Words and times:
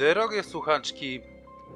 drogie 0.00 0.42
słuchaczki 0.42 1.20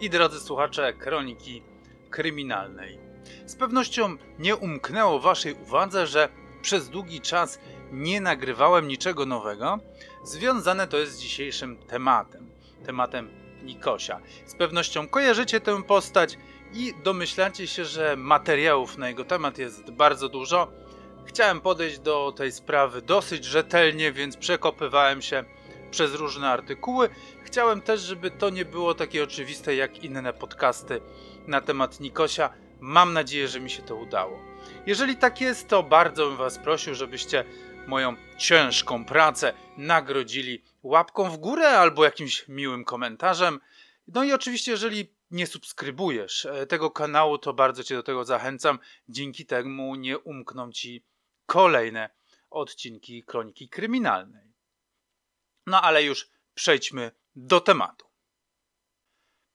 i 0.00 0.10
drodzy 0.10 0.40
słuchacze 0.40 0.92
Kroniki 0.92 1.62
Kryminalnej. 2.10 2.98
Z 3.46 3.56
pewnością 3.56 4.16
nie 4.38 4.56
umknęło 4.56 5.20
Waszej 5.20 5.54
uwadze, 5.54 6.06
że 6.06 6.28
przez 6.62 6.88
długi 6.88 7.20
czas 7.20 7.58
nie 7.92 8.20
nagrywałem 8.20 8.88
niczego 8.88 9.26
nowego. 9.26 9.78
Związane 10.24 10.86
to 10.86 10.98
jest 10.98 11.12
z 11.12 11.20
dzisiejszym 11.20 11.76
tematem. 11.76 12.50
Tematem 12.86 13.30
Nikosia. 13.62 14.20
Z 14.46 14.54
pewnością 14.54 15.08
kojarzycie 15.08 15.60
tę 15.60 15.82
postać 15.82 16.38
i 16.72 16.94
domyślacie 17.02 17.66
się, 17.66 17.84
że 17.84 18.16
materiałów 18.16 18.98
na 18.98 19.08
jego 19.08 19.24
temat 19.24 19.58
jest 19.58 19.90
bardzo 19.90 20.28
dużo. 20.28 20.72
Chciałem 21.26 21.60
podejść 21.60 21.98
do 21.98 22.32
tej 22.36 22.52
sprawy 22.52 23.02
dosyć 23.02 23.44
rzetelnie, 23.44 24.12
więc 24.12 24.36
przekopywałem 24.36 25.22
się 25.22 25.44
przez 25.94 26.14
różne 26.14 26.48
artykuły. 26.50 27.08
Chciałem 27.44 27.80
też, 27.80 28.00
żeby 28.00 28.30
to 28.30 28.50
nie 28.50 28.64
było 28.64 28.94
takie 28.94 29.24
oczywiste 29.24 29.74
jak 29.74 30.04
inne 30.04 30.32
podcasty 30.32 31.00
na 31.46 31.60
temat 31.60 32.00
Nikosia. 32.00 32.50
Mam 32.80 33.12
nadzieję, 33.12 33.48
że 33.48 33.60
mi 33.60 33.70
się 33.70 33.82
to 33.82 33.96
udało. 33.96 34.38
Jeżeli 34.86 35.16
tak 35.16 35.40
jest, 35.40 35.68
to 35.68 35.82
bardzo 35.82 36.26
bym 36.26 36.36
Was 36.36 36.58
prosił, 36.58 36.94
żebyście 36.94 37.44
moją 37.86 38.16
ciężką 38.38 39.04
pracę 39.04 39.52
nagrodzili 39.76 40.62
łapką 40.82 41.30
w 41.30 41.36
górę 41.36 41.68
albo 41.68 42.04
jakimś 42.04 42.48
miłym 42.48 42.84
komentarzem. 42.84 43.60
No 44.08 44.24
i 44.24 44.32
oczywiście, 44.32 44.72
jeżeli 44.72 45.14
nie 45.30 45.46
subskrybujesz 45.46 46.46
e, 46.46 46.66
tego 46.66 46.90
kanału, 46.90 47.38
to 47.38 47.52
bardzo 47.52 47.84
Cię 47.84 47.94
do 47.94 48.02
tego 48.02 48.24
zachęcam. 48.24 48.78
Dzięki 49.08 49.46
temu 49.46 49.94
nie 49.94 50.18
umkną 50.18 50.72
Ci 50.72 51.04
kolejne 51.46 52.10
odcinki 52.50 53.22
Kroniki 53.22 53.68
Kryminalnej. 53.68 54.43
No 55.66 55.82
ale 55.82 56.02
już 56.02 56.28
przejdźmy 56.54 57.12
do 57.36 57.60
tematu. 57.60 58.06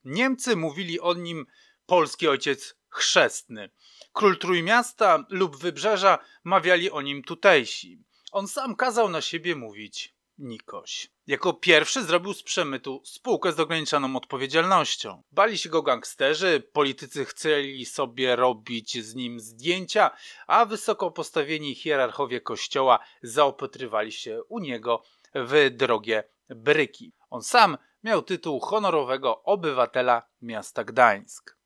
Niemcy 0.04 0.56
mówili 0.56 1.00
o 1.00 1.14
nim 1.14 1.46
polski 1.86 2.28
ojciec 2.28 2.74
chrzestny. 2.88 3.70
Król 4.12 4.38
Trójmiasta 4.38 5.24
lub 5.28 5.56
Wybrzeża 5.56 6.18
mawiali 6.44 6.90
o 6.90 7.02
nim 7.02 7.22
tutejsi. 7.22 8.04
On 8.32 8.48
sam 8.48 8.76
kazał 8.76 9.08
na 9.08 9.20
siebie 9.20 9.56
mówić 9.56 10.14
Nikoś. 10.38 11.10
Jako 11.26 11.52
pierwszy 11.52 12.04
zrobił 12.04 12.34
z 12.34 12.42
przemytu 12.42 13.02
spółkę 13.04 13.52
z 13.52 13.60
ograniczoną 13.60 14.16
odpowiedzialnością. 14.16 15.22
Bali 15.32 15.58
się 15.58 15.68
go 15.68 15.82
gangsterzy, 15.82 16.62
politycy 16.72 17.24
chcieli 17.24 17.86
sobie 17.86 18.36
robić 18.36 19.04
z 19.04 19.14
nim 19.14 19.40
zdjęcia, 19.40 20.10
a 20.46 20.66
wysoko 20.66 21.10
postawieni 21.10 21.74
hierarchowie 21.74 22.40
kościoła 22.40 22.98
zaopatrywali 23.22 24.12
się 24.12 24.42
u 24.48 24.58
niego 24.58 25.02
w 25.34 25.70
drogie 25.70 26.24
bryki. 26.48 27.12
On 27.30 27.42
sam 27.42 27.78
miał 28.04 28.22
tytuł 28.22 28.60
honorowego 28.60 29.42
obywatela 29.42 30.22
miasta 30.42 30.84
Gdańsk. 30.84 31.56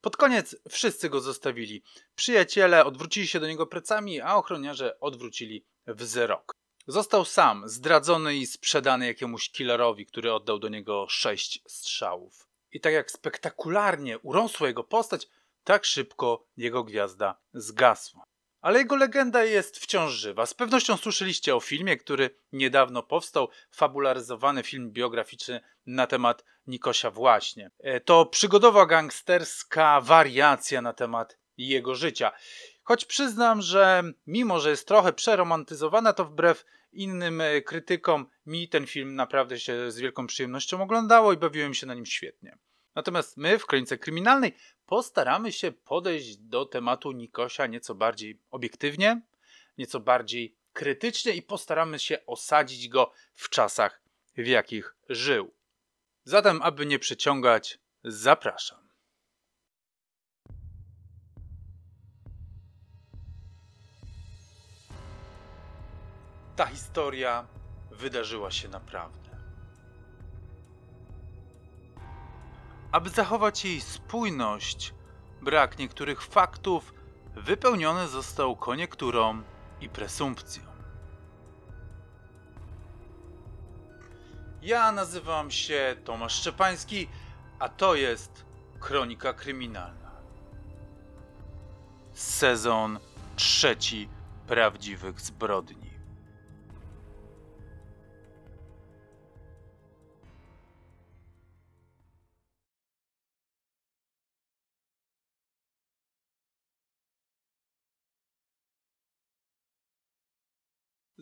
Pod 0.00 0.16
koniec 0.16 0.56
wszyscy 0.70 1.10
go 1.10 1.20
zostawili. 1.20 1.82
Przyjaciele 2.14 2.84
odwrócili 2.84 3.26
się 3.26 3.40
do 3.40 3.46
niego 3.46 3.66
plecami, 3.66 4.20
a 4.20 4.36
ochroniarze 4.36 5.00
odwrócili 5.00 5.66
wzrok. 5.86 6.52
Został 6.86 7.24
sam, 7.24 7.68
zdradzony 7.68 8.36
i 8.36 8.46
sprzedany 8.46 9.06
jakiemuś 9.06 9.50
killerowi, 9.50 10.06
który 10.06 10.32
oddał 10.32 10.58
do 10.58 10.68
niego 10.68 11.06
sześć 11.08 11.62
strzałów. 11.66 12.48
I 12.72 12.80
tak 12.80 12.92
jak 12.92 13.10
spektakularnie 13.10 14.18
urosła 14.18 14.68
jego 14.68 14.84
postać, 14.84 15.28
tak 15.64 15.84
szybko 15.84 16.46
jego 16.56 16.84
gwiazda 16.84 17.40
zgasła. 17.54 18.24
Ale 18.62 18.78
jego 18.78 18.96
legenda 18.96 19.44
jest 19.44 19.78
wciąż 19.78 20.12
żywa. 20.12 20.46
Z 20.46 20.54
pewnością 20.54 20.96
słyszeliście 20.96 21.56
o 21.56 21.60
filmie, 21.60 21.96
który 21.96 22.30
niedawno 22.52 23.02
powstał, 23.02 23.48
fabularyzowany 23.70 24.62
film 24.62 24.90
biograficzny 24.90 25.60
na 25.86 26.06
temat 26.06 26.44
Nikosia 26.66 27.10
właśnie. 27.10 27.70
E, 27.78 28.00
to 28.00 28.26
przygodowa 28.26 28.86
gangsterska 28.86 30.00
wariacja 30.00 30.82
na 30.82 30.92
temat 30.92 31.38
jego 31.56 31.94
życia. 31.94 32.32
Choć 32.82 33.04
przyznam, 33.04 33.62
że 33.62 34.02
mimo, 34.26 34.60
że 34.60 34.70
jest 34.70 34.88
trochę 34.88 35.12
przeromantyzowana, 35.12 36.12
to 36.12 36.24
wbrew 36.24 36.64
innym 36.92 37.40
e, 37.40 37.62
krytykom 37.62 38.26
mi 38.46 38.68
ten 38.68 38.86
film 38.86 39.14
naprawdę 39.14 39.60
się 39.60 39.90
z 39.90 39.98
wielką 39.98 40.26
przyjemnością 40.26 40.82
oglądało 40.82 41.32
i 41.32 41.36
bawiłem 41.36 41.74
się 41.74 41.86
na 41.86 41.94
nim 41.94 42.06
świetnie. 42.06 42.58
Natomiast 42.94 43.36
my 43.36 43.58
w 43.58 43.66
Kronice 43.66 43.98
Kryminalnej 43.98 44.56
postaramy 44.86 45.52
się 45.52 45.72
podejść 45.72 46.36
do 46.36 46.66
tematu 46.66 47.12
Nikosia 47.12 47.66
nieco 47.66 47.94
bardziej 47.94 48.40
obiektywnie, 48.50 49.20
nieco 49.78 50.00
bardziej 50.00 50.56
krytycznie 50.72 51.32
i 51.32 51.42
postaramy 51.42 51.98
się 51.98 52.26
osadzić 52.26 52.88
go 52.88 53.12
w 53.34 53.48
czasach, 53.48 54.02
w 54.36 54.46
jakich 54.46 54.96
żył. 55.08 55.54
Zatem, 56.24 56.62
aby 56.62 56.86
nie 56.86 56.98
przeciągać, 56.98 57.78
zapraszam. 58.04 58.82
Ta 66.56 66.66
historia 66.66 67.46
wydarzyła 67.90 68.50
się 68.50 68.68
naprawdę. 68.68 69.21
Aby 72.92 73.10
zachować 73.10 73.64
jej 73.64 73.80
spójność, 73.80 74.94
brak 75.42 75.78
niektórych 75.78 76.22
faktów 76.22 76.94
wypełniony 77.34 78.08
został 78.08 78.56
koniekturą 78.56 79.42
i 79.80 79.88
presumpcją. 79.88 80.62
Ja 84.62 84.92
nazywam 84.92 85.50
się 85.50 85.96
Tomasz 86.04 86.34
Szczepański, 86.34 87.08
a 87.58 87.68
to 87.68 87.94
jest 87.94 88.44
Kronika 88.80 89.32
Kryminalna. 89.32 90.10
Sezon 92.12 92.98
trzeci 93.36 94.08
prawdziwych 94.46 95.20
zbrodni. 95.20 95.91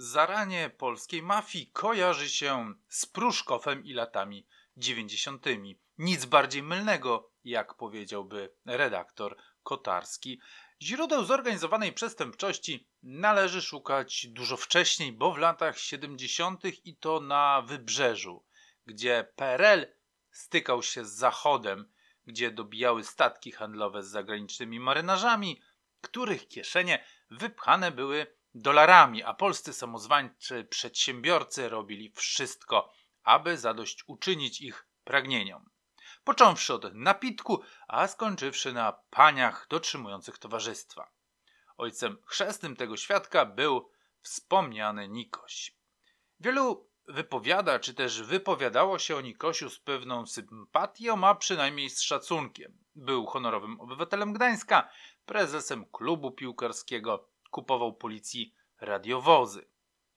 Zaranie 0.03 0.71
polskiej 0.71 1.23
mafii 1.23 1.67
kojarzy 1.67 2.29
się 2.29 2.75
z 2.89 3.07
Pruszkowem 3.07 3.85
i 3.85 3.93
latami 3.93 4.47
dziewięćdziesiątymi. 4.77 5.79
Nic 5.99 6.25
bardziej 6.25 6.63
mylnego, 6.63 7.31
jak 7.45 7.75
powiedziałby 7.75 8.55
redaktor 8.67 9.37
Kotarski. 9.63 10.41
Źródeł 10.83 11.25
zorganizowanej 11.25 11.93
przestępczości 11.93 12.89
należy 13.03 13.63
szukać 13.63 14.27
dużo 14.27 14.57
wcześniej, 14.57 15.13
bo 15.13 15.33
w 15.33 15.39
latach 15.39 15.79
70. 15.79 16.87
i 16.87 16.97
to 16.97 17.21
na 17.21 17.63
wybrzeżu, 17.63 18.45
gdzie 18.87 19.33
PRL 19.37 19.87
stykał 20.31 20.83
się 20.83 21.05
z 21.05 21.13
Zachodem, 21.13 21.93
gdzie 22.27 22.51
dobijały 22.51 23.05
statki 23.05 23.53
handlowe 23.53 24.03
z 24.03 24.09
zagranicznymi 24.09 24.81
marynarzami, 24.81 25.61
których 26.01 26.49
kieszenie 26.49 27.05
wypchane 27.31 27.91
były 27.91 28.40
dolarami, 28.55 29.23
a 29.23 29.35
polscy 29.35 29.73
samozwańczy 29.73 30.65
przedsiębiorcy 30.65 31.69
robili 31.69 32.13
wszystko, 32.17 32.93
aby 33.23 33.59
zadośćuczynić 33.59 34.61
ich 34.61 34.87
pragnieniom. 35.05 35.71
Począwszy 36.25 36.75
od 36.75 36.95
napitku, 36.95 37.63
a 37.89 38.09
skończywszy 38.09 38.73
na 38.73 38.93
paniach 38.93 39.67
dotrzymujących 39.71 40.39
towarzystwa. 40.39 41.11
Ojcem 41.77 42.19
chrzestnym 42.27 42.77
tego 42.77 42.97
świadka 42.97 43.47
był 43.47 43.91
wspomniany 44.23 45.09
Nikoś. 45.09 45.77
Wielu 46.41 46.91
wypowiada, 47.09 47.79
czy 47.79 47.95
też 47.95 48.23
wypowiadało 48.23 48.99
się 48.99 49.17
o 49.17 49.21
Nikosiu 49.21 49.71
z 49.71 49.79
pewną 49.79 50.27
sympatią, 50.27 51.25
a 51.25 51.35
przynajmniej 51.35 51.91
z 51.91 52.03
szacunkiem. 52.03 52.79
Był 52.95 53.27
honorowym 53.27 53.81
obywatelem 53.81 54.33
Gdańska, 54.33 54.91
prezesem 55.27 55.85
klubu 55.93 56.31
piłkarskiego, 56.31 57.29
kupował 57.51 57.95
policji 57.95 58.55
radiowozy. 58.81 59.71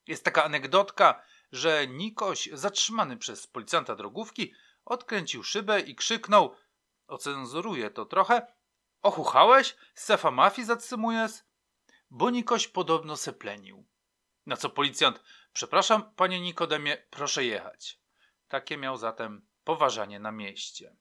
Jest 0.08 0.26
taka 0.26 0.44
anegdotka, 0.44 1.24
że 1.52 1.88
Nikoś, 1.88 2.50
zatrzymany 2.54 3.18
przez 3.18 3.48
policjanta 3.48 3.96
drogówki, 3.96 4.54
odkręcił 4.86 5.44
szybę 5.44 5.80
i 5.80 5.96
krzyknął, 5.96 6.56
ocenzuruję 7.08 7.90
to 7.90 8.06
trochę, 8.06 8.54
ochuchałeś? 9.02 9.76
Sefa 9.96 10.32
mafii 10.32 10.66
zatrzymujesz? 10.68 11.32
Bo 12.10 12.30
Nikoś 12.30 12.68
podobno 12.68 13.18
seplenił. 13.18 13.86
Na 14.46 14.58
co 14.58 14.70
policjant, 14.70 15.24
przepraszam 15.54 16.14
panie 16.16 16.42
Nikodemie, 16.42 16.98
proszę 17.10 17.46
jechać. 17.46 18.00
Takie 18.48 18.78
miał 18.78 18.98
zatem 18.98 19.48
poważanie 19.64 20.20
na 20.20 20.32
mieście. 20.32 20.96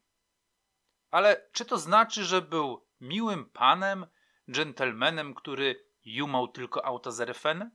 Ale 1.11 1.49
czy 1.53 1.65
to 1.65 1.79
znaczy, 1.79 2.25
że 2.25 2.43
był 2.43 2.87
miłym 3.01 3.45
panem, 3.45 4.07
dżentelmenem, 4.51 5.35
który 5.35 5.92
jumał 6.05 6.49
tylko 6.49 6.85
auta 6.85 7.11
z 7.11 7.21
RFN? 7.21 7.71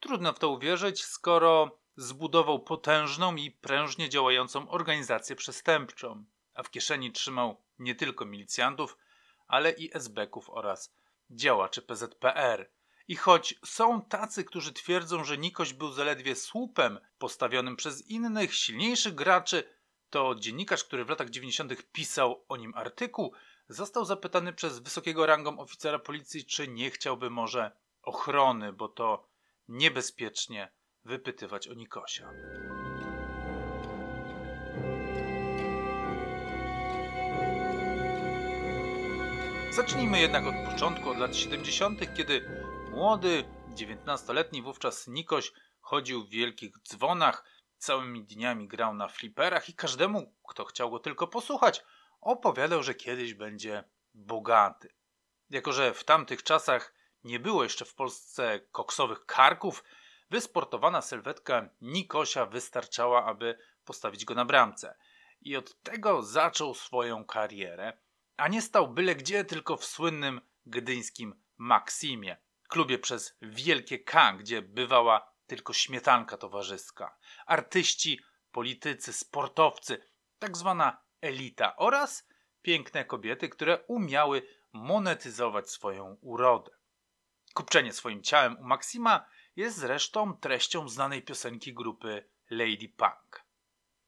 Trudno 0.00 0.32
w 0.32 0.38
to 0.38 0.48
uwierzyć, 0.48 1.04
skoro 1.04 1.78
zbudował 1.96 2.62
potężną 2.62 3.36
i 3.36 3.50
prężnie 3.50 4.08
działającą 4.08 4.68
organizację 4.68 5.36
przestępczą, 5.36 6.24
a 6.54 6.62
w 6.62 6.70
kieszeni 6.70 7.12
trzymał 7.12 7.62
nie 7.78 7.94
tylko 7.94 8.24
milicjantów, 8.24 8.96
ale 9.46 9.70
i 9.70 9.96
SB-ków 9.96 10.50
oraz 10.50 10.94
działaczy 11.30 11.82
PZPR. 11.82 12.70
I 13.08 13.16
choć 13.16 13.54
są 13.64 14.02
tacy, 14.02 14.44
którzy 14.44 14.72
twierdzą, 14.72 15.24
że 15.24 15.38
Nikoś 15.38 15.72
był 15.72 15.92
zaledwie 15.92 16.36
słupem 16.36 16.98
postawionym 17.18 17.76
przez 17.76 18.06
innych, 18.06 18.54
silniejszych 18.54 19.14
graczy, 19.14 19.74
to 20.10 20.34
dziennikarz, 20.34 20.84
który 20.84 21.04
w 21.04 21.08
latach 21.08 21.30
90. 21.30 21.92
pisał 21.92 22.44
o 22.48 22.56
nim 22.56 22.74
artykuł, 22.74 23.32
został 23.68 24.04
zapytany 24.04 24.52
przez 24.52 24.78
wysokiego 24.78 25.26
rangą 25.26 25.58
oficera 25.58 25.98
policji, 25.98 26.44
czy 26.44 26.68
nie 26.68 26.90
chciałby 26.90 27.30
może 27.30 27.72
ochrony, 28.02 28.72
bo 28.72 28.88
to 28.88 29.28
niebezpiecznie 29.68 30.72
wypytywać 31.04 31.68
o 31.68 31.74
Nikosia. 31.74 32.30
Zacznijmy 39.70 40.20
jednak 40.20 40.44
od 40.46 40.72
początku, 40.72 41.10
od 41.10 41.18
lat 41.18 41.36
70., 41.36 42.14
kiedy 42.16 42.62
młody, 42.90 43.44
19-letni 43.74 44.62
wówczas 44.62 45.06
Nikoś 45.06 45.52
chodził 45.80 46.24
w 46.24 46.30
wielkich 46.30 46.78
dzwonach, 46.78 47.44
całymi 47.78 48.24
dniami 48.24 48.68
grał 48.68 48.94
na 48.94 49.08
fliperach 49.08 49.68
i 49.68 49.74
każdemu, 49.74 50.34
kto 50.48 50.64
chciał 50.64 50.90
go 50.90 50.98
tylko 50.98 51.26
posłuchać, 51.26 51.84
opowiadał, 52.20 52.82
że 52.82 52.94
kiedyś 52.94 53.34
będzie 53.34 53.84
bogaty. 54.14 54.94
Jako, 55.50 55.72
że 55.72 55.94
w 55.94 56.04
tamtych 56.04 56.42
czasach 56.42 56.94
nie 57.24 57.40
było 57.40 57.62
jeszcze 57.62 57.84
w 57.84 57.94
Polsce 57.94 58.60
koksowych 58.72 59.26
karków, 59.26 59.84
wysportowana 60.30 61.02
sylwetka 61.02 61.68
Nikosia 61.80 62.46
wystarczała, 62.46 63.24
aby 63.24 63.58
postawić 63.84 64.24
go 64.24 64.34
na 64.34 64.44
bramce. 64.44 64.96
I 65.40 65.56
od 65.56 65.82
tego 65.82 66.22
zaczął 66.22 66.74
swoją 66.74 67.24
karierę, 67.24 67.98
a 68.36 68.48
nie 68.48 68.62
stał 68.62 68.88
byle 68.88 69.14
gdzie, 69.14 69.44
tylko 69.44 69.76
w 69.76 69.84
słynnym 69.84 70.40
gdyńskim 70.66 71.42
Maksimie, 71.56 72.36
klubie 72.68 72.98
przez 72.98 73.36
wielkie 73.42 73.98
K, 73.98 74.32
gdzie 74.32 74.62
bywała 74.62 75.32
tylko 75.46 75.72
śmietanka 75.72 76.36
towarzyska, 76.36 77.16
artyści, 77.46 78.20
politycy, 78.52 79.12
sportowcy, 79.12 80.04
tak 80.38 80.56
zwana 80.56 81.07
elita 81.20 81.76
oraz 81.76 82.28
piękne 82.62 83.04
kobiety, 83.04 83.48
które 83.48 83.78
umiały 83.86 84.42
monetyzować 84.72 85.70
swoją 85.70 86.16
urodę. 86.20 86.70
Kupczenie 87.54 87.92
swoim 87.92 88.22
ciałem 88.22 88.58
u 88.58 88.64
Maksima 88.64 89.26
jest 89.56 89.76
zresztą 89.78 90.36
treścią 90.36 90.88
znanej 90.88 91.22
piosenki 91.22 91.74
grupy 91.74 92.28
Lady 92.50 92.88
Punk. 92.96 93.44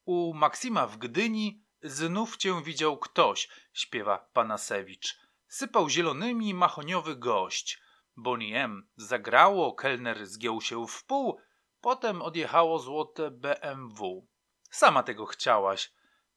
U 0.04 0.34
Maksima 0.34 0.86
w 0.86 0.96
Gdyni 0.96 1.64
znów 1.82 2.36
cię 2.36 2.62
widział 2.62 2.98
ktoś, 2.98 3.48
śpiewa 3.72 4.18
Panasewicz. 4.32 5.20
Sypał 5.48 5.88
zielonymi 5.90 6.54
mahoniowy 6.54 7.16
gość. 7.16 7.80
Bonnie 8.16 8.64
M. 8.64 8.88
zagrało, 8.96 9.72
kelner 9.72 10.26
zgiął 10.26 10.60
się 10.60 10.86
w 10.86 11.04
pół, 11.04 11.40
potem 11.80 12.22
odjechało 12.22 12.78
złote 12.78 13.30
BMW. 13.30 14.26
Sama 14.70 15.02
tego 15.02 15.26
chciałaś. 15.26 15.92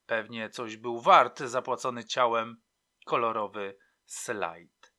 Pewnie 0.06 0.50
coś 0.50 0.78
był 0.78 1.02
wart 1.02 1.40
zapłacony 1.40 2.06
ciałem 2.06 2.62
kolorowy 3.06 3.78
slajd. 4.06 4.94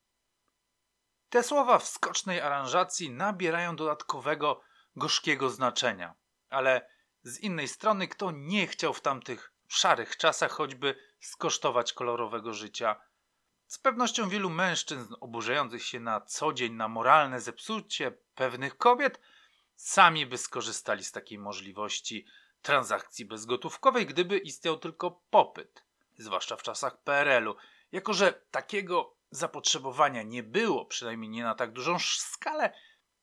Te 1.31 1.43
słowa 1.43 1.79
w 1.79 1.89
skocznej 1.89 2.41
aranżacji 2.41 3.11
nabierają 3.11 3.77
dodatkowego, 3.77 4.61
gorzkiego 4.97 5.51
znaczenia. 5.51 6.15
Ale 6.51 6.89
z 7.23 7.41
innej 7.41 7.69
strony, 7.69 8.09
kto 8.09 8.31
nie 8.31 8.67
chciał 8.67 8.95
w 8.95 9.01
tamtych 9.01 9.53
szarych 9.69 10.17
czasach 10.17 10.53
choćby 10.53 10.95
skosztować 11.21 11.93
kolorowego 11.93 12.55
życia? 12.55 13.01
Z 13.67 13.79
pewnością 13.79 14.29
wielu 14.29 14.51
mężczyzn 14.51 15.15
oburzających 15.21 15.83
się 15.85 16.01
na 16.01 16.21
co 16.21 16.53
dzień 16.53 16.73
na 16.73 16.89
moralne 16.89 17.41
zepsucie 17.41 18.11
pewnych 18.35 18.77
kobiet 18.77 19.21
sami 19.77 20.27
by 20.27 20.39
skorzystali 20.39 21.05
z 21.05 21.13
takiej 21.13 21.39
możliwości 21.39 22.27
transakcji 22.65 23.25
bezgotówkowej, 23.25 24.07
gdyby 24.07 24.39
istniał 24.39 24.79
tylko 24.79 25.23
popyt, 25.31 25.85
zwłaszcza 26.19 26.57
w 26.57 26.63
czasach 26.63 27.03
PRL-u. 27.03 27.57
Jako, 27.93 28.15
że 28.15 28.33
takiego 28.51 29.17
zapotrzebowania 29.31 30.23
nie 30.23 30.43
było, 30.43 30.85
przynajmniej 30.85 31.31
nie 31.31 31.45
na 31.45 31.55
tak 31.55 31.73
dużą 31.73 31.99
skalę, 31.99 32.75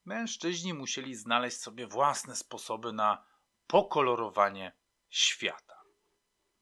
mężczyźni 0.06 0.74
musieli 0.74 1.16
znaleźć 1.16 1.58
sobie 1.58 1.88
własne 1.88 2.36
sposoby 2.36 2.94
na 2.94 3.24
pokolorowanie 3.68 4.74
świata. 5.10 5.82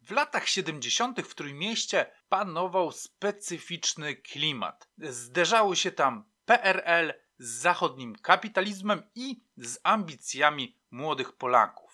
W 0.02 0.12
latach 0.12 0.48
70. 0.48 1.22
w 1.22 1.36
Trójmieście 1.36 2.12
panował 2.30 2.92
specyficzny 2.92 4.16
klimat. 4.16 4.90
Zderzały 4.98 5.76
się 5.76 5.92
tam 5.92 6.24
PRL 6.46 7.14
z 7.40 7.50
zachodnim 7.50 8.16
kapitalizmem 8.16 9.04
i 9.16 9.44
z 9.58 9.80
ambicjami 9.84 10.78
młodych 10.92 11.34
Polaków. 11.34 11.89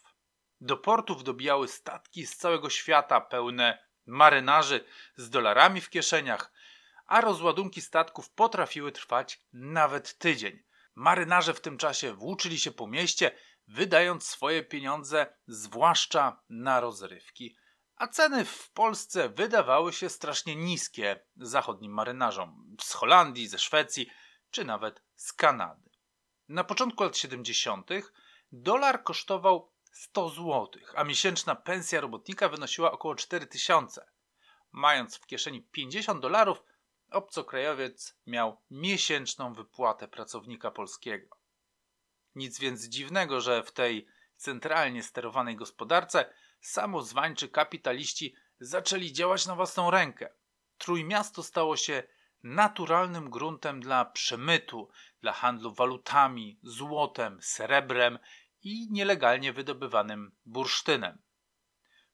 Do 0.62 0.78
portów 0.78 1.24
dobijały 1.24 1.68
statki 1.68 2.28
z 2.28 2.38
całego 2.38 2.70
świata 2.70 3.22
pełne 3.22 3.86
marynarzy 4.06 4.86
z 5.16 5.30
dolarami 5.30 5.82
w 5.82 5.90
kieszeniach, 5.90 6.52
a 7.06 7.22
rozładunki 7.22 7.82
statków 7.82 8.30
potrafiły 8.30 8.92
trwać 8.92 9.44
nawet 9.54 10.18
tydzień. 10.18 10.64
Marynarze 10.96 11.54
w 11.54 11.62
tym 11.62 11.78
czasie 11.78 12.14
włóczyli 12.14 12.60
się 12.60 12.72
po 12.72 12.88
mieście, 12.88 13.32
wydając 13.68 14.28
swoje 14.28 14.64
pieniądze 14.64 15.38
zwłaszcza 15.48 16.44
na 16.50 16.80
rozrywki, 16.80 17.58
a 17.96 18.08
ceny 18.08 18.46
w 18.46 18.72
Polsce 18.72 19.30
wydawały 19.30 19.94
się 19.94 20.10
strasznie 20.10 20.56
niskie 20.56 21.20
zachodnim 21.38 21.94
marynarzom 21.94 22.76
z 22.82 22.94
Holandii, 22.94 23.48
ze 23.48 23.60
Szwecji 23.60 24.08
czy 24.52 24.66
nawet 24.66 25.04
z 25.16 25.34
Kanady. 25.34 25.90
Na 26.50 26.64
początku 26.64 27.04
lat 27.04 27.18
70. 27.18 27.90
dolar 28.52 29.04
kosztował 29.04 29.72
100 29.96 30.30
zł, 30.30 30.70
a 30.96 31.04
miesięczna 31.04 31.56
pensja 31.56 32.02
robotnika 32.02 32.50
wynosiła 32.50 32.92
około 32.92 33.16
4000. 33.16 34.06
Mając 34.72 35.18
w 35.18 35.26
kieszeni 35.26 35.62
50 35.62 36.22
dolarów, 36.22 36.64
obcokrajowiec 37.12 38.18
miał 38.28 38.62
miesięczną 38.72 39.54
wypłatę 39.54 40.08
pracownika 40.08 40.72
polskiego. 40.72 41.38
Nic 42.36 42.60
więc 42.60 42.86
dziwnego, 42.86 43.42
że 43.42 43.64
w 43.64 43.72
tej 43.72 44.08
centralnie 44.36 45.04
sterowanej 45.04 45.56
gospodarce 45.56 46.34
samozwańczy 46.60 47.50
kapitaliści 47.50 48.36
zaczęli 48.60 49.14
działać 49.14 49.46
na 49.46 49.56
własną 49.56 49.92
rękę. 49.92 50.30
Trójmiasto 50.78 51.44
stało 51.44 51.78
się 51.78 52.04
naturalnym 52.44 53.30
gruntem 53.30 53.80
dla 53.80 54.06
przemytu, 54.06 54.90
dla 55.22 55.34
handlu 55.34 55.74
walutami, 55.74 56.60
złotem, 56.64 57.40
srebrem 57.42 58.20
i 58.66 58.88
nielegalnie 58.92 59.54
wydobywanym 59.54 60.32
bursztynem. 60.46 61.22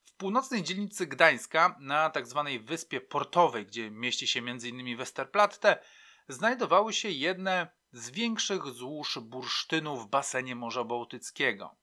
W 0.04 0.12
północnej 0.12 0.62
dzielnicy 0.62 1.06
Gdańska, 1.06 1.76
na 1.80 2.10
tzw. 2.10 2.44
Tak 2.52 2.64
wyspie 2.64 3.00
portowej, 3.00 3.66
gdzie 3.66 3.90
mieści 3.90 4.26
się 4.26 4.40
m.in. 4.40 4.96
Westerplatte, 4.96 5.82
znajdowały 6.28 6.92
się 6.92 7.10
jedne 7.10 7.68
z 7.92 8.10
większych 8.10 8.66
złóż 8.66 9.18
bursztynu 9.22 9.96
w 9.96 10.08
basenie 10.08 10.56
Morza 10.56 10.84
Bałtyckiego. 10.84 11.76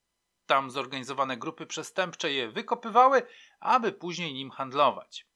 Tam 0.45 0.71
zorganizowane 0.71 1.37
grupy 1.37 1.65
przestępcze 1.65 2.31
je 2.33 2.51
wykopywały, 2.51 3.21
aby 3.59 3.91
później 3.91 4.33
nim 4.33 4.51
handlować. 4.51 5.27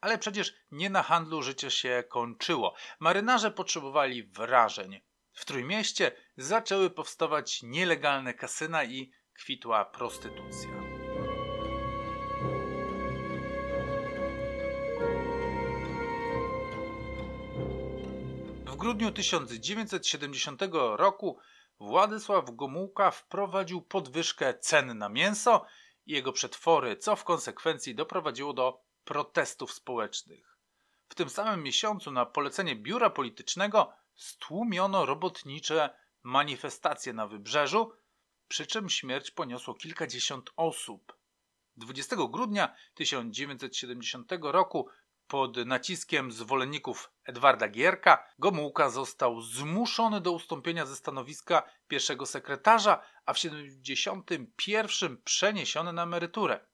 Ale 0.00 0.18
przecież 0.18 0.54
nie 0.70 0.90
na 0.90 1.02
handlu 1.02 1.42
życie 1.42 1.70
się 1.70 2.04
kończyło. 2.08 2.74
Marynarze 3.00 3.50
potrzebowali 3.50 4.22
wrażeń. 4.22 5.00
W 5.40 5.44
Trójmieście 5.44 6.12
zaczęły 6.36 6.90
powstawać 6.90 7.62
nielegalne 7.62 8.34
kasyna 8.34 8.84
i 8.84 9.10
kwitła 9.34 9.84
prostytucja. 9.84 10.70
W 18.66 18.76
grudniu 18.76 19.12
1970 19.12 20.62
roku 20.96 21.38
Władysław 21.78 22.50
Gomułka 22.50 23.10
wprowadził 23.10 23.82
podwyżkę 23.82 24.54
cen 24.58 24.98
na 24.98 25.08
mięso 25.08 25.66
i 26.06 26.12
jego 26.12 26.32
przetwory, 26.32 26.96
co 26.96 27.16
w 27.16 27.24
konsekwencji 27.24 27.94
doprowadziło 27.94 28.52
do 28.52 28.82
protestów 29.04 29.72
społecznych. 29.72 30.58
W 31.08 31.14
tym 31.14 31.30
samym 31.30 31.62
miesiącu 31.62 32.10
na 32.10 32.26
polecenie 32.26 32.76
biura 32.76 33.10
politycznego 33.10 33.99
stłumiono 34.20 35.06
robotnicze 35.06 35.90
manifestacje 36.22 37.12
na 37.12 37.26
wybrzeżu, 37.26 37.92
przy 38.48 38.66
czym 38.66 38.88
śmierć 38.88 39.30
poniosło 39.30 39.74
kilkadziesiąt 39.74 40.50
osób. 40.56 41.16
20 41.76 42.16
grudnia 42.30 42.74
1970 42.94 44.32
roku 44.42 44.88
Pod 45.26 45.56
naciskiem 45.56 46.32
zwolenników 46.32 47.12
Edwarda 47.24 47.68
Gierka 47.68 48.26
Gomułka 48.38 48.90
został 48.90 49.40
zmuszony 49.40 50.20
do 50.20 50.32
ustąpienia 50.32 50.86
ze 50.86 50.96
stanowiska 50.96 51.62
pierwszego 51.88 52.26
sekretarza, 52.26 53.02
a 53.26 53.32
w 53.32 53.36
1971 53.36 55.22
przeniesiony 55.22 55.92
na 55.92 56.02
emeryturę. 56.02 56.66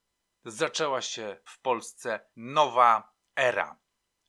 Zaczęła 0.45 1.01
się 1.01 1.37
w 1.45 1.61
Polsce 1.61 2.19
nowa 2.35 3.13
era. 3.35 3.79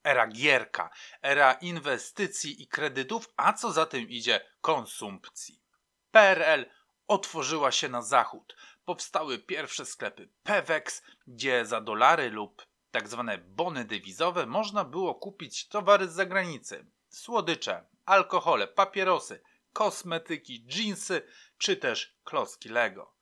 Era 0.05 0.27
Gierka, 0.27 0.91
era 1.23 1.53
inwestycji 1.53 2.63
i 2.63 2.69
kredytów, 2.69 3.29
a 3.37 3.53
co 3.53 3.73
za 3.73 3.87
tym 3.87 4.09
idzie 4.09 4.41
konsumpcji. 4.61 5.63
PRL 6.11 6.67
otworzyła 7.07 7.73
się 7.73 7.89
na 7.89 8.03
zachód. 8.03 8.57
Powstały 8.85 9.39
pierwsze 9.39 9.87
sklepy 9.87 10.29
Pewex, 10.43 11.03
gdzie 11.27 11.67
za 11.67 11.81
dolary 11.81 12.31
lub 12.31 12.67
tak 12.91 13.09
zwane 13.09 13.39
bony 13.39 13.85
dewizowe 13.85 14.47
można 14.47 14.85
było 14.85 15.15
kupić 15.15 15.69
towary 15.69 16.09
z 16.09 16.13
zagranicy. 16.13 16.87
Słodycze, 17.09 17.87
alkohole, 18.05 18.69
papierosy, 18.69 19.43
kosmetyki, 19.73 20.67
dżinsy 20.67 21.23
czy 21.59 21.77
też 21.77 22.17
klocki 22.25 22.69
Lego. 22.69 23.18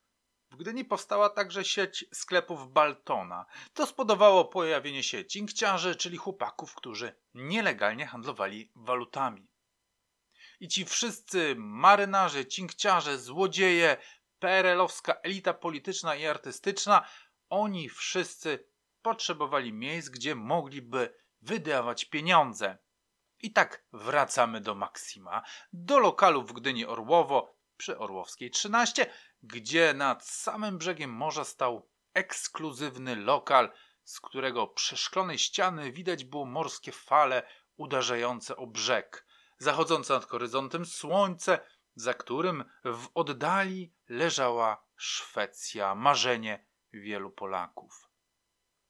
W 0.56 0.58
Gdyni 0.58 0.84
powstała 0.84 1.30
także 1.30 1.64
sieć 1.64 2.04
sklepów 2.12 2.72
Baltona. 2.72 3.46
To 3.75 3.86
spodobało 3.86 4.44
pojawienie 4.44 5.02
się 5.02 5.25
cinkciarzy, 5.25 5.96
czyli 5.96 6.16
chłopaków, 6.16 6.75
którzy 6.75 7.14
nielegalnie 7.34 8.06
handlowali 8.06 8.70
walutami. 8.75 9.48
I 10.60 10.68
ci 10.68 10.84
wszyscy 10.84 11.54
marynarze, 11.58 12.46
cinkciarze, 12.46 13.18
złodzieje, 13.18 13.96
PRL-owska 14.38 15.14
elita 15.22 15.54
polityczna 15.54 16.14
i 16.14 16.26
artystyczna, 16.26 17.08
oni 17.48 17.88
wszyscy 17.88 18.68
potrzebowali 19.02 19.72
miejsc, 19.72 20.08
gdzie 20.08 20.34
mogliby 20.34 21.14
wydawać 21.40 22.04
pieniądze. 22.04 22.78
I 23.40 23.52
tak 23.52 23.84
wracamy 23.92 24.60
do 24.60 24.75
Maksima, 24.75 25.42
do 25.72 25.98
lokalu 25.98 26.42
w 26.42 26.52
Gdyni 26.52 26.86
Orłowo 26.86 27.56
przy 27.76 27.98
Orłowskiej 27.98 28.50
13, 28.50 29.06
gdzie 29.42 29.94
nad 29.94 30.26
samym 30.26 30.78
brzegiem 30.78 31.10
morza 31.10 31.44
stał 31.44 31.90
ekskluzywny 32.14 33.16
lokal, 33.16 33.72
z 34.04 34.20
którego 34.20 34.66
przeszklonej 34.66 35.38
ściany 35.38 35.92
widać 35.92 36.24
było 36.24 36.44
morskie 36.44 36.92
fale 36.92 37.42
uderzające 37.76 38.56
o 38.56 38.66
brzeg, 38.66 39.26
zachodzące 39.58 40.14
nad 40.14 40.24
horyzontem 40.24 40.86
słońce, 40.86 41.58
za 41.94 42.14
którym 42.14 42.64
w 42.84 43.08
oddali 43.14 43.94
leżała 44.08 44.86
Szwecja, 44.96 45.94
marzenie 45.94 46.66
wielu 46.92 47.30
Polaków. 47.30 48.08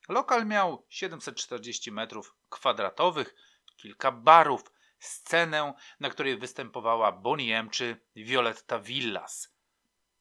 Lokal 0.08 0.46
miał 0.46 0.86
740 0.88 1.92
metrów 1.92 2.34
kwadratowych, 2.48 3.34
kilka 3.76 4.12
barów, 4.12 4.64
scenę, 4.98 5.74
na 6.00 6.10
której 6.10 6.38
występowała 6.38 7.12
Bonnie 7.12 7.68
czy 7.70 8.00
Violetta 8.16 8.78
Villas. 8.78 9.55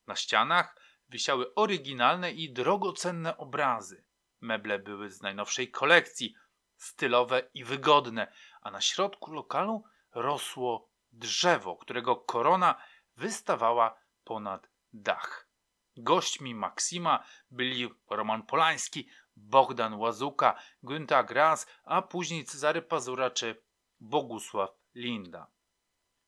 Na 0.08 0.16
ścianach 0.16 0.76
wisiały 1.10 1.54
oryginalne 1.56 2.32
i 2.32 2.54
drogocenne 2.54 3.38
obrazy. 3.38 4.06
Meble 4.42 4.80
były 4.80 5.10
z 5.10 5.22
najnowszej 5.22 5.72
kolekcji, 5.72 6.36
stylowe 6.78 7.50
i 7.54 7.64
wygodne, 7.64 8.34
a 8.62 8.72
na 8.72 8.82
środku 8.82 9.34
lokalu 9.34 9.84
rosło 10.14 10.90
drzewo, 11.12 11.76
którego 11.76 12.16
korona 12.16 12.82
wystawała 13.16 14.00
ponad 14.24 14.70
dach. 14.94 15.50
Gośćmi 15.98 16.56
Maksima 16.56 17.24
byli 17.52 17.90
Roman 18.10 18.44
Polański, 18.44 19.10
Bogdan 19.36 19.94
Łazuka, 19.94 20.60
Günther 20.84 21.26
Gras, 21.26 21.68
a 21.84 22.02
później 22.02 22.46
Cezary 22.46 22.82
Pazura 22.82 23.30
czy 23.30 23.64
Bogusław 24.00 24.70
Linda. 24.96 25.48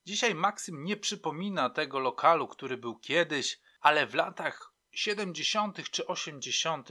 Dzisiaj 0.05 0.35
Maksym 0.35 0.83
nie 0.83 0.97
przypomina 0.97 1.69
tego 1.69 1.99
lokalu, 1.99 2.47
który 2.47 2.77
był 2.77 2.99
kiedyś, 2.99 3.59
ale 3.87 4.07
w 4.07 4.15
latach 4.15 4.73
70. 4.91 5.89
czy 5.91 6.07
80. 6.07 6.89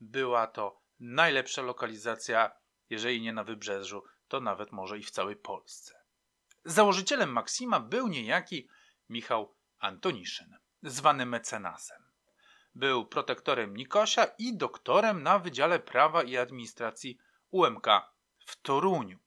była 0.00 0.46
to 0.46 0.80
najlepsza 1.00 1.62
lokalizacja, 1.62 2.50
jeżeli 2.90 3.20
nie 3.20 3.32
na 3.32 3.44
wybrzeżu, 3.44 4.04
to 4.28 4.40
nawet 4.40 4.72
może 4.72 4.98
i 4.98 5.02
w 5.02 5.10
całej 5.10 5.36
Polsce. 5.36 5.94
Założycielem 6.64 7.32
Maksima 7.32 7.80
był 7.80 8.08
niejaki 8.08 8.68
Michał 9.08 9.54
Antoniszyn, 9.78 10.56
zwany 10.82 11.26
mecenasem. 11.26 12.02
Był 12.74 13.06
protektorem 13.06 13.76
Nikosia 13.76 14.24
i 14.24 14.56
doktorem 14.56 15.22
na 15.22 15.38
Wydziale 15.38 15.78
Prawa 15.78 16.22
i 16.22 16.36
Administracji 16.36 17.18
UMK 17.50 17.86
w 18.46 18.60
Toruniu. 18.62 19.18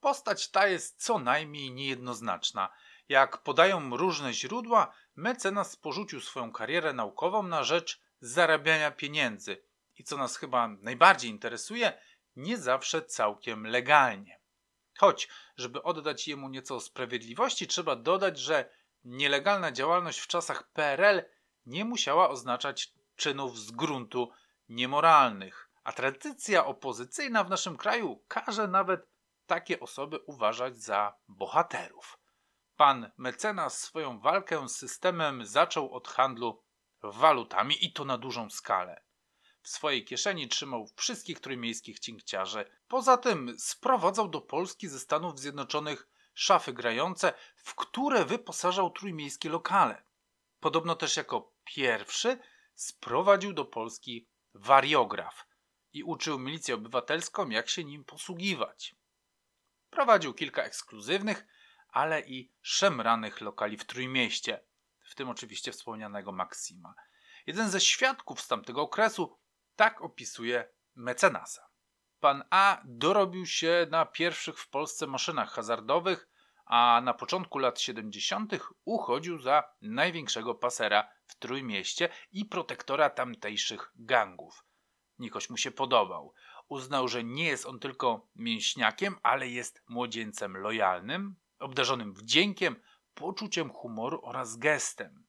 Postać 0.00 0.50
ta 0.50 0.66
jest 0.66 1.02
co 1.02 1.18
najmniej 1.18 1.72
niejednoznaczna. 1.72 2.68
Jak 3.08 3.38
podają 3.38 3.96
różne 3.96 4.32
źródła, 4.32 4.92
mecenas 5.20 5.76
porzucił 5.76 6.20
swoją 6.20 6.52
karierę 6.52 6.92
naukową 6.92 7.42
na 7.42 7.64
rzecz 7.64 8.00
zarabiania 8.20 8.90
pieniędzy 8.90 9.62
i 9.98 10.04
co 10.04 10.16
nas 10.16 10.36
chyba 10.36 10.68
najbardziej 10.68 11.30
interesuje, 11.30 11.92
nie 12.36 12.58
zawsze 12.58 13.02
całkiem 13.02 13.66
legalnie. 13.66 14.40
Choć, 14.98 15.28
żeby 15.56 15.82
oddać 15.82 16.28
jemu 16.28 16.48
nieco 16.48 16.80
sprawiedliwości, 16.80 17.66
trzeba 17.66 17.96
dodać, 17.96 18.38
że 18.38 18.70
nielegalna 19.04 19.72
działalność 19.72 20.18
w 20.18 20.26
czasach 20.26 20.70
PRL 20.72 21.22
nie 21.66 21.84
musiała 21.84 22.28
oznaczać 22.28 22.92
czynów 23.16 23.58
z 23.58 23.70
gruntu 23.70 24.30
niemoralnych, 24.68 25.70
a 25.84 25.92
tradycja 25.92 26.66
opozycyjna 26.66 27.44
w 27.44 27.50
naszym 27.50 27.76
kraju 27.76 28.24
każe 28.28 28.68
nawet 28.68 29.06
takie 29.46 29.80
osoby 29.80 30.18
uważać 30.18 30.76
za 30.76 31.14
bohaterów. 31.28 32.19
Pan 32.80 33.10
mecenas 33.16 33.80
swoją 33.80 34.20
walkę 34.20 34.68
z 34.68 34.76
systemem 34.76 35.46
zaczął 35.46 35.94
od 35.94 36.08
handlu 36.08 36.62
walutami 37.02 37.84
i 37.84 37.92
to 37.92 38.04
na 38.04 38.18
dużą 38.18 38.50
skalę. 38.50 39.02
W 39.62 39.68
swojej 39.68 40.04
kieszeni 40.04 40.48
trzymał 40.48 40.88
wszystkich 40.96 41.40
trójmiejskich 41.40 41.98
cinkciarzy. 41.98 42.64
Poza 42.88 43.16
tym 43.16 43.58
sprowadzał 43.58 44.28
do 44.28 44.40
Polski 44.40 44.88
ze 44.88 44.98
Stanów 44.98 45.38
Zjednoczonych 45.38 46.08
szafy 46.34 46.72
grające, 46.72 47.32
w 47.56 47.74
które 47.74 48.24
wyposażał 48.24 48.90
trójmiejskie 48.90 49.48
lokale. 49.48 50.02
Podobno 50.60 50.94
też 50.94 51.16
jako 51.16 51.52
pierwszy 51.64 52.38
sprowadził 52.74 53.52
do 53.52 53.64
Polski 53.64 54.28
wariograf 54.54 55.46
i 55.92 56.02
uczył 56.02 56.38
milicję 56.38 56.74
obywatelską, 56.74 57.48
jak 57.48 57.68
się 57.68 57.84
nim 57.84 58.04
posługiwać. 58.04 58.94
Prowadził 59.90 60.34
kilka 60.34 60.62
ekskluzywnych, 60.62 61.46
ale 61.92 62.20
i 62.20 62.52
szemranych 62.62 63.40
lokali 63.40 63.76
w 63.76 63.84
Trójmieście, 63.84 64.64
w 65.10 65.14
tym 65.14 65.28
oczywiście 65.28 65.72
wspomnianego 65.72 66.32
Maksima. 66.32 66.94
Jeden 67.46 67.70
ze 67.70 67.80
świadków 67.80 68.40
z 68.40 68.48
tamtego 68.48 68.82
okresu 68.82 69.38
tak 69.76 70.02
opisuje 70.02 70.68
mecenasa. 70.94 71.70
Pan 72.20 72.44
A 72.50 72.82
dorobił 72.84 73.46
się 73.46 73.86
na 73.90 74.06
pierwszych 74.06 74.58
w 74.58 74.68
Polsce 74.68 75.06
maszynach 75.06 75.50
hazardowych, 75.50 76.28
a 76.66 77.00
na 77.04 77.14
początku 77.14 77.58
lat 77.58 77.80
70. 77.80 78.52
uchodził 78.84 79.38
za 79.38 79.74
największego 79.82 80.54
pasera 80.54 81.10
w 81.26 81.34
Trójmieście 81.38 82.08
i 82.32 82.44
protektora 82.44 83.10
tamtejszych 83.10 83.92
gangów. 83.94 84.64
Nikoś 85.18 85.50
mu 85.50 85.56
się 85.56 85.70
podobał. 85.70 86.34
Uznał, 86.68 87.08
że 87.08 87.24
nie 87.24 87.44
jest 87.44 87.66
on 87.66 87.78
tylko 87.78 88.28
mięśniakiem, 88.34 89.16
ale 89.22 89.48
jest 89.48 89.82
młodzieńcem 89.88 90.56
lojalnym, 90.56 91.36
obdarzonym 91.60 92.14
wdziękiem, 92.14 92.76
poczuciem 93.14 93.70
humoru 93.70 94.20
oraz 94.22 94.56
gestem. 94.56 95.26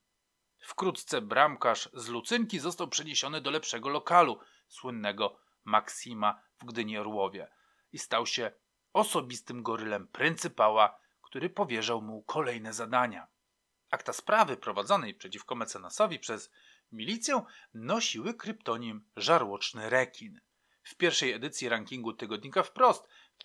Wkrótce 0.60 1.20
bramkarz 1.20 1.88
z 1.94 2.08
Lucynki 2.08 2.58
został 2.58 2.88
przeniesiony 2.88 3.40
do 3.40 3.50
lepszego 3.50 3.88
lokalu, 3.88 4.40
słynnego 4.68 5.38
Maksima 5.64 6.42
w 6.60 6.64
Gdyni 6.64 6.98
Orłowie 6.98 7.48
i 7.92 7.98
stał 7.98 8.26
się 8.26 8.52
osobistym 8.92 9.62
gorylem 9.62 10.08
pryncypała, 10.08 10.98
który 11.22 11.50
powierzał 11.50 12.02
mu 12.02 12.22
kolejne 12.22 12.72
zadania. 12.72 13.26
Akta 13.90 14.12
sprawy 14.12 14.56
prowadzonej 14.56 15.14
przeciwko 15.14 15.54
mecenasowi 15.54 16.18
przez 16.18 16.50
milicję 16.92 17.42
nosiły 17.74 18.34
kryptonim 18.34 19.08
Żarłoczny 19.16 19.90
Rekin. 19.90 20.40
W 20.82 20.94
pierwszej 20.94 21.32
edycji 21.32 21.68
rankingu 21.68 22.12
tygodnika 22.12 22.62
Wprost 22.62 23.08
w 23.38 23.42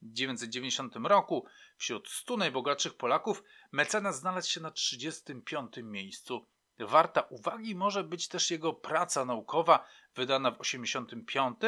1990 0.00 0.96
roku 0.96 1.46
wśród 1.76 2.08
100 2.08 2.36
najbogatszych 2.36 2.94
Polaków 2.94 3.42
mecenas 3.72 4.20
znalazł 4.20 4.50
się 4.50 4.60
na 4.60 4.70
35 4.70 5.72
miejscu. 5.82 6.46
Warta 6.78 7.20
uwagi 7.20 7.74
może 7.74 8.04
być 8.04 8.28
też 8.28 8.50
jego 8.50 8.72
praca 8.72 9.24
naukowa 9.24 9.86
wydana 10.14 10.50
w 10.50 10.60
85, 10.60 11.58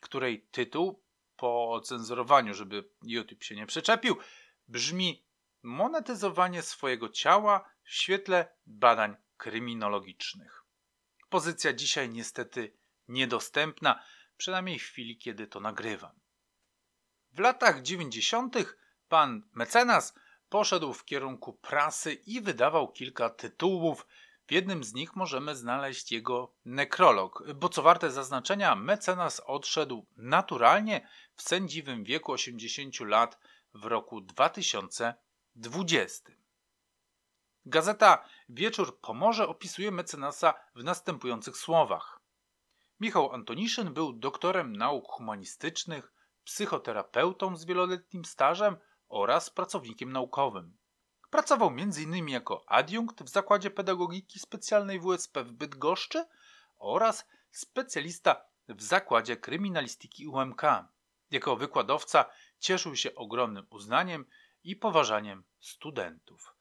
której 0.00 0.46
tytuł 0.50 1.02
po 1.36 1.72
ocenzurowaniu, 1.72 2.54
żeby 2.54 2.88
YouTube 3.02 3.44
się 3.44 3.56
nie 3.56 3.66
przyczepił, 3.66 4.16
brzmi 4.68 5.26
Monetyzowanie 5.62 6.62
swojego 6.62 7.08
ciała 7.08 7.70
w 7.82 7.90
świetle 7.90 8.56
badań 8.66 9.16
kryminologicznych. 9.36 10.64
Pozycja 11.28 11.72
dzisiaj 11.72 12.10
niestety 12.10 12.76
niedostępna, 13.08 14.04
przynajmniej 14.36 14.78
w 14.78 14.82
chwili, 14.82 15.18
kiedy 15.18 15.46
to 15.46 15.60
nagrywam. 15.60 16.20
W 17.36 17.38
latach 17.38 17.82
90. 17.82 18.56
pan 19.08 19.42
mecenas 19.52 20.14
poszedł 20.48 20.92
w 20.92 21.04
kierunku 21.04 21.52
prasy 21.52 22.12
i 22.12 22.40
wydawał 22.40 22.92
kilka 22.92 23.30
tytułów. 23.30 24.06
W 24.46 24.52
jednym 24.52 24.84
z 24.84 24.94
nich 24.94 25.16
możemy 25.16 25.56
znaleźć 25.56 26.12
jego 26.12 26.54
nekrolog, 26.64 27.52
bo 27.54 27.68
co 27.68 27.82
warte 27.82 28.10
zaznaczenia, 28.10 28.74
mecenas 28.74 29.40
odszedł 29.40 30.06
naturalnie 30.16 31.08
w 31.34 31.42
sędziwym 31.42 32.04
wieku 32.04 32.32
80 32.32 33.00
lat 33.00 33.38
w 33.74 33.84
roku 33.84 34.20
2020. 34.20 36.32
Gazeta 37.66 38.24
Wieczór 38.48 39.00
Pomorze 39.00 39.48
opisuje 39.48 39.90
mecenasa 39.90 40.54
w 40.74 40.84
następujących 40.84 41.56
słowach. 41.56 42.20
Michał 43.00 43.32
Antoniszyn 43.32 43.94
był 43.94 44.12
doktorem 44.12 44.76
nauk 44.76 45.08
humanistycznych, 45.08 46.15
psychoterapeutą 46.46 47.56
z 47.56 47.64
wieloletnim 47.64 48.24
stażem 48.24 48.76
oraz 49.08 49.50
pracownikiem 49.50 50.12
naukowym. 50.12 50.76
Pracował 51.30 51.68
m.in. 51.68 52.28
jako 52.28 52.64
adiunkt 52.66 53.22
w 53.22 53.28
Zakładzie 53.28 53.70
Pedagogiki 53.70 54.38
Specjalnej 54.38 55.00
WSP 55.00 55.44
w 55.44 55.52
Bydgoszczy 55.52 56.24
oraz 56.78 57.26
specjalista 57.50 58.44
w 58.68 58.82
Zakładzie 58.82 59.36
Kryminalistyki 59.36 60.26
UMK. 60.26 60.62
Jako 61.30 61.56
wykładowca 61.56 62.24
cieszył 62.58 62.96
się 62.96 63.14
ogromnym 63.14 63.66
uznaniem 63.70 64.24
i 64.64 64.76
poważaniem 64.76 65.44
studentów. 65.60 66.54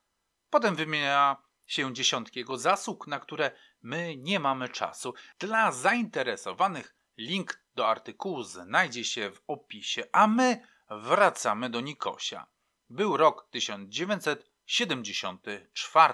Potem 0.49 0.75
wymienia 0.75 1.37
się 1.65 1.93
dziesiątki 1.93 2.39
jego 2.39 2.57
zasług, 2.57 3.07
na 3.07 3.19
które 3.19 3.51
my 3.81 4.17
nie 4.17 4.39
mamy 4.39 4.69
czasu. 4.69 5.13
Dla 5.39 5.71
zainteresowanych 5.71 6.95
link 7.17 7.65
do 7.75 7.87
artykułu 7.87 8.43
znajdzie 8.43 9.03
się 9.03 9.31
w 9.31 9.41
opisie, 9.47 10.03
a 10.11 10.27
my 10.27 10.67
wracamy 10.89 11.69
do 11.69 11.81
Nikosia. 11.81 12.47
Był 12.89 13.17
rok 13.17 13.47
1974, 13.51 16.13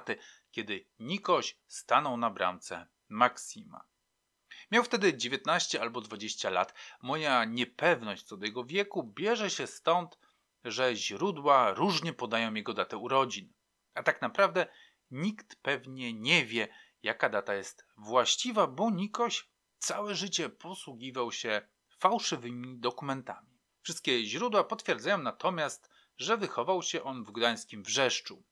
kiedy 0.51 0.85
Nikoś 0.99 1.57
stanął 1.67 2.17
na 2.17 2.29
bramce 2.29 2.87
Maksima. 3.09 3.85
Miał 4.71 4.83
wtedy 4.83 5.17
19 5.17 5.81
albo 5.81 6.01
20 6.01 6.49
lat. 6.49 6.73
Moja 7.01 7.45
niepewność 7.45 8.23
co 8.23 8.37
do 8.37 8.45
jego 8.45 8.63
wieku 8.63 9.03
bierze 9.03 9.49
się 9.49 9.67
stąd, 9.67 10.19
że 10.63 10.95
źródła 10.95 11.73
różnie 11.73 12.13
podają 12.13 12.53
jego 12.53 12.73
datę 12.73 12.97
urodzin. 12.97 13.53
A 13.93 14.03
tak 14.03 14.21
naprawdę 14.21 14.67
nikt 15.11 15.55
pewnie 15.55 16.13
nie 16.13 16.45
wie, 16.45 16.67
jaka 17.03 17.29
data 17.29 17.53
jest 17.53 17.85
właściwa, 17.97 18.67
bo 18.67 18.89
Nikoś 18.89 19.50
całe 19.81 20.15
życie 20.15 20.49
posługiwał 20.49 21.31
się 21.31 21.61
fałszywymi 21.99 22.79
dokumentami. 22.79 23.59
Wszystkie 23.81 24.25
źródła 24.25 24.63
potwierdzają 24.63 25.17
natomiast, 25.17 25.89
że 26.17 26.37
wychował 26.37 26.81
się 26.81 27.03
on 27.03 27.23
w 27.23 27.31
gdańskim 27.31 27.83
Wrzeszczu. 27.83 28.43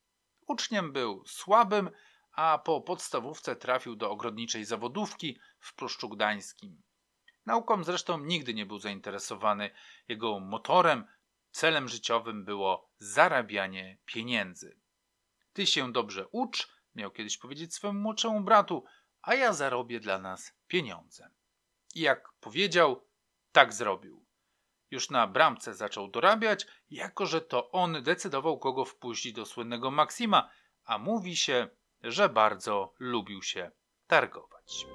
Uczniem 0.47 0.93
był 0.93 1.23
słabym, 1.27 1.89
a 2.31 2.57
po 2.57 2.81
podstawówce 2.81 3.55
trafił 3.55 3.95
do 3.95 4.11
ogrodniczej 4.11 4.65
zawodówki 4.65 5.39
w 5.59 5.75
Pruszczu 5.75 6.09
Gdańskim. 6.09 6.81
Nauką 7.45 7.83
zresztą 7.83 8.19
nigdy 8.19 8.53
nie 8.53 8.65
był 8.65 8.79
zainteresowany. 8.79 9.71
Jego 10.07 10.39
motorem, 10.39 11.05
celem 11.51 11.87
życiowym 11.87 12.45
było 12.45 12.89
zarabianie 12.99 13.97
pieniędzy. 14.05 14.79
Ty 15.53 15.67
się 15.67 15.91
dobrze 15.91 16.27
ucz, 16.27 16.69
miał 16.95 17.11
kiedyś 17.11 17.37
powiedzieć 17.37 17.73
swemu 17.73 17.99
młodszemu 17.99 18.41
bratu, 18.41 18.83
a 19.29 19.35
ja 19.35 19.53
zarobię 19.53 19.99
dla 19.99 20.19
nas 20.19 20.53
pieniądze. 20.67 21.29
I 21.95 22.01
jak 22.01 22.31
powiedział, 22.39 23.07
tak 23.51 23.73
zrobił. 23.73 24.25
Już 24.91 25.09
na 25.09 25.27
bramce 25.27 25.73
zaczął 25.73 26.07
dorabiać, 26.07 26.67
jako 26.89 27.25
że 27.25 27.41
to 27.41 27.71
on 27.71 28.03
decydował, 28.03 28.59
kogo 28.59 28.85
wpuścić 28.85 29.33
do 29.33 29.45
słynnego 29.45 29.91
Maksima, 29.91 30.49
a 30.85 30.97
mówi 30.97 31.35
się, 31.35 31.67
że 32.01 32.29
bardzo 32.29 32.93
lubił 32.99 33.43
się 33.43 33.71
targować. 34.07 34.85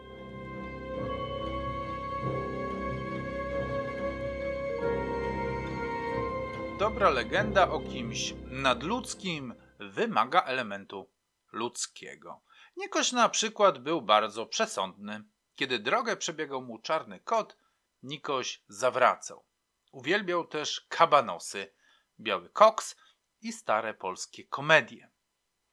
Dobra 6.79 7.11
legenda 7.11 7.71
o 7.71 7.81
kimś 7.81 8.35
nadludzkim 8.51 9.55
wymaga 9.79 10.43
elementu 10.43 11.11
ludzkiego. 11.53 12.43
Nikoś 12.77 13.13
na 13.13 13.29
przykład 13.29 13.79
był 13.79 14.03
bardzo 14.03 14.47
przesądny. 14.47 15.25
Kiedy 15.55 15.79
drogę 15.79 16.17
przebiegał 16.17 16.63
mu 16.63 16.79
czarny 16.79 17.21
kot, 17.21 17.57
Nikoś 18.05 18.63
zawracał. 18.69 19.45
Uwielbiał 19.93 20.47
też 20.47 20.87
kabanosy, 20.89 21.73
biały 22.21 22.49
koks 22.49 22.97
i 23.43 23.53
stare 23.53 23.95
polskie 23.95 24.45
komedie. 24.45 25.11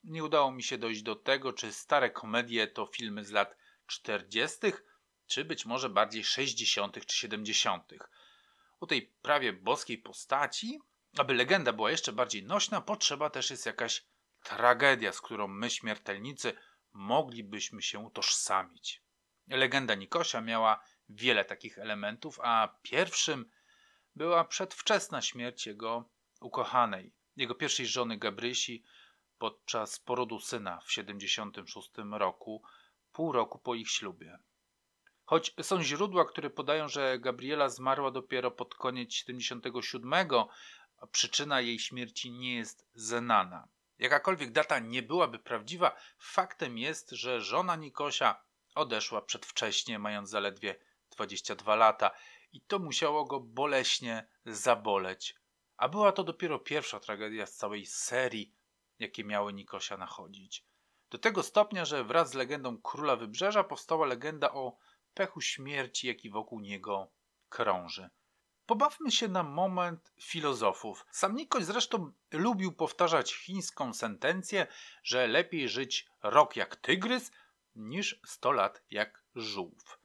Nie 0.03 0.23
udało 0.23 0.51
mi 0.51 0.63
się 0.63 0.77
dojść 0.77 1.01
do 1.01 1.15
tego, 1.15 1.53
czy 1.53 1.73
stare 1.73 2.09
komedie 2.09 2.67
to 2.67 2.85
filmy 2.85 3.25
z 3.25 3.31
lat 3.31 3.55
40., 3.87 4.57
czy 5.27 5.45
być 5.45 5.65
może 5.65 5.89
bardziej 5.89 6.23
60. 6.23 7.05
czy 7.05 7.17
70. 7.17 7.93
U 8.79 8.87
tej 8.87 9.01
prawie 9.21 9.53
boskiej 9.53 9.97
postaci, 9.97 10.79
aby 11.17 11.33
legenda 11.33 11.73
była 11.73 11.91
jeszcze 11.91 12.13
bardziej 12.13 12.43
nośna, 12.43 12.81
potrzeba 12.81 13.29
też 13.29 13.49
jest 13.49 13.65
jakaś 13.65 14.05
tragedia, 14.43 15.11
z 15.11 15.21
którą 15.21 15.47
my, 15.47 15.69
śmiertelnicy, 15.69 16.53
moglibyśmy 16.93 17.81
się 17.81 17.99
utożsamić. 17.99 19.01
Legenda 19.47 19.95
Nikosia 19.95 20.41
miała 20.41 20.83
wiele 21.09 21.45
takich 21.45 21.77
elementów, 21.77 22.39
a 22.43 22.79
pierwszym 22.81 23.49
była 24.15 24.45
przedwczesna 24.45 25.21
śmierć 25.21 25.65
jego 25.65 26.09
ukochanej, 26.41 27.13
jego 27.35 27.55
pierwszej 27.55 27.85
żony 27.85 28.17
Gabrysi 28.17 28.83
podczas 29.37 29.99
porodu 29.99 30.39
syna 30.39 30.81
w 30.81 30.91
76 30.91 31.89
roku, 32.11 32.63
pół 33.11 33.31
roku 33.31 33.59
po 33.59 33.75
ich 33.75 33.89
ślubie. 33.89 34.39
Choć 35.25 35.55
są 35.61 35.83
źródła, 35.83 36.25
które 36.25 36.49
podają, 36.49 36.87
że 36.87 37.19
Gabriela 37.19 37.69
zmarła 37.69 38.11
dopiero 38.11 38.51
pod 38.51 38.75
koniec 38.75 39.13
77, 39.13 40.13
a 40.97 41.07
przyczyna 41.07 41.61
jej 41.61 41.79
śmierci 41.79 42.31
nie 42.31 42.55
jest 42.55 42.87
znana. 42.93 43.67
Jakakolwiek 44.01 44.51
data 44.51 44.79
nie 44.79 45.03
byłaby 45.03 45.39
prawdziwa, 45.39 45.95
faktem 46.17 46.77
jest, 46.77 47.11
że 47.11 47.41
żona 47.41 47.75
Nikosia 47.75 48.43
odeszła 48.75 49.21
przedwcześnie, 49.21 49.99
mając 49.99 50.29
zaledwie 50.29 50.75
22 51.11 51.75
lata 51.75 52.11
i 52.51 52.61
to 52.61 52.79
musiało 52.79 53.25
go 53.25 53.39
boleśnie 53.39 54.27
zaboleć. 54.45 55.35
A 55.77 55.89
była 55.89 56.11
to 56.11 56.23
dopiero 56.23 56.59
pierwsza 56.59 56.99
tragedia 56.99 57.45
z 57.45 57.55
całej 57.55 57.85
serii, 57.85 58.55
jakie 58.99 59.23
miały 59.23 59.53
Nikosia 59.53 59.97
nachodzić. 59.97 60.65
Do 61.09 61.17
tego 61.17 61.43
stopnia, 61.43 61.85
że 61.85 62.03
wraz 62.03 62.29
z 62.29 62.33
legendą 62.33 62.77
Króla 62.77 63.15
Wybrzeża 63.15 63.63
powstała 63.63 64.05
legenda 64.05 64.51
o 64.51 64.77
pechu 65.13 65.41
śmierci, 65.41 66.07
jaki 66.07 66.29
wokół 66.29 66.59
niego 66.59 67.11
krąży. 67.49 68.09
Pobawmy 68.71 69.11
się 69.11 69.27
na 69.27 69.43
moment 69.43 70.13
filozofów. 70.21 71.05
Sam 71.11 71.35
Nikoś 71.35 71.65
zresztą 71.65 72.11
lubił 72.31 72.71
powtarzać 72.71 73.33
chińską 73.35 73.93
sentencję, 73.93 74.67
że 75.03 75.27
lepiej 75.27 75.69
żyć 75.69 76.07
rok 76.23 76.55
jak 76.55 76.75
tygrys 76.75 77.31
niż 77.75 78.21
sto 78.25 78.51
lat 78.51 78.83
jak 78.91 79.23
żółw. 79.35 79.99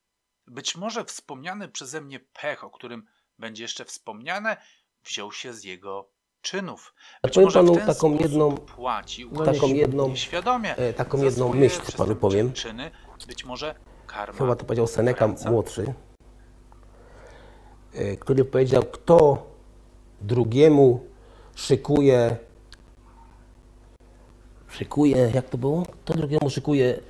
Być 0.46 0.76
może 0.76 1.05
wspomniany 1.05 1.68
przeze 1.68 2.00
mnie 2.00 2.20
pech, 2.20 2.64
o 2.64 2.70
którym 2.70 3.07
będzie 3.38 3.64
jeszcze 3.64 3.85
wspomniane, 3.85 4.57
wziął 5.05 5.33
się 5.33 5.52
z 5.52 5.64
jego 5.64 6.11
czynów. 6.40 6.94
Być 7.22 7.37
może 7.37 7.59
panu 7.59 7.76
taką 7.87 8.18
jedną, 8.18 8.57
płacił 8.57 9.44
taką 9.44 9.68
jedną, 9.68 10.09
nieświadomie 10.09 10.76
e, 10.76 10.92
taką 10.92 11.22
jedną 11.22 11.55
myśl 11.55 11.96
panu 11.96 12.16
powiem. 12.16 12.52
Czyny. 12.52 12.90
Być 13.26 13.44
może 13.44 13.74
karma. 14.07 14.38
Chyba 14.38 14.57
to 14.57 14.64
powiedział 14.64 14.87
Seneca 14.87 15.29
młodszy, 15.50 15.94
który 18.20 18.44
powiedział, 18.44 18.82
kto 18.82 19.46
drugiemu 20.20 21.06
szykuje, 21.54 22.37
szykuje, 24.68 25.30
jak 25.35 25.48
to 25.48 25.59
było? 25.59 25.82
Kto 25.82 26.14
drugiemu 26.14 26.50
szykuje 26.50 27.00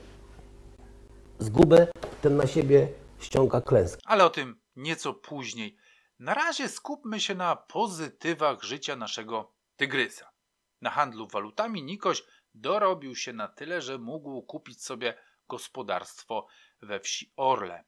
zgubę, 1.38 1.86
ten 2.22 2.36
na 2.36 2.46
siebie 2.46 2.88
ściąga 3.20 3.60
klęskę. 3.60 4.02
Ale 4.04 4.24
o 4.24 4.30
tym 4.30 4.60
nieco 4.76 5.14
później. 5.14 5.76
Na 6.18 6.34
razie 6.34 6.68
skupmy 6.68 7.20
się 7.20 7.34
na 7.34 7.56
pozytywach 7.56 8.62
życia 8.62 8.96
naszego 8.96 9.52
tygrysa. 9.76 10.30
Na 10.80 10.90
handlu 10.90 11.26
walutami 11.26 11.82
Nikoś 11.82 12.24
dorobił 12.54 13.16
się 13.16 13.32
na 13.32 13.48
tyle, 13.48 13.82
że 13.82 13.98
mógł 13.98 14.42
kupić 14.42 14.84
sobie 14.84 15.14
gospodarstwo 15.48 16.46
we 16.82 17.00
wsi 17.00 17.32
Orle. 17.36 17.84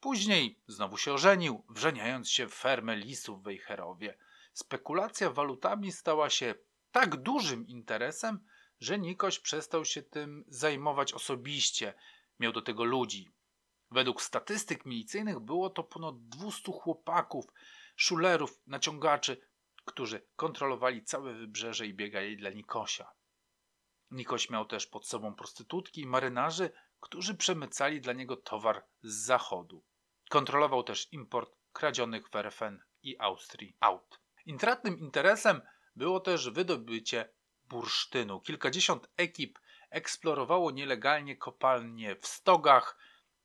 Później 0.00 0.60
znowu 0.66 0.96
się 0.96 1.12
ożenił, 1.12 1.64
wrzeniając 1.68 2.30
się 2.30 2.48
w 2.48 2.54
fermę 2.54 2.96
lisów 2.96 3.40
w 3.40 3.44
Wejherowie. 3.44 4.18
Spekulacja 4.52 5.30
walutami 5.30 5.92
stała 5.92 6.30
się 6.30 6.54
tak 6.92 7.16
dużym 7.16 7.66
interesem, 7.66 8.44
że 8.80 8.98
Nikoś 8.98 9.38
przestał 9.38 9.84
się 9.84 10.02
tym 10.02 10.44
zajmować 10.48 11.12
osobiście. 11.12 11.94
Miał 12.40 12.52
do 12.52 12.62
tego 12.62 12.84
ludzi. 12.84 13.30
Według 13.90 14.22
statystyk 14.22 14.86
milicyjnych 14.86 15.40
było 15.40 15.70
to 15.70 15.84
ponad 15.84 16.28
200 16.28 16.72
chłopaków, 16.72 17.46
szulerów, 17.96 18.60
naciągaczy, 18.66 19.40
którzy 19.84 20.26
kontrolowali 20.36 21.04
całe 21.04 21.34
wybrzeże 21.34 21.86
i 21.86 21.94
biegali 21.94 22.36
dla 22.36 22.50
Nikosia. 22.50 23.12
Nikoś 24.10 24.50
miał 24.50 24.64
też 24.64 24.86
pod 24.86 25.06
sobą 25.06 25.34
prostytutki 25.34 26.00
i 26.00 26.06
marynarzy, 26.06 26.70
którzy 27.00 27.34
przemycali 27.34 28.00
dla 28.00 28.12
niego 28.12 28.36
towar 28.36 28.84
z 29.02 29.14
zachodu. 29.14 29.82
Kontrolował 30.28 30.82
też 30.82 31.12
import 31.12 31.56
kradzionych 31.72 32.28
w 32.28 32.36
RFN 32.36 32.78
i 33.02 33.18
Austrii 33.18 33.76
aut. 33.80 34.20
Intratnym 34.46 34.98
interesem 34.98 35.60
było 35.96 36.20
też 36.20 36.50
wydobycie 36.50 37.28
bursztynu. 37.68 38.40
Kilkadziesiąt 38.40 39.08
ekip 39.16 39.58
eksplorowało 39.90 40.70
nielegalnie 40.70 41.36
kopalnie 41.36 42.16
w 42.16 42.26
Stogach, 42.26 42.98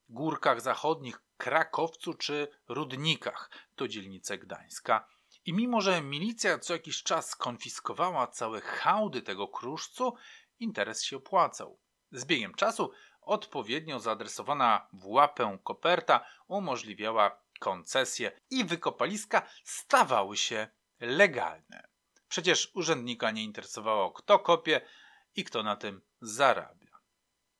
Górkach 0.09 0.61
Zachodnich, 0.61 1.21
Krakowcu 1.37 2.13
czy 2.13 2.47
Rudnikach, 2.67 3.49
to 3.75 3.87
dzielnice 3.87 4.37
Gdańska. 4.37 5.07
I 5.45 5.53
mimo, 5.53 5.81
że 5.81 6.01
milicja 6.01 6.59
co 6.59 6.73
jakiś 6.73 7.03
czas 7.03 7.29
skonfiskowała 7.29 8.27
całe 8.27 8.61
hałdy 8.61 9.21
tego 9.21 9.47
kruszcu, 9.47 10.13
interes 10.59 11.03
się 11.03 11.17
opłacał. 11.17 11.79
Z 12.11 12.25
biegiem 12.25 12.53
czasu 12.53 12.91
odpowiednio 13.21 13.99
zaadresowana 13.99 14.87
w 14.93 15.07
łapę 15.07 15.57
koperta 15.63 16.25
umożliwiała 16.47 17.41
koncesje 17.59 18.31
i 18.49 18.65
wykopaliska 18.65 19.49
stawały 19.63 20.37
się 20.37 20.67
legalne. 20.99 21.87
Przecież 22.27 22.71
urzędnika 22.73 23.31
nie 23.31 23.43
interesowało, 23.43 24.11
kto 24.11 24.39
kopie 24.39 24.81
i 25.35 25.43
kto 25.43 25.63
na 25.63 25.75
tym 25.75 26.01
zarabia. 26.21 26.99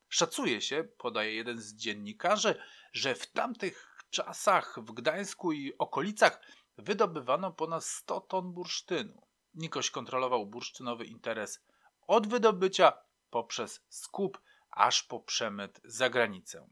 Szacuje 0.09 0.61
się, 0.61 0.83
podaje 0.83 1.35
jeden 1.35 1.61
z 1.61 1.73
dziennikarzy, 1.73 2.61
że 2.93 3.15
w 3.15 3.31
tamtych 3.31 4.05
czasach 4.09 4.79
w 4.81 4.91
Gdańsku 4.91 5.51
i 5.51 5.77
okolicach 5.77 6.41
wydobywano 6.77 7.51
ponad 7.51 7.85
100 7.85 8.21
ton 8.21 8.53
bursztynu. 8.53 9.21
Nikoś 9.53 9.91
kontrolował 9.91 10.45
bursztynowy 10.45 11.05
interes 11.05 11.63
od 12.07 12.27
wydobycia 12.27 12.93
poprzez 13.29 13.85
skup 13.89 14.41
aż 14.71 15.03
po 15.03 15.19
przemyt 15.19 15.81
za 15.83 16.09
granicę. 16.09 16.67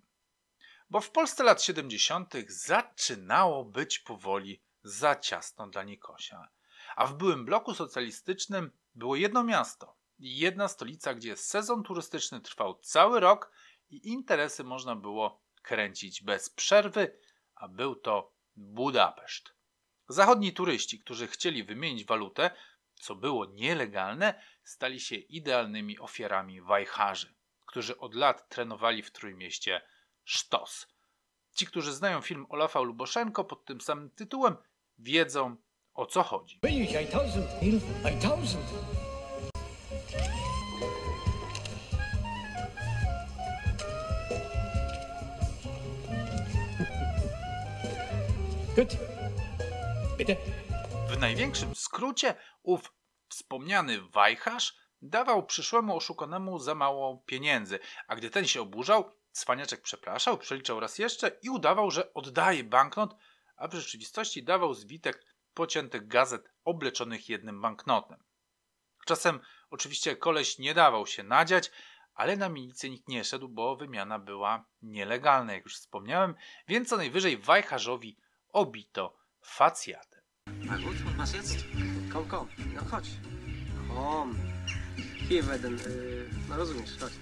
Bo 0.89 1.01
w 1.01 1.11
Polsce 1.11 1.43
lat 1.43 1.63
70. 1.63 2.33
zaczynało 2.47 3.65
być 3.65 3.99
powoli 3.99 4.61
za 4.83 5.15
ciasno 5.15 5.67
dla 5.67 5.83
Nikosia. 5.83 6.49
A 6.95 7.07
w 7.07 7.13
byłym 7.13 7.45
bloku 7.45 7.73
socjalistycznym 7.73 8.71
było 8.95 9.15
jedno 9.15 9.43
miasto 9.43 9.97
i 10.19 10.37
jedna 10.37 10.67
stolica, 10.67 11.13
gdzie 11.13 11.37
sezon 11.37 11.83
turystyczny 11.83 12.41
trwał 12.41 12.79
cały 12.79 13.19
rok 13.19 13.51
i 13.89 14.09
interesy 14.09 14.63
można 14.63 14.95
było 14.95 15.41
kręcić 15.61 16.23
bez 16.23 16.49
przerwy, 16.49 17.19
a 17.55 17.67
był 17.67 17.95
to 17.95 18.33
Budapeszt. 18.55 19.53
Zachodni 20.07 20.53
turyści, 20.53 20.99
którzy 20.99 21.27
chcieli 21.27 21.63
wymienić 21.63 22.05
walutę, 22.05 22.51
co 22.95 23.15
było 23.15 23.45
nielegalne, 23.45 24.41
stali 24.63 24.99
się 24.99 25.15
idealnymi 25.15 25.99
ofiarami 25.99 26.61
wajcharzy, 26.61 27.35
którzy 27.69 27.97
od 27.97 28.15
lat 28.15 28.49
trenowali 28.49 29.03
w 29.03 29.11
Trójmieście 29.11 29.81
sztos. 30.23 30.87
Ci, 31.55 31.67
którzy 31.67 31.93
znają 31.93 32.21
film 32.21 32.45
Olafa 32.49 32.79
Luboszenko 32.79 33.43
pod 33.43 33.65
tym 33.65 33.81
samym 33.81 34.09
tytułem, 34.09 34.55
wiedzą 34.97 35.55
o 35.93 36.05
co 36.05 36.23
chodzi. 36.23 36.59
British 36.61 36.95
8000. 36.95 37.59
Beautiful. 37.61 37.95
8000. 38.03 38.57
Gut. 48.75 48.89
Bitte. 50.17 50.35
W 51.09 51.19
największym 51.19 51.75
skrócie 51.75 52.35
ów 52.63 52.93
wspomniany 53.29 54.01
wajcharz 54.01 54.77
dawał 55.01 55.45
przyszłemu 55.45 55.97
oszukanemu 55.97 56.59
za 56.59 56.75
mało 56.75 57.23
pieniędzy, 57.25 57.79
a 58.07 58.15
gdy 58.15 58.29
ten 58.29 58.47
się 58.47 58.61
oburzał, 58.61 59.11
cwaniaczek 59.31 59.81
przepraszał, 59.81 60.37
przeliczał 60.37 60.79
raz 60.79 60.99
jeszcze 60.99 61.31
i 61.41 61.49
udawał, 61.49 61.91
że 61.91 62.13
oddaje 62.13 62.63
banknot, 62.63 63.15
a 63.55 63.67
w 63.67 63.73
rzeczywistości 63.73 64.43
dawał 64.43 64.73
zwitek 64.73 65.25
pociętych 65.53 66.07
gazet 66.07 66.49
obleczonych 66.63 67.29
jednym 67.29 67.61
banknotem. 67.61 68.23
Czasem 69.05 69.39
oczywiście 69.69 70.15
koleś 70.15 70.59
nie 70.59 70.73
dawał 70.73 71.07
się 71.07 71.23
nadziać, 71.23 71.71
ale 72.13 72.37
na 72.37 72.49
milicję 72.49 72.89
nikt 72.89 73.07
nie 73.07 73.23
szedł, 73.23 73.47
bo 73.47 73.75
wymiana 73.75 74.19
była 74.19 74.65
nielegalna, 74.81 75.53
jak 75.53 75.63
już 75.63 75.75
wspomniałem, 75.75 76.35
więc 76.67 76.89
co 76.89 76.97
najwyżej 76.97 77.37
wajcharzowi 77.37 78.17
obito 78.49 79.17
facjatem. 79.41 80.21
Na 80.47 80.77
gut, 80.77 80.97
was 81.17 81.33
jetzt? 81.33 81.65
Komm, 82.13 82.27
komm, 82.29 82.47
no 82.75 82.81
chodź. 82.91 83.09
Komm. 83.87 84.48
Hier 85.29 85.45
werden, 85.47 85.77
äh, 85.79 86.25
no 86.49 86.55
rozumiesz, 86.55 86.97
chodź. 86.99 87.13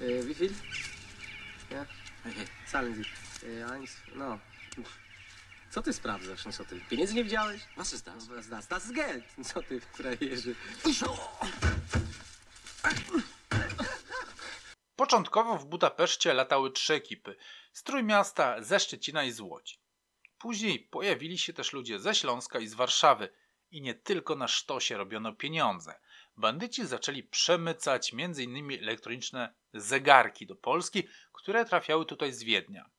Äh, 0.00 0.26
wie 0.26 0.34
viel? 0.34 0.54
Ja? 1.70 1.86
Okay. 2.20 2.46
Zahlen 2.66 2.94
Sie. 2.94 3.04
Äh, 3.46 3.64
eins, 3.72 3.96
no. 4.14 4.38
Co 5.70 5.82
ty 5.82 5.92
sprawdzasz, 5.92 6.44
no 6.44 6.52
co 6.52 6.64
ty? 6.64 6.80
Pieniędzy 6.90 7.14
nie 7.14 7.24
widziałeś? 7.24 7.62
Was 7.76 7.92
ist 7.92 8.06
das? 8.06 8.28
No, 8.28 8.34
was 8.34 8.48
das? 8.48 8.68
Das 8.68 8.84
ist 8.84 8.94
Geld. 8.94 9.24
Co 9.44 9.62
ty, 9.62 9.80
frajerzy? 9.80 10.54
Początkowo 14.96 15.58
w 15.58 15.66
Budapeszcie 15.66 16.34
latały 16.34 16.70
trzy 16.70 16.94
ekipy 16.94 17.36
z 17.72 17.82
Trójmiasta, 17.82 18.62
ze 18.62 18.80
Szczecina 18.80 19.24
i 19.24 19.32
z 19.32 19.40
Łodzi. 19.40 19.80
Później 20.38 20.80
pojawili 20.80 21.38
się 21.38 21.52
też 21.52 21.72
ludzie 21.72 21.98
ze 21.98 22.14
Śląska 22.14 22.58
i 22.58 22.66
z 22.66 22.74
Warszawy 22.74 23.28
i 23.70 23.82
nie 23.82 23.94
tylko 23.94 24.36
na 24.36 24.48
sztosie 24.48 24.96
robiono 24.96 25.32
pieniądze. 25.32 25.94
Bandyci 26.36 26.86
zaczęli 26.86 27.22
przemycać 27.22 28.14
m.in. 28.14 28.70
elektroniczne 28.82 29.54
zegarki 29.74 30.46
do 30.46 30.56
Polski, 30.56 31.08
które 31.32 31.64
trafiały 31.64 32.06
tutaj 32.06 32.32
z 32.32 32.42
Wiednia. 32.42 32.90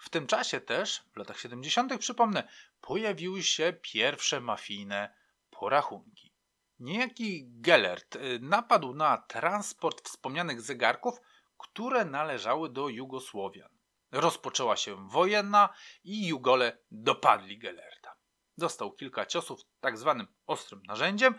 W 0.00 0.08
tym 0.08 0.26
czasie 0.26 0.60
też, 0.60 1.02
w 1.12 1.16
latach 1.16 1.40
70., 1.40 1.98
przypomnę, 1.98 2.48
pojawiły 2.80 3.42
się 3.42 3.72
pierwsze 3.82 4.40
mafijne 4.40 5.14
porachunki. 5.50 6.32
Niejaki 6.78 7.44
Gellert 7.48 8.16
y, 8.16 8.38
napadł 8.42 8.94
na 8.94 9.18
transport 9.18 10.08
wspomnianych 10.08 10.60
zegarków, 10.60 11.20
które 11.58 12.04
należały 12.04 12.70
do 12.70 12.88
Jugosłowian. 12.88 13.68
Rozpoczęła 14.12 14.76
się 14.76 15.08
wojenna 15.08 15.68
i 16.04 16.26
Jugole 16.26 16.78
dopadli 16.90 17.58
Gellerta. 17.58 18.14
Dostał 18.58 18.92
kilka 18.92 19.26
ciosów 19.26 19.60
tak 19.80 19.98
zwanym 19.98 20.26
ostrym 20.46 20.82
narzędziem, 20.86 21.34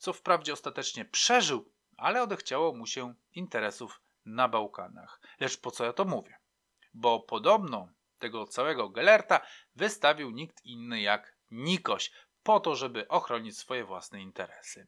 co 0.00 0.12
wprawdzie 0.12 0.52
ostatecznie 0.52 1.04
przeżył, 1.04 1.72
ale 1.96 2.22
odechciało 2.22 2.74
mu 2.74 2.86
się 2.86 3.14
interesów 3.34 4.00
na 4.24 4.48
Bałkanach. 4.48 5.20
Lecz 5.40 5.60
po 5.60 5.70
co 5.70 5.84
ja 5.84 5.92
to 5.92 6.04
mówię? 6.04 6.38
Bo 6.94 7.20
podobno 7.20 7.88
tego 8.18 8.46
całego 8.46 8.88
Gellerta 8.88 9.40
wystawił 9.76 10.30
nikt 10.30 10.64
inny 10.64 11.00
jak 11.00 11.36
Nikoś, 11.50 12.12
po 12.42 12.60
to, 12.60 12.76
żeby 12.76 13.08
ochronić 13.08 13.58
swoje 13.58 13.84
własne 13.84 14.20
interesy. 14.20 14.86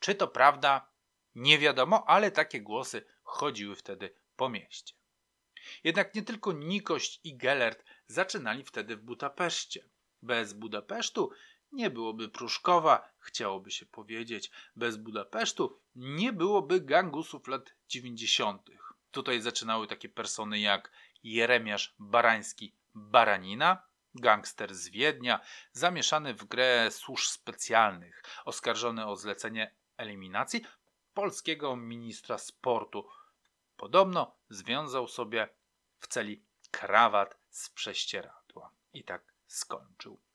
Czy 0.00 0.14
to 0.14 0.28
prawda? 0.28 0.88
Nie 1.34 1.58
wiadomo, 1.58 2.04
ale 2.08 2.30
takie 2.30 2.60
głosy 2.60 3.06
chodziły 3.22 3.76
wtedy 3.76 4.14
po 4.36 4.48
mieście. 4.48 4.94
Jednak 5.84 6.14
nie 6.14 6.22
tylko 6.22 6.52
Nikość 6.52 7.20
i 7.24 7.36
Gellert 7.36 7.84
zaczynali 8.06 8.64
wtedy 8.64 8.96
w 8.96 9.02
Budapeszcie. 9.02 9.88
Bez 10.22 10.52
Budapesztu 10.52 11.30
nie 11.76 11.90
byłoby 11.90 12.28
Pruszkowa, 12.28 13.08
chciałoby 13.18 13.70
się 13.70 13.86
powiedzieć. 13.86 14.50
Bez 14.76 14.96
Budapesztu 14.96 15.80
nie 15.94 16.32
byłoby 16.32 16.80
gangusów 16.80 17.48
lat 17.48 17.74
90. 17.88 18.70
Tutaj 19.10 19.40
zaczynały 19.40 19.86
takie 19.86 20.08
persony 20.08 20.58
jak 20.58 20.92
Jeremiasz 21.22 21.94
Barański 21.98 22.74
Baranina, 22.94 23.82
gangster 24.14 24.74
z 24.74 24.88
Wiednia, 24.88 25.40
zamieszany 25.72 26.34
w 26.34 26.44
grę 26.44 26.90
służb 26.90 27.26
specjalnych, 27.26 28.22
oskarżony 28.44 29.06
o 29.06 29.16
zlecenie 29.16 29.74
eliminacji 29.96 30.64
polskiego 31.14 31.76
ministra 31.76 32.38
sportu. 32.38 33.08
Podobno 33.76 34.36
związał 34.48 35.08
sobie 35.08 35.48
w 35.98 36.06
celi 36.06 36.44
krawat 36.70 37.36
z 37.50 37.70
prześcieradła 37.70 38.70
i 38.92 39.04
tak 39.04 39.32
skończył. 39.46 40.25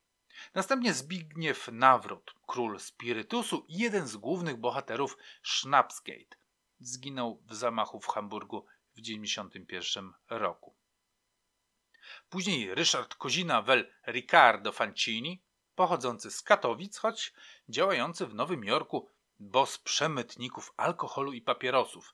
Następnie 0.54 0.94
Zbigniew 0.94 1.70
Nawrot, 1.72 2.34
król 2.48 2.80
spirytusu 2.80 3.66
i 3.68 3.78
jeden 3.78 4.08
z 4.08 4.18
głównych 4.18 4.58
bohaterów 4.58 5.18
Schnapsgate. 5.44 6.38
Zginął 6.80 7.42
w 7.46 7.56
zamachu 7.56 8.00
w 8.00 8.08
Hamburgu 8.08 8.66
w 8.94 8.96
1991 8.96 10.14
roku. 10.30 10.76
Później 12.30 12.76
Ryszard 12.76 13.16
Kozina 13.16 13.62
wel 13.62 13.92
Riccardo 14.08 14.72
Fancini, 14.72 15.44
pochodzący 15.76 16.32
z 16.32 16.42
Katowic, 16.42 16.98
choć 16.98 17.34
działający 17.70 18.28
w 18.28 18.36
Nowym 18.36 18.64
Jorku, 18.64 19.10
boss 19.40 19.78
przemytników 19.78 20.74
alkoholu 20.78 21.34
i 21.34 21.42
papierosów. 21.42 22.14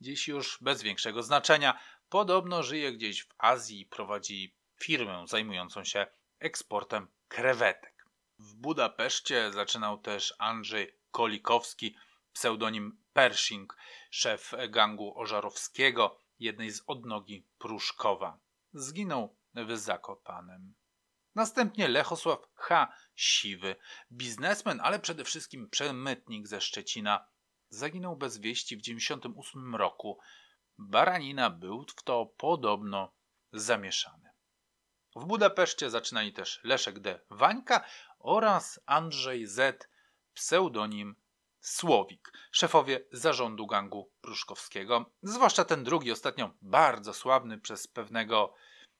Dziś 0.00 0.28
już 0.28 0.58
bez 0.60 0.82
większego 0.82 1.22
znaczenia, 1.22 1.80
podobno 2.08 2.62
żyje 2.62 2.92
gdzieś 2.92 3.22
w 3.22 3.34
Azji 3.38 3.80
i 3.80 3.86
prowadzi 3.86 4.54
firmę 4.80 5.24
zajmującą 5.26 5.84
się 5.84 6.06
eksportem 6.38 7.08
krewetek. 7.28 8.06
W 8.38 8.54
Budapeszcie 8.54 9.52
zaczynał 9.52 9.98
też 9.98 10.34
Andrzej 10.38 10.98
Kolikowski, 11.10 11.96
pseudonim 12.32 12.98
Pershing, 13.12 13.76
szef 14.10 14.52
gangu 14.68 15.18
Ożarowskiego, 15.18 16.18
jednej 16.38 16.70
z 16.70 16.82
odnogi 16.86 17.46
Pruszkowa. 17.58 18.38
Zginął 18.72 19.36
w 19.54 19.76
Zakopanem. 19.76 20.74
Następnie 21.34 21.88
Lechosław 21.88 22.38
H. 22.54 22.92
Siwy, 23.14 23.76
biznesmen, 24.12 24.80
ale 24.82 24.98
przede 24.98 25.24
wszystkim 25.24 25.70
przemytnik 25.70 26.48
ze 26.48 26.60
Szczecina, 26.60 27.28
zaginął 27.70 28.16
bez 28.16 28.38
wieści 28.38 28.76
w 28.76 28.80
98 28.80 29.76
roku. 29.76 30.18
Baranina 30.78 31.50
był 31.50 31.84
w 31.96 32.02
to 32.02 32.26
podobno 32.26 33.12
zamieszany. 33.52 34.27
W 35.18 35.24
Budapeszcie 35.24 35.90
zaczynali 35.90 36.32
też 36.32 36.60
Leszek 36.64 36.98
D. 36.98 37.20
Wańka 37.30 37.84
oraz 38.18 38.80
Andrzej 38.86 39.46
Z. 39.46 39.88
pseudonim 40.34 41.16
Słowik, 41.60 42.32
szefowie 42.52 43.00
zarządu 43.12 43.66
gangu 43.66 44.10
pruszkowskiego, 44.20 45.10
zwłaszcza 45.22 45.64
ten 45.64 45.84
drugi, 45.84 46.12
ostatnio 46.12 46.50
bardzo 46.62 47.14
sławny 47.14 47.58
przez 47.58 47.86
pewnego 47.86 48.54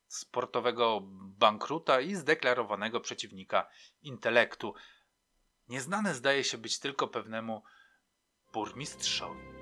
sportowego 0.07 1.01
bankruta 1.39 2.01
i 2.01 2.15
zdeklarowanego 2.15 3.01
przeciwnika 3.01 3.69
intelektu. 4.03 4.75
Nieznane 5.69 6.15
zdaje 6.15 6.45
się 6.45 6.59
być 6.59 6.79
tylko 6.79 7.09
pewnemu 7.09 7.63
burmistrzowi. 8.53 9.58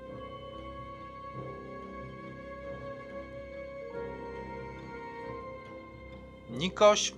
Nikoś, 6.49 7.13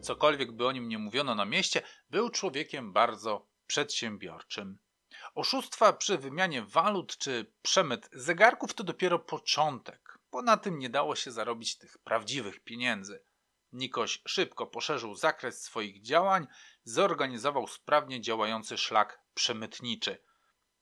cokolwiek 0.00 0.52
by 0.52 0.66
o 0.66 0.72
nim 0.72 0.88
nie 0.88 0.98
mówiono 0.98 1.34
na 1.34 1.44
mieście, 1.44 1.82
był 2.10 2.30
człowiekiem 2.30 2.92
bardzo 2.92 3.46
przedsiębiorczym. 3.66 4.78
Oszustwa 5.34 5.92
przy 5.92 6.18
wymianie 6.18 6.62
walut 6.62 7.18
czy 7.18 7.52
przemyt 7.62 8.08
zegarków 8.12 8.74
to 8.74 8.84
dopiero 8.84 9.18
początek, 9.18 10.18
bo 10.32 10.42
na 10.42 10.56
tym 10.56 10.78
nie 10.78 10.90
dało 10.90 11.16
się 11.16 11.32
zarobić 11.32 11.78
tych 11.78 11.98
prawdziwych 11.98 12.60
pieniędzy. 12.60 13.22
Nikoś 13.72 14.22
szybko 14.26 14.66
poszerzył 14.66 15.14
zakres 15.14 15.62
swoich 15.62 16.02
działań, 16.02 16.46
zorganizował 16.84 17.66
sprawnie 17.66 18.20
działający 18.20 18.78
szlak 18.78 19.20
przemytniczy. 19.34 20.22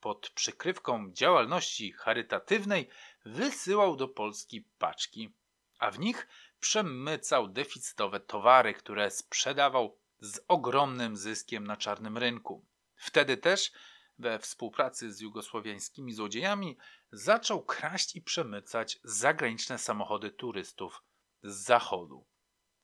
Pod 0.01 0.31
przykrywką 0.31 1.13
działalności 1.13 1.93
charytatywnej 1.93 2.89
wysyłał 3.25 3.97
do 3.97 4.09
Polski 4.09 4.69
paczki, 4.79 5.35
a 5.79 5.91
w 5.91 5.99
nich 5.99 6.27
przemycał 6.61 7.49
deficytowe 7.49 8.21
towary, 8.21 8.75
które 8.75 9.11
sprzedawał 9.11 9.99
z 10.21 10.41
ogromnym 10.49 11.17
zyskiem 11.17 11.67
na 11.67 11.77
czarnym 11.77 12.19
rynku. 12.19 12.65
Wtedy 12.97 13.37
też 13.37 13.73
we 14.19 14.39
współpracy 14.39 15.13
z 15.13 15.21
jugosłowiańskimi 15.21 16.13
złodziejami 16.13 16.79
zaczął 17.13 17.65
kraść 17.65 18.17
i 18.17 18.23
przemycać 18.23 18.99
zagraniczne 19.05 19.79
samochody 19.79 20.31
turystów 20.31 21.03
z 21.43 21.55
zachodu. 21.55 22.27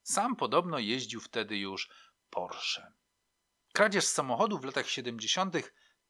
Sam 0.03 0.37
podobno 0.37 0.79
jeździł 0.79 1.21
wtedy 1.21 1.59
już 1.59 1.89
Porsche. 2.31 2.93
Kradzież 3.73 4.05
samochodu 4.05 4.59
w 4.59 4.65
latach 4.65 4.89
70. 4.89 5.57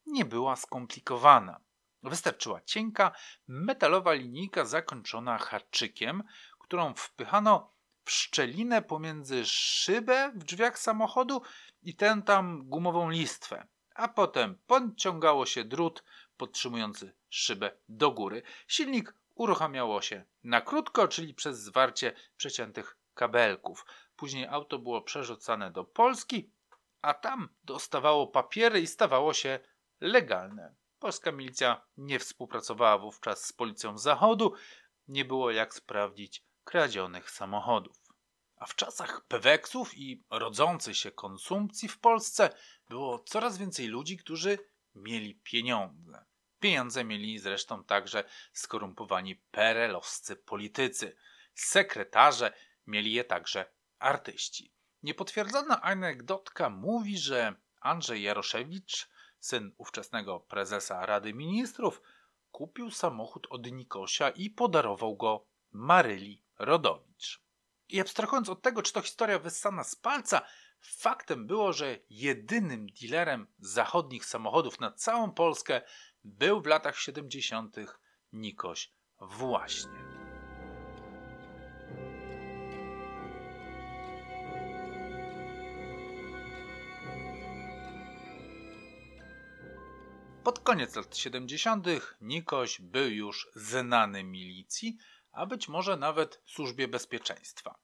nie 0.07 0.25
była 0.25 0.57
skomplikowana. 0.57 1.61
Wystarczyła 2.03 2.61
cienka, 2.61 3.13
metalowa 3.49 4.13
linijka 4.13 4.65
zakończona 4.65 5.39
haczykiem, 5.39 6.23
którą 6.67 6.95
wpychano 6.95 7.73
w 8.05 8.11
szczelinę 8.11 8.83
pomiędzy 8.83 9.45
szybę 9.47 10.33
w 10.35 10.45
drzwiach 10.45 10.79
samochodu 10.79 11.43
i 11.83 11.95
tę 11.95 12.23
tam 12.27 12.69
gumową 12.69 13.11
listwę 13.11 13.67
a 13.97 14.09
potem 14.09 14.59
podciągało 14.67 15.47
się 15.47 15.65
drut 15.65 16.05
podtrzymujący 16.37 17.15
szybę 17.29 17.71
do 17.89 18.11
góry. 18.11 18.43
Silnik 18.69 19.15
uruchamiało 19.35 20.03
się 20.03 20.25
na 20.45 20.61
krótko, 20.61 21.09
czyli 21.09 21.35
przez 21.35 21.61
zwarcie 21.61 22.13
przeciętych 22.37 22.97
kabelków. 23.15 23.87
Później 24.17 24.47
auto 24.47 24.79
było 24.79 25.03
przerzucane 25.03 25.71
do 25.71 25.85
Polski, 25.85 26.51
a 27.03 27.15
tam 27.15 27.49
dostawało 27.65 28.27
papiery 28.27 28.81
i 28.81 28.87
stawało 28.87 29.35
się 29.35 29.59
legalne. 30.01 30.75
Polska 30.99 31.33
milicja 31.33 31.81
nie 31.97 32.19
współpracowała 32.19 32.99
wówczas 32.99 33.45
z 33.45 33.53
policją 33.53 33.99
zachodu, 33.99 34.55
nie 35.09 35.25
było 35.25 35.51
jak 35.51 35.75
sprawdzić 35.75 36.45
kradzionych 36.67 37.31
samochodów. 37.31 37.97
A 38.57 38.67
w 38.67 38.75
czasach 38.75 39.27
peweksów 39.29 39.99
i 39.99 40.25
rodzącej 40.31 40.95
się 40.95 41.11
konsumpcji 41.11 41.89
w 41.89 41.99
Polsce 41.99 42.51
było 42.89 43.19
coraz 43.19 43.59
więcej 43.59 43.87
ludzi, 43.87 44.17
którzy 44.17 44.59
mieli 44.95 45.35
pieniądze. 45.35 46.25
Pieniądze 46.61 47.05
mieli 47.05 47.39
zresztą 47.39 47.85
także 47.85 48.25
skorumpowani 48.53 49.37
perelowscy 49.37 50.37
politycy. 50.37 51.17
Sekretarze 51.55 52.53
mieli 52.87 53.13
je 53.13 53.25
także 53.25 53.73
artyści. 53.99 54.73
Niepotwierdzona 55.03 55.83
anegdotka 55.83 56.71
mówi, 56.71 57.19
że 57.19 57.55
Andrzej 57.81 58.23
Jaroszewicz, 58.23 59.09
syn 59.41 59.73
ówczesnego 59.79 60.41
prezesa 60.41 61.07
Rady 61.07 61.35
Ministrów, 61.35 62.03
kupił 62.51 62.91
samochód 62.91 63.47
od 63.51 63.73
Nikosia 63.73 64.31
i 64.31 64.51
podarował 64.51 65.17
go 65.17 65.47
Maryli 65.73 66.46
Rodowicz. 66.59 67.41
I 67.89 68.01
abstrahując 68.01 68.49
od 68.49 68.63
tego, 68.63 68.83
czy 68.83 68.93
to 68.93 69.03
historia 69.03 69.39
wyssana 69.39 69.85
z 69.85 69.97
palca, 69.97 70.43
faktem 70.81 71.47
było, 71.47 71.73
że 71.73 71.99
jedynym 72.11 72.87
dealerem 73.01 73.47
zachodnich 73.59 74.25
samochodów 74.25 74.81
na 74.81 74.93
całą 74.93 75.33
Polskę 75.33 75.83
był 76.25 76.61
w 76.61 76.67
latach 76.67 76.99
70. 76.99 77.77
Nikoś 78.33 78.93
właśnie. 79.21 80.17
Pod 90.47 90.61
koniec 90.61 90.97
lat 90.97 91.17
70. 91.17 91.87
Nikoś 92.21 92.81
był 92.81 93.09
już 93.09 93.49
znany 93.55 94.25
milicji, 94.25 94.97
a 95.37 95.47
być 95.47 95.69
może 95.69 95.97
nawet 95.97 96.43
służbie 96.47 96.89
bezpieczeństwa. 96.89 97.79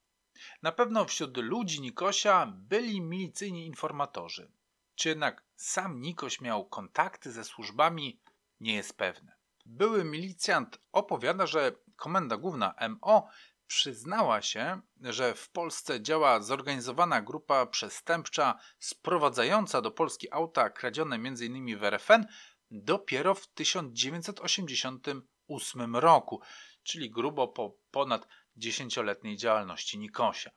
Na 0.63 0.73
pewno 0.73 1.05
wśród 1.05 1.37
ludzi 1.37 1.81
Nikosia 1.81 2.47
byli 2.47 3.01
milicyjni 3.01 3.67
informatorzy. 3.67 4.53
Czy 4.95 5.09
jednak 5.09 5.45
sam 5.57 6.01
Nikoś 6.01 6.41
miał 6.41 6.69
kontakty 6.69 7.33
ze 7.33 7.45
służbami, 7.45 8.21
nie 8.61 8.75
jest 8.75 8.97
pewne. 8.97 9.37
Były 9.67 10.05
milicjant 10.05 10.79
opowiada, 10.93 11.47
że 11.47 11.73
Komenda 11.97 12.37
Główna 12.37 12.75
MO 12.89 13.29
przyznała 13.67 14.43
się, 14.43 14.81
że 15.01 15.35
w 15.35 15.51
Polsce 15.51 16.03
działa 16.03 16.41
zorganizowana 16.41 17.23
grupa 17.23 17.67
przestępcza 17.67 18.59
sprowadzająca 18.79 19.83
do 19.83 19.91
Polski 19.91 20.33
auta 20.33 20.71
kradzione 20.71 21.17
m.in. 21.17 21.79
w 21.79 21.85
RFN 21.85 22.27
dopiero 22.71 23.35
w 23.35 23.47
1988 23.47 25.97
roku, 25.97 26.43
czyli 26.83 27.11
grubo 27.11 27.49
po 27.49 27.77
ponad 27.91 28.29
dziesięcioletniej 28.57 29.37
działalności 29.37 29.99
Nikosia. 29.99 30.51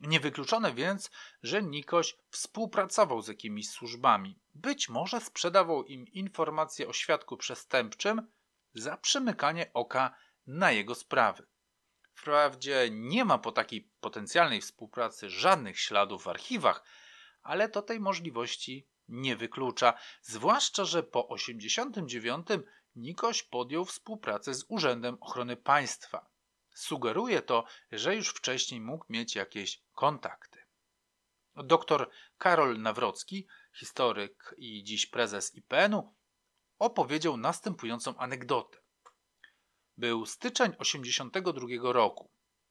Niewykluczone 0.00 0.74
więc, 0.74 1.10
że 1.42 1.62
Nikoś 1.62 2.16
współpracował 2.30 3.22
z 3.22 3.28
jakimiś 3.28 3.70
służbami. 3.70 4.38
Być 4.54 4.88
może 4.88 5.20
sprzedawał 5.20 5.84
im 5.84 6.06
informacje 6.06 6.88
o 6.88 6.92
świadku 6.92 7.36
przestępczym 7.36 8.22
za 8.74 8.96
przymykanie 8.96 9.70
oka 9.74 10.16
na 10.46 10.72
jego 10.72 10.94
sprawy. 10.94 11.46
Wprawdzie 12.14 12.88
nie 12.90 13.24
ma 13.24 13.38
po 13.38 13.52
takiej 13.52 13.90
potencjalnej 14.00 14.60
współpracy 14.60 15.30
żadnych 15.30 15.80
śladów 15.80 16.22
w 16.22 16.28
archiwach, 16.28 16.84
ale 17.42 17.68
to 17.68 17.82
tej 17.82 18.00
możliwości 18.00 18.86
nie 19.08 19.36
wyklucza, 19.36 19.94
zwłaszcza, 20.22 20.84
że 20.84 21.02
po 21.02 21.28
89 21.28 22.46
Nikoś 22.98 23.42
podjął 23.42 23.84
współpracę 23.84 24.54
z 24.54 24.64
Urzędem 24.68 25.16
Ochrony 25.20 25.56
Państwa. 25.56 26.30
Sugeruje 26.74 27.42
to, 27.42 27.64
że 27.92 28.16
już 28.16 28.28
wcześniej 28.28 28.80
mógł 28.80 29.04
mieć 29.08 29.34
jakieś 29.34 29.82
kontakty. 29.92 30.66
Doktor 31.56 32.10
Karol 32.38 32.80
Nawrocki, 32.80 33.46
historyk 33.78 34.54
i 34.56 34.84
dziś 34.84 35.06
prezes 35.06 35.54
IPN-u, 35.54 36.14
opowiedział 36.78 37.36
następującą 37.36 38.16
anegdotę. 38.16 38.78
Był 39.96 40.26
styczeń 40.26 40.72
1982 40.72 41.92
roku. 41.92 42.30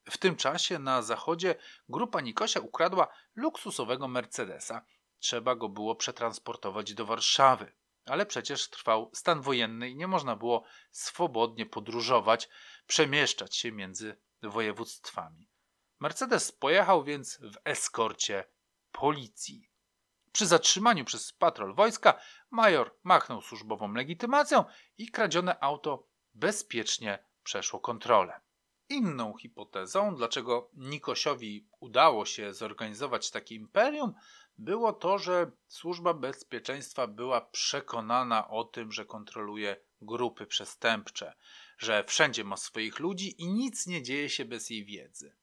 W 0.10 0.18
tym 0.18 0.36
czasie 0.36 0.80
na 0.80 1.02
zachodzie 1.02 1.56
grupa 1.90 2.22
Nikosia 2.22 2.60
ukradła 2.60 3.08
luksusowego 3.36 4.08
Mercedesa. 4.08 4.86
Trzeba 5.20 5.56
go 5.56 5.70
było 5.70 5.96
przetransportować 5.96 6.94
do 6.94 7.06
Warszawy 7.06 7.77
ale 8.10 8.26
przecież 8.26 8.70
trwał 8.70 9.12
stan 9.13 9.41
wojenny 9.41 9.89
i 9.89 9.96
nie 9.96 10.08
można 10.08 10.36
było 10.36 10.63
swobodnie 10.91 11.65
podróżować, 11.65 12.50
przemieszczać 12.88 13.56
się 13.56 13.72
między 13.72 14.17
województwami. 14.43 15.50
Mercedes 16.00 16.52
pojechał 16.52 17.04
więc 17.04 17.39
w 17.41 17.58
eskorcie 17.65 18.43
policji. 18.91 19.72
Przy 20.32 20.48
zatrzymaniu 20.48 21.06
przez 21.06 21.34
patrol 21.34 21.76
wojska 21.76 22.22
major 22.52 22.96
machnął 23.04 23.41
służbową 23.41 23.93
legitymacją 23.93 24.65
i 24.98 25.12
kradzione 25.12 25.60
auto 25.60 26.08
bezpiecznie 26.34 27.26
przeszło 27.43 27.80
kontrolę. 27.80 28.41
Inną 28.89 29.38
hipotezą, 29.38 30.15
dlaczego 30.15 30.70
Nikosiowi 30.74 31.70
udało 31.80 32.26
się 32.26 32.54
zorganizować 32.54 33.32
takie 33.32 33.56
imperium, 33.56 34.13
było 34.58 34.93
to, 34.93 35.20
że 35.20 35.52
służba 35.67 36.13
bezpieczeństwa 36.13 37.08
była 37.08 37.41
przekonana 37.41 38.50
o 38.50 38.63
tym, 38.63 38.91
że 38.91 39.06
kontroluje 39.06 39.76
grupy 40.02 40.46
przestępcze, 40.46 41.34
że 41.78 42.04
wszędzie 42.04 42.43
ma 42.43 42.58
swoich 42.58 43.00
ludzi 43.00 43.41
i 43.41 43.48
nic 43.48 43.88
nie 43.88 44.04
dzieje 44.04 44.30
się 44.30 44.46
bez 44.46 44.70
jej 44.70 44.86
wiedzy. 44.86 45.36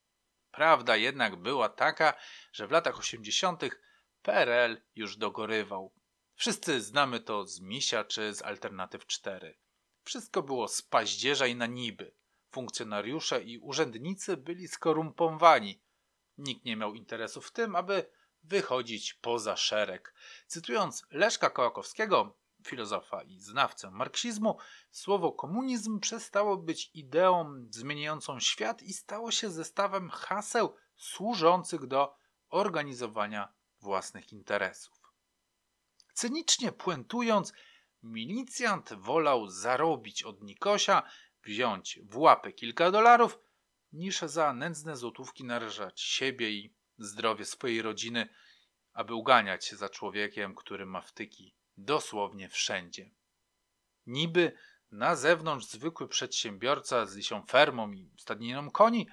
Prawda 0.51 0.97
jednak 0.97 1.37
była 1.37 1.69
taka, 1.69 2.15
że 2.53 2.67
w 2.67 2.71
latach 2.71 2.99
80. 2.99 3.63
PRL 4.23 4.83
już 4.97 5.17
dogorywał. 5.17 5.93
Wszyscy 6.35 6.81
znamy 6.81 7.21
to 7.21 7.47
z 7.47 7.61
Misia 7.61 8.05
czy 8.05 8.35
z 8.35 8.43
Alternatyw 8.43 9.07
4. 9.07 9.59
Wszystko 10.05 10.43
było 10.43 10.69
z 10.69 10.83
paździerza 10.83 11.47
i 11.47 11.57
na 11.57 11.67
niby. 11.67 12.15
Funkcjonariusze 12.51 13.43
i 13.43 13.59
urzędnicy 13.59 14.37
byli 14.37 14.69
skorumpowani. 14.69 15.81
Nikt 16.39 16.65
nie 16.65 16.77
miał 16.77 16.95
interesu 16.95 17.41
w 17.41 17.53
tym, 17.53 17.77
aby 17.77 18.07
wychodzić 18.45 19.15
poza 19.15 19.57
szereg. 19.57 20.15
Cytując 20.47 21.07
Leszka 21.11 21.51
Kołakowskiego, 21.51 22.39
filozofa 22.67 23.23
i 23.23 23.39
znawcę 23.39 23.91
marksizmu, 23.91 24.59
słowo 24.91 25.33
komunizm 25.33 26.01
przestało 26.01 26.57
być 26.57 26.91
ideą 26.95 27.67
zmieniającą 27.71 28.41
świat 28.41 28.83
i 28.83 28.93
stało 28.93 29.31
się 29.31 29.51
zestawem 29.51 30.11
haseł 30.11 30.77
służących 30.97 31.87
do 31.87 32.17
organizowania 32.49 33.53
własnych 33.81 34.33
interesów. 34.33 34.95
Cynicznie 36.15 36.73
puentując, 36.73 37.53
milicjant 38.03 38.93
wolał 38.95 39.49
zarobić 39.49 40.23
od 40.23 40.43
Nikosia, 40.43 41.03
wziąć 41.45 42.01
w 42.03 42.19
łapę 42.19 42.53
kilka 42.53 42.91
dolarów, 42.91 43.39
niż 43.93 44.19
za 44.21 44.53
nędzne 44.53 44.97
złotówki 44.97 45.45
narażać 45.45 46.01
siebie 46.01 46.51
i 46.51 46.75
zdrowie 46.99 47.45
swojej 47.45 47.83
rodziny, 47.83 48.29
aby 48.93 49.15
uganiać 49.15 49.67
się 49.67 49.77
za 49.77 49.89
człowiekiem, 49.89 50.55
który 50.55 50.87
ma 50.87 51.01
wtyki 51.01 51.55
dosłownie 51.77 52.49
wszędzie. 52.49 53.11
Niby 54.07 54.53
na 54.93 55.17
zewnątrz 55.17 55.67
zwykły 55.67 56.09
przedsiębiorca 56.09 57.07
z 57.07 57.17
lisią 57.17 57.43
fermą 57.43 57.93
i 57.93 58.11
stadniną 58.19 58.71
koni, 58.71 59.09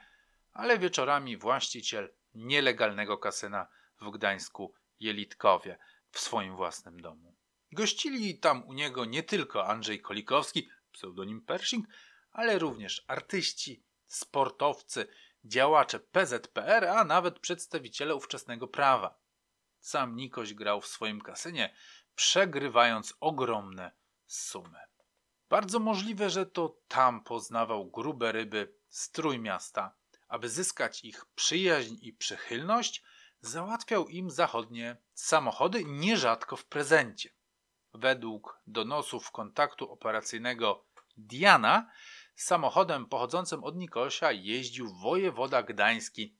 ale 0.53 0.79
wieczorami 0.79 1.37
właściciel 1.37 2.13
nielegalnego 2.33 3.17
kasyna 3.17 3.67
w 4.01 4.11
Gdańsku 4.11 4.73
Jelitkowie 4.99 5.77
w 6.11 6.19
swoim 6.19 6.55
własnym 6.55 7.01
domu. 7.01 7.35
Gościli 7.71 8.39
tam 8.39 8.67
u 8.67 8.73
niego 8.73 9.05
nie 9.05 9.23
tylko 9.23 9.67
Andrzej 9.67 10.01
Kolikowski, 10.01 10.69
pseudonim 10.91 11.41
Pershing, 11.41 11.85
ale 12.31 12.59
również 12.59 13.03
artyści, 13.07 13.83
sportowcy, 14.07 15.07
działacze 15.45 15.99
PZPR, 15.99 16.85
a 16.85 17.03
nawet 17.03 17.39
przedstawiciele 17.39 18.15
ówczesnego 18.15 18.67
prawa. 18.67 19.19
Sam 19.79 20.15
Nikoś 20.15 20.53
grał 20.53 20.81
w 20.81 20.87
swoim 20.87 21.21
kasynie, 21.21 21.75
przegrywając 22.15 23.13
ogromne 23.19 23.91
sumy. 24.27 24.79
Bardzo 25.49 25.79
możliwe, 25.79 26.29
że 26.29 26.45
to 26.45 26.77
tam 26.87 27.23
poznawał 27.23 27.85
grube 27.85 28.31
ryby 28.31 28.73
z 28.89 29.11
Trójmiasta. 29.11 29.95
Aby 30.27 30.49
zyskać 30.49 31.03
ich 31.03 31.25
przyjaźń 31.25 31.95
i 32.01 32.13
przychylność, 32.13 33.03
załatwiał 33.41 34.07
im 34.07 34.29
zachodnie 34.29 34.97
samochody, 35.13 35.85
nierzadko 35.85 36.57
w 36.57 36.65
prezencie. 36.65 37.29
Według 37.93 38.61
donosów 38.67 39.31
kontaktu 39.31 39.91
operacyjnego 39.91 40.85
Diana, 41.17 41.91
samochodem 42.41 43.05
pochodzącym 43.05 43.63
od 43.63 43.75
Nikosia 43.75 44.31
jeździł 44.31 44.93
wojewoda 44.93 45.63
gdański 45.63 46.35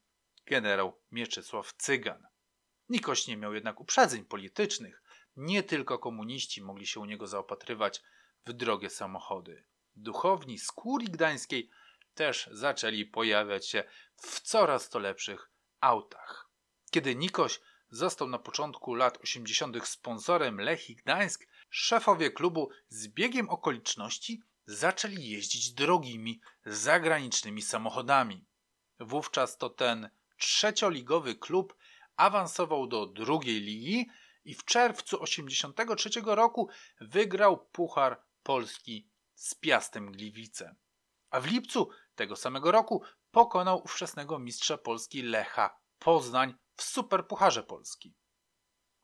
generał 0.46 1.00
Mieczysław 1.12 1.72
Cygan. 1.72 2.26
Nikoś 2.88 3.26
nie 3.26 3.36
miał 3.36 3.54
jednak 3.54 3.80
uprzedzeń 3.80 4.24
politycznych. 4.24 5.02
Nie 5.36 5.62
tylko 5.62 5.98
komuniści 5.98 6.62
mogli 6.62 6.86
się 6.86 7.00
u 7.00 7.04
niego 7.04 7.26
zaopatrywać 7.26 8.02
w 8.46 8.52
drogie 8.52 8.90
samochody. 8.90 9.64
Duchowni 9.96 10.58
z 10.58 10.72
gdańskiej 11.10 11.70
też 12.14 12.48
zaczęli 12.52 13.06
pojawiać 13.06 13.68
się 13.68 13.84
w 14.16 14.40
coraz 14.40 14.88
to 14.88 14.98
lepszych 14.98 15.50
autach. 15.80 16.50
Kiedy 16.90 17.14
Nikoś 17.14 17.60
został 17.90 18.28
na 18.28 18.38
początku 18.38 18.94
lat 18.94 19.18
80. 19.22 19.88
sponsorem 19.88 20.60
Lechii 20.60 20.96
Gdańsk, 20.96 21.46
szefowie 21.70 22.30
klubu 22.30 22.70
z 22.88 23.08
biegiem 23.08 23.50
okoliczności 23.50 24.42
zaczęli 24.66 25.28
jeździć 25.28 25.72
drogimi, 25.72 26.40
zagranicznymi 26.66 27.62
samochodami. 27.62 28.44
Wówczas 29.00 29.56
to 29.56 29.70
ten 29.70 30.10
trzecioligowy 30.36 31.34
klub 31.34 31.76
awansował 32.16 32.86
do 32.86 33.06
drugiej 33.06 33.60
ligi 33.60 34.06
i 34.44 34.54
w 34.54 34.64
czerwcu 34.64 35.22
83 35.22 36.10
roku 36.24 36.68
wygrał 37.00 37.66
Puchar 37.66 38.22
Polski 38.42 39.08
z 39.34 39.54
Piastem 39.54 40.12
Gliwice. 40.12 40.74
A 41.30 41.40
w 41.40 41.46
lipcu 41.46 41.90
tego 42.14 42.36
samego 42.36 42.72
roku 42.72 43.02
pokonał 43.30 43.82
ówczesnego 43.84 44.38
mistrza 44.38 44.78
Polski 44.78 45.22
Lecha 45.22 45.78
Poznań 45.98 46.54
w 46.76 46.82
Superpucharze 46.82 47.62
Polski. 47.62 48.14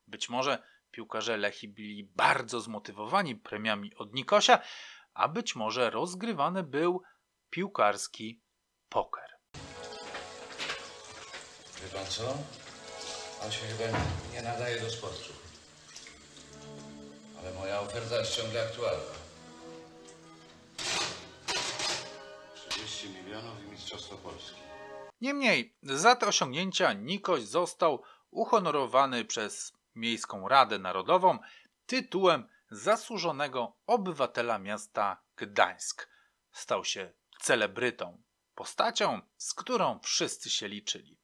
Być 0.07 0.29
może 0.29 0.63
piłkarze 0.91 1.37
Lechi 1.37 1.67
byli 1.67 2.03
bardzo 2.03 2.61
zmotywowani 2.61 3.35
premiami 3.35 3.95
od 3.95 4.13
Nikosia, 4.13 4.59
a 5.19 5.27
być 5.27 5.55
może 5.55 5.89
rozgrywany 5.89 6.63
był 6.63 7.01
piłkarski 7.49 8.41
poker. 8.89 9.29
Wie 11.81 11.89
pan 11.93 12.05
co? 12.05 12.37
On 13.45 13.51
się 13.51 13.65
chyba 13.65 13.97
nie 14.33 14.41
nadaje 14.41 14.81
do 14.81 14.89
sportu. 14.89 15.33
Ale 17.39 17.53
moja 17.53 17.79
oferta 17.79 18.15
jest 18.15 18.35
ciągle 18.35 18.63
aktualna. 18.63 19.03
30 22.69 23.09
milionów 23.09 23.63
i 23.67 23.71
Mistrzostwo 23.71 24.15
Polski. 24.17 24.59
Niemniej 25.21 25.77
za 25.83 26.15
te 26.15 26.27
osiągnięcia 26.27 26.93
Nikoś 26.93 27.43
został 27.43 28.03
uhonorowany 28.31 29.25
przez 29.25 29.73
Miejską 29.95 30.47
Radę 30.47 30.79
Narodową 30.79 31.39
tytułem 31.85 32.47
zasłużonego 32.71 33.77
obywatela 33.87 34.59
miasta 34.59 35.23
Gdańsk. 35.35 36.09
Stał 36.51 36.85
się 36.85 37.13
celebrytą, 37.41 38.23
postacią, 38.55 39.21
z 39.37 39.53
którą 39.53 39.99
wszyscy 39.99 40.49
się 40.49 40.67
liczyli. 40.67 41.19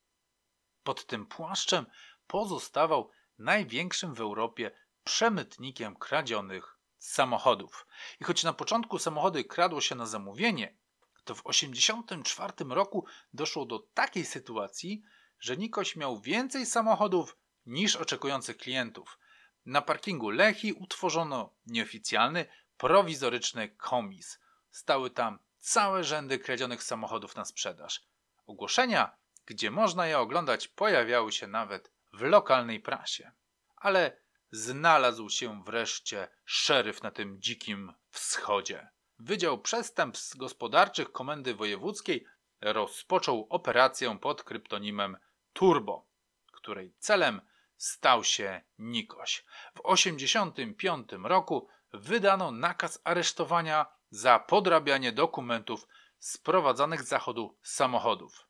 Pod 0.83 1.05
tym 1.05 1.25
płaszczem 1.25 1.85
pozostawał 2.27 3.11
największym 3.37 4.13
w 4.13 4.21
Europie 4.21 4.71
przemytnikiem 5.03 5.95
kradzionych 5.95 6.77
samochodów. 6.97 7.87
I 8.21 8.23
choć 8.23 8.43
na 8.43 8.53
początku 8.53 8.99
samochody 8.99 9.43
kradło 9.43 9.81
się 9.81 9.95
na 9.95 10.05
zamówienie, 10.05 10.77
to 11.23 11.35
w 11.35 11.43
1984 11.43 12.53
roku 12.69 13.05
doszło 13.33 13.65
do 13.65 13.79
takiej 13.79 14.25
sytuacji, 14.25 15.03
że 15.39 15.57
Nikoś 15.57 15.95
miał 15.95 16.19
więcej 16.19 16.65
samochodów 16.65 17.37
niż 17.65 17.95
oczekujących 17.95 18.57
klientów. 18.57 19.19
Na 19.65 19.81
parkingu 19.81 20.29
Lechi 20.29 20.73
utworzono 20.73 21.53
nieoficjalny, 21.67 22.45
prowizoryczny 22.77 23.69
komis. 23.69 24.39
Stały 24.71 25.09
tam 25.09 25.39
całe 25.59 26.03
rzędy 26.03 26.39
kradzionych 26.39 26.83
samochodów 26.83 27.35
na 27.35 27.45
sprzedaż. 27.45 28.01
Ogłoszenia, 28.47 29.15
gdzie 29.45 29.71
można 29.71 30.07
je 30.07 30.19
oglądać, 30.19 30.67
pojawiały 30.67 31.31
się 31.31 31.47
nawet 31.47 31.91
w 32.13 32.21
lokalnej 32.21 32.79
prasie. 32.79 33.31
Ale 33.75 34.17
znalazł 34.51 35.29
się 35.29 35.63
wreszcie 35.63 36.27
szeryf 36.45 37.03
na 37.03 37.11
tym 37.11 37.41
dzikim 37.41 37.93
wschodzie. 38.09 38.87
Wydział 39.19 39.61
Przestępstw 39.61 40.37
Gospodarczych 40.37 41.11
Komendy 41.11 41.55
Wojewódzkiej 41.55 42.25
rozpoczął 42.61 43.47
operację 43.49 44.19
pod 44.19 44.43
kryptonimem 44.43 45.17
Turbo, 45.53 46.07
której 46.51 46.93
celem 46.99 47.41
stał 47.77 48.23
się 48.23 48.61
Nikoś. 48.79 49.45
W 49.75 49.81
1985 49.81 51.09
roku 51.23 51.67
wydano 51.93 52.51
nakaz 52.51 53.01
aresztowania 53.03 53.85
za 54.09 54.39
podrabianie 54.39 55.11
dokumentów 55.11 55.87
sprowadzanych 56.19 57.03
z 57.03 57.07
zachodu 57.07 57.57
samochodów. 57.63 58.47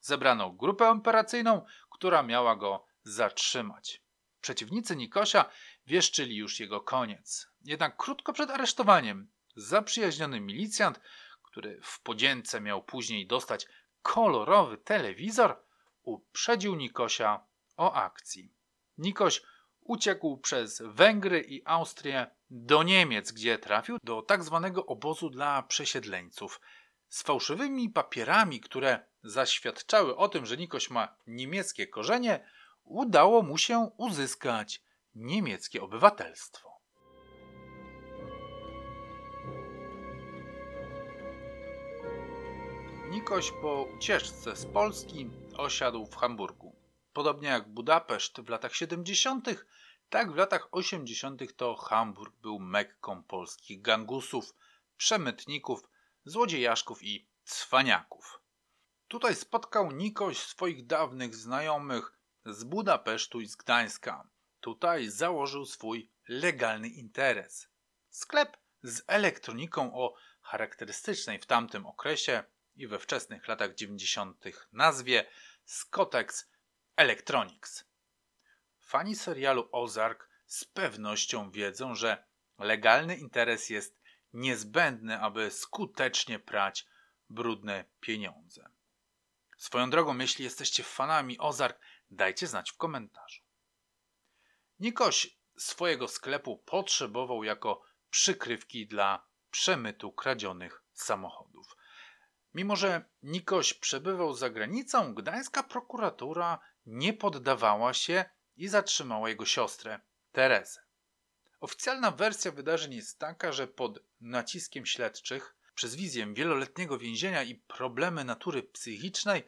Zebrano 0.00 0.50
grupę 0.50 0.90
operacyjną, 0.90 1.64
która 1.90 2.22
miała 2.22 2.56
go 2.56 2.86
zatrzymać. 3.04 4.02
Przeciwnicy 4.40 4.96
Nikosia 4.96 5.44
wieszczyli 5.86 6.36
już 6.36 6.60
jego 6.60 6.80
koniec. 6.80 7.48
Jednak 7.64 7.96
krótko 7.96 8.32
przed 8.32 8.50
aresztowaniem 8.50 9.30
zaprzyjaźniony 9.56 10.40
milicjant, 10.40 11.00
który 11.42 11.80
w 11.82 12.00
podzięce 12.00 12.60
miał 12.60 12.82
później 12.82 13.26
dostać 13.26 13.66
kolorowy 14.02 14.78
telewizor, 14.78 15.62
uprzedził 16.02 16.74
Nikosia 16.74 17.46
o 17.82 17.94
akcji. 17.94 18.54
Nikoś 18.98 19.42
uciekł 19.80 20.36
przez 20.36 20.82
Węgry 20.86 21.40
i 21.40 21.62
Austrię 21.64 22.26
do 22.50 22.82
Niemiec, 22.82 23.32
gdzie 23.32 23.58
trafił 23.58 23.98
do 24.02 24.22
tak 24.22 24.44
zwanego 24.44 24.86
obozu 24.86 25.30
dla 25.30 25.62
przesiedleńców. 25.62 26.60
Z 27.08 27.22
fałszywymi 27.22 27.90
papierami, 27.90 28.60
które 28.60 29.06
zaświadczały 29.22 30.16
o 30.16 30.28
tym, 30.28 30.46
że 30.46 30.56
Nikoś 30.56 30.90
ma 30.90 31.16
niemieckie 31.26 31.86
korzenie, 31.86 32.48
udało 32.84 33.42
mu 33.42 33.58
się 33.58 33.90
uzyskać 33.96 34.82
niemieckie 35.14 35.82
obywatelstwo. 35.82 36.72
Nikoś 43.10 43.52
po 43.62 43.82
ucieczce 43.96 44.56
z 44.56 44.66
Polski 44.66 45.30
osiadł 45.56 46.06
w 46.06 46.16
Hamburgu. 46.16 46.81
Podobnie 47.12 47.48
jak 47.48 47.68
Budapeszt 47.68 48.40
w 48.40 48.48
latach 48.48 48.74
70., 48.74 49.48
tak 50.10 50.32
w 50.32 50.36
latach 50.36 50.68
80. 50.70 51.56
to 51.56 51.76
Hamburg 51.76 52.36
był 52.36 52.58
mekką 52.58 53.22
polskich 53.22 53.82
gangusów, 53.82 54.54
przemytników, 54.96 55.82
złodziejaszków 56.24 57.02
i 57.02 57.28
cwaniaków. 57.44 58.40
Tutaj 59.08 59.34
spotkał 59.34 59.92
Nikoś 59.92 60.38
swoich 60.38 60.86
dawnych 60.86 61.36
znajomych 61.36 62.18
z 62.46 62.64
Budapesztu 62.64 63.40
i 63.40 63.46
z 63.46 63.56
Gdańska. 63.56 64.28
Tutaj 64.60 65.08
założył 65.08 65.66
swój 65.66 66.10
legalny 66.28 66.88
interes. 66.88 67.68
Sklep 68.10 68.56
z 68.82 69.02
elektroniką 69.06 69.94
o 69.94 70.14
charakterystycznej 70.42 71.38
w 71.38 71.46
tamtym 71.46 71.86
okresie 71.86 72.44
i 72.76 72.86
we 72.86 72.98
wczesnych 72.98 73.48
latach 73.48 73.74
90. 73.74 74.44
nazwie 74.72 75.26
Scotex 75.64 76.51
Electronics. 76.96 77.84
Fani 78.78 79.16
serialu 79.16 79.68
Ozark 79.72 80.28
z 80.46 80.64
pewnością 80.64 81.50
wiedzą, 81.50 81.94
że 81.94 82.24
legalny 82.58 83.16
interes 83.16 83.70
jest 83.70 84.00
niezbędny, 84.32 85.20
aby 85.20 85.50
skutecznie 85.50 86.38
prać 86.38 86.86
brudne 87.30 87.84
pieniądze. 88.00 88.68
Swoją 89.56 89.90
drogą, 89.90 90.18
jeśli 90.18 90.44
jesteście 90.44 90.82
fanami 90.82 91.38
Ozark, 91.38 91.80
dajcie 92.10 92.46
znać 92.46 92.70
w 92.70 92.76
komentarzu. 92.76 93.42
Nikoś 94.80 95.36
swojego 95.56 96.08
sklepu 96.08 96.58
potrzebował 96.58 97.44
jako 97.44 97.82
przykrywki 98.10 98.86
dla 98.86 99.26
przemytu 99.50 100.12
kradzionych 100.12 100.82
samochodów. 100.92 101.76
Mimo, 102.54 102.76
że 102.76 103.04
Nikoś 103.22 103.74
przebywał 103.74 104.34
za 104.34 104.50
granicą, 104.50 105.14
gdańska 105.14 105.62
prokuratura 105.62 106.58
nie 106.86 107.12
poddawała 107.12 107.94
się 107.94 108.24
i 108.56 108.68
zatrzymała 108.68 109.28
jego 109.28 109.46
siostrę, 109.46 110.00
Terezę. 110.32 110.80
Oficjalna 111.60 112.10
wersja 112.10 112.52
wydarzeń 112.52 112.94
jest 112.94 113.18
taka, 113.18 113.52
że 113.52 113.66
pod 113.68 113.98
naciskiem 114.20 114.86
śledczych, 114.86 115.56
przez 115.74 115.94
wizję 115.94 116.34
wieloletniego 116.34 116.98
więzienia 116.98 117.42
i 117.42 117.54
problemy 117.54 118.24
natury 118.24 118.62
psychicznej, 118.62 119.42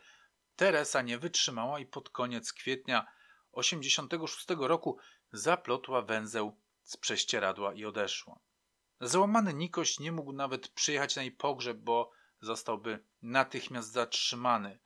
Teresa 0.57 1.03
nie 1.03 1.19
wytrzymała 1.19 1.81
i 1.81 1.87
pod 1.87 2.11
koniec 2.11 2.53
kwietnia 2.53 3.07
86 3.53 4.47
roku 4.59 4.99
zaplotła 5.33 6.03
węzeł 6.03 6.61
z 6.83 6.97
prześcieradła 6.97 7.75
i 7.75 7.85
odeszła. 7.85 8.39
Załamany 9.01 9.55
Nikoś 9.55 10.01
nie 10.01 10.13
mógł 10.13 10.33
nawet 10.33 10.69
przyjechać 10.69 11.17
na 11.17 11.23
jej 11.23 11.33
pogrzeb, 11.33 11.79
bo 11.79 12.11
zostałby 12.41 13.05
natychmiast 13.23 13.93
zatrzymany. 13.93 14.79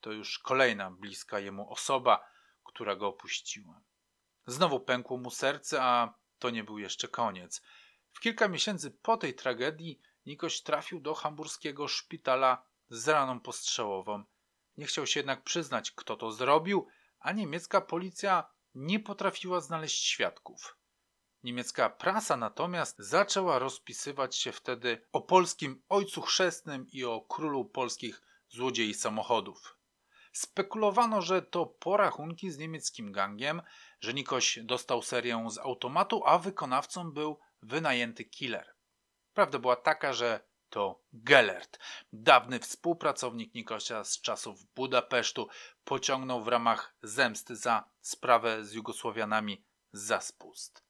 To 0.00 0.12
już 0.12 0.38
kolejna 0.38 0.90
bliska 0.90 1.38
jemu 1.38 1.70
osoba, 1.72 2.24
która 2.64 2.96
go 2.96 3.06
opuściła. 3.06 3.80
Znowu 4.46 4.80
pękło 4.80 5.16
mu 5.16 5.30
serce, 5.30 5.82
a 5.82 6.14
to 6.38 6.50
nie 6.50 6.64
był 6.64 6.78
jeszcze 6.78 7.08
koniec. 7.08 7.62
W 8.12 8.20
kilka 8.20 8.48
miesięcy 8.48 8.90
po 8.90 9.16
tej 9.16 9.34
tragedii 9.34 10.00
Nikoś 10.26 10.62
trafił 10.62 11.00
do 11.00 11.14
hamburskiego 11.14 11.88
szpitala 11.88 12.66
z 12.88 13.08
raną 13.08 13.40
postrzałową. 13.40 14.24
Nie 14.76 14.86
chciał 14.86 15.06
się 15.06 15.20
jednak 15.20 15.42
przyznać, 15.42 15.90
kto 15.90 16.16
to 16.16 16.32
zrobił, 16.32 16.86
a 17.18 17.32
niemiecka 17.32 17.80
policja 17.80 18.50
nie 18.74 19.00
potrafiła 19.00 19.60
znaleźć 19.60 20.06
świadków. 20.06 20.76
Niemiecka 21.42 21.90
prasa 21.90 22.36
natomiast 22.36 22.96
zaczęła 22.98 23.58
rozpisywać 23.58 24.36
się 24.36 24.52
wtedy 24.52 25.06
o 25.12 25.20
polskim 25.20 25.82
ojcu 25.88 26.22
chrzestnym 26.22 26.86
i 26.92 27.04
o 27.04 27.20
królu 27.20 27.64
polskich 27.64 28.22
złodziei 28.48 28.94
samochodów. 28.94 29.75
Spekulowano, 30.36 31.22
że 31.22 31.42
to 31.42 31.66
porachunki 31.66 32.50
z 32.50 32.58
niemieckim 32.58 33.12
gangiem, 33.12 33.62
że 34.00 34.14
Nikoś 34.14 34.58
dostał 34.62 35.02
serię 35.02 35.46
z 35.50 35.58
automatu, 35.58 36.22
a 36.26 36.38
wykonawcą 36.38 37.12
był 37.12 37.38
wynajęty 37.62 38.24
killer. 38.24 38.74
Prawda 39.34 39.58
była 39.58 39.76
taka, 39.76 40.12
że 40.12 40.40
to 40.68 41.02
Gellert, 41.12 41.78
dawny 42.12 42.58
współpracownik 42.58 43.54
Nikosia 43.54 44.04
z 44.04 44.20
czasów 44.20 44.64
Budapesztu, 44.74 45.48
pociągnął 45.84 46.44
w 46.44 46.48
ramach 46.48 46.96
zemsty 47.02 47.56
za 47.56 47.90
sprawę 48.00 48.64
z 48.64 48.72
Jugosłowianami 48.72 49.64
za 49.92 50.20
spust. 50.20 50.84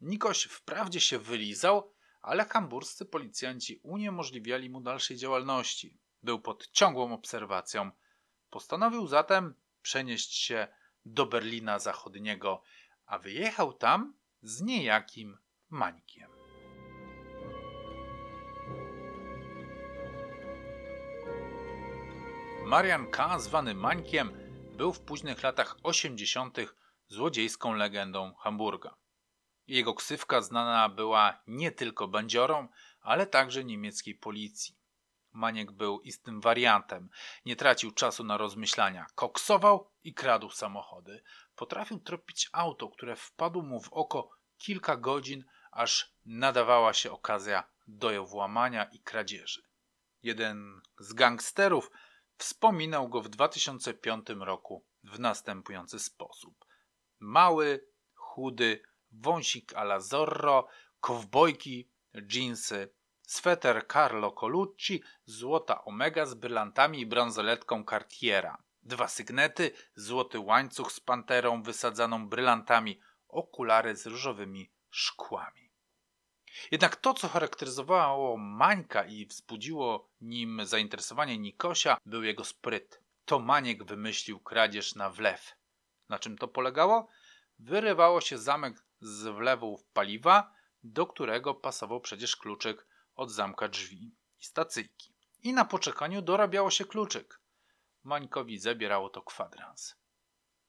Nikoś 0.00 0.42
wprawdzie 0.42 1.00
się 1.00 1.18
wylizał, 1.18 1.94
ale 2.22 2.44
hamburscy 2.44 3.04
policjanci 3.04 3.80
uniemożliwiali 3.82 4.70
mu 4.70 4.80
dalszej 4.80 5.16
działalności. 5.16 5.98
Był 6.22 6.40
pod 6.40 6.70
ciągłą 6.70 7.14
obserwacją. 7.14 7.90
Postanowił 8.50 9.06
zatem 9.06 9.54
przenieść 9.82 10.34
się 10.34 10.68
do 11.04 11.26
Berlina 11.26 11.78
Zachodniego, 11.78 12.62
a 13.06 13.18
wyjechał 13.18 13.72
tam 13.72 14.14
z 14.42 14.60
niejakim 14.60 15.38
Mańkiem. 15.70 16.30
Marian 22.66 23.10
K., 23.10 23.38
zwany 23.38 23.74
Mańkiem, 23.74 24.32
był 24.76 24.92
w 24.92 25.00
późnych 25.00 25.42
latach 25.42 25.76
80. 25.82 26.58
złodziejską 27.08 27.74
legendą 27.74 28.34
Hamburga. 28.34 28.96
Jego 29.66 29.94
ksywka 29.94 30.40
znana 30.40 30.88
była 30.88 31.42
nie 31.46 31.72
tylko 31.72 32.08
bandziorą, 32.08 32.68
ale 33.00 33.26
także 33.26 33.64
niemieckiej 33.64 34.14
policji. 34.14 34.75
Maniek 35.36 35.72
był 35.72 36.00
istym 36.00 36.40
wariantem. 36.40 37.10
Nie 37.44 37.56
tracił 37.56 37.90
czasu 37.90 38.24
na 38.24 38.36
rozmyślania. 38.36 39.06
Koksował 39.14 39.90
i 40.04 40.14
kradł 40.14 40.50
samochody. 40.50 41.22
Potrafił 41.56 42.00
tropić 42.00 42.48
auto, 42.52 42.88
które 42.88 43.16
wpadło 43.16 43.62
mu 43.62 43.80
w 43.80 43.92
oko 43.92 44.30
kilka 44.58 44.96
godzin, 44.96 45.44
aż 45.70 46.12
nadawała 46.24 46.92
się 46.92 47.12
okazja 47.12 47.70
do 47.86 48.24
włamania 48.24 48.84
i 48.84 49.00
kradzieży. 49.00 49.62
Jeden 50.22 50.80
z 50.98 51.12
gangsterów 51.12 51.90
wspominał 52.36 53.08
go 53.08 53.22
w 53.22 53.28
2005 53.28 54.26
roku 54.38 54.84
w 55.04 55.20
następujący 55.20 55.98
sposób. 55.98 56.64
Mały, 57.18 57.88
chudy, 58.14 58.82
wąsik 59.10 59.74
ala 59.74 60.00
Zorro, 60.00 60.68
kowbojki, 61.00 61.90
dżinsy, 62.22 62.94
sweter 63.26 63.86
Carlo 63.92 64.32
Colucci, 64.32 65.02
złota 65.24 65.84
Omega 65.84 66.26
z 66.26 66.34
brylantami 66.34 67.00
i 67.00 67.06
bransoletką 67.06 67.84
Cartiera, 67.84 68.58
dwa 68.82 69.08
sygnety, 69.08 69.70
złoty 69.94 70.38
łańcuch 70.38 70.92
z 70.92 71.00
panterą 71.00 71.62
wysadzaną 71.62 72.28
brylantami, 72.28 73.00
okulary 73.28 73.96
z 73.96 74.06
różowymi 74.06 74.70
szkłami. 74.90 75.70
Jednak 76.70 76.96
to, 76.96 77.14
co 77.14 77.28
charakteryzowało 77.28 78.36
Mańka 78.36 79.04
i 79.04 79.26
wzbudziło 79.26 80.10
nim 80.20 80.60
zainteresowanie 80.64 81.38
Nikosia, 81.38 81.96
był 82.06 82.22
jego 82.22 82.44
spryt. 82.44 83.00
To 83.24 83.38
Maniek 83.38 83.84
wymyślił 83.84 84.40
kradzież 84.40 84.94
na 84.94 85.10
wlew. 85.10 85.56
Na 86.08 86.18
czym 86.18 86.38
to 86.38 86.48
polegało? 86.48 87.08
Wyrywało 87.58 88.20
się 88.20 88.38
zamek 88.38 88.84
z 89.00 89.22
wlewów 89.22 89.84
paliwa, 89.84 90.52
do 90.82 91.06
którego 91.06 91.54
pasował 91.54 92.00
przecież 92.00 92.36
kluczyk 92.36 92.86
od 93.16 93.30
zamka 93.30 93.68
drzwi 93.68 94.14
i 94.40 94.44
stacyjki. 94.44 95.14
I 95.42 95.52
na 95.52 95.64
poczekaniu 95.64 96.22
dorabiało 96.22 96.70
się 96.70 96.84
kluczyk. 96.84 97.40
Mańkowi 98.04 98.58
zabierało 98.58 99.10
to 99.10 99.22
kwadrans. 99.22 99.96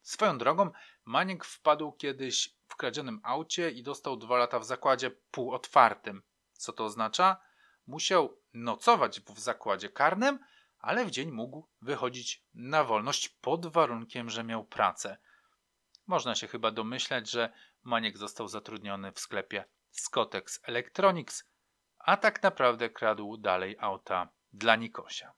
Swoją 0.02 0.38
drogą, 0.38 0.72
Maniek 1.06 1.46
wpadł 1.46 1.92
kiedyś 1.92 2.56
w 2.68 2.76
kradzionym 2.76 3.20
aucie 3.24 3.72
i 3.72 3.84
dostał 3.84 4.18
dwa 4.18 4.38
lata 4.38 4.60
w 4.60 4.66
zakładzie 4.66 5.12
półotwartym. 5.32 6.24
Co 6.54 6.74
to 6.74 6.86
oznacza? 6.86 7.38
Musiał 7.88 8.38
nocować 8.54 9.20
w 9.20 9.40
zakładzie 9.40 9.90
karnym, 9.90 10.40
ale 10.80 11.06
w 11.06 11.12
dzień 11.12 11.32
mógł 11.32 11.68
wychodzić 11.82 12.44
na 12.54 12.84
wolność 12.84 13.30
pod 13.30 13.66
warunkiem, 13.66 14.30
że 14.30 14.44
miał 14.44 14.66
pracę. 14.66 15.18
Można 16.08 16.36
się 16.36 16.48
chyba 16.48 16.72
domyślać, 16.72 17.30
że 17.30 17.54
Maniek 17.84 18.18
został 18.18 18.48
zatrudniony 18.48 19.12
w 19.12 19.20
sklepie 19.20 19.66
Scotex 19.92 20.60
Electronics, 20.64 21.44
a 22.08 22.18
tak 22.18 22.44
naprawdę 22.44 22.90
kradł 22.90 23.38
dalej 23.38 23.76
auta 23.80 24.30
dla 24.54 24.76
Nikosia. 24.76 25.34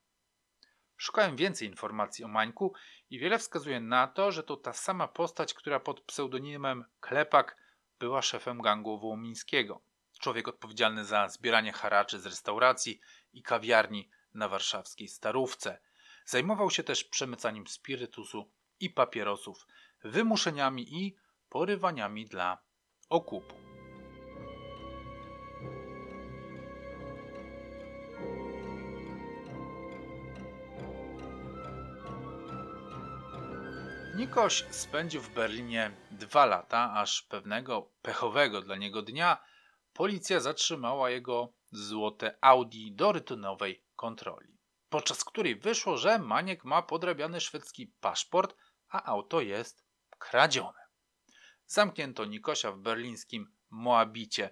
Szukałem 0.97 1.35
więcej 1.35 1.67
informacji 1.67 2.25
o 2.25 2.27
Mańku 2.27 2.73
i 3.09 3.19
wiele 3.19 3.37
wskazuje 3.39 3.79
na 3.79 4.07
to, 4.07 4.31
że 4.31 4.43
to 4.43 4.57
ta 4.57 4.73
sama 4.73 5.07
postać, 5.07 5.53
która 5.53 5.79
pod 5.79 6.01
pseudonimem 6.01 6.85
Klepak 6.99 7.57
była 7.99 8.21
szefem 8.21 8.61
gangu 8.61 8.99
Wołomińskiego. 8.99 9.81
Człowiek 10.19 10.47
odpowiedzialny 10.47 11.05
za 11.05 11.29
zbieranie 11.29 11.71
haraczy 11.71 12.19
z 12.19 12.25
restauracji 12.25 12.99
i 13.33 13.43
kawiarni 13.43 14.09
na 14.33 14.49
warszawskiej 14.49 15.07
Starówce. 15.07 15.79
Zajmował 16.25 16.71
się 16.71 16.83
też 16.83 17.03
przemycaniem 17.03 17.67
spirytusu 17.67 18.51
i 18.79 18.89
papierosów, 18.89 19.67
wymuszeniami 20.03 21.03
i 21.03 21.15
porywaniami 21.49 22.25
dla 22.25 22.57
okupu. 23.09 23.68
Nikoś 34.19 34.65
spędził 34.69 35.21
w 35.21 35.33
Berlinie 35.33 35.91
dwa 36.11 36.45
lata, 36.45 36.93
aż 36.93 37.21
pewnego 37.21 37.91
pechowego 38.01 38.61
dla 38.61 38.75
niego 38.75 39.01
dnia 39.01 39.37
policja 39.93 40.39
zatrzymała 40.39 41.09
jego 41.09 41.53
złote 41.71 42.37
Audi 42.41 42.91
do 42.91 43.11
rytunowej 43.11 43.83
kontroli, 43.95 44.57
podczas 44.89 45.23
której 45.23 45.55
wyszło, 45.55 45.97
że 45.97 46.19
Maniek 46.19 46.65
ma 46.65 46.81
podrabiany 46.81 47.41
szwedzki 47.41 47.87
paszport, 47.87 48.55
a 48.89 49.03
auto 49.03 49.41
jest 49.41 49.85
kradzione. 50.09 50.79
Zamknięto 51.65 52.25
Nikosia 52.25 52.71
w 52.71 52.79
berlińskim 52.79 53.53
Moabicie, 53.69 54.49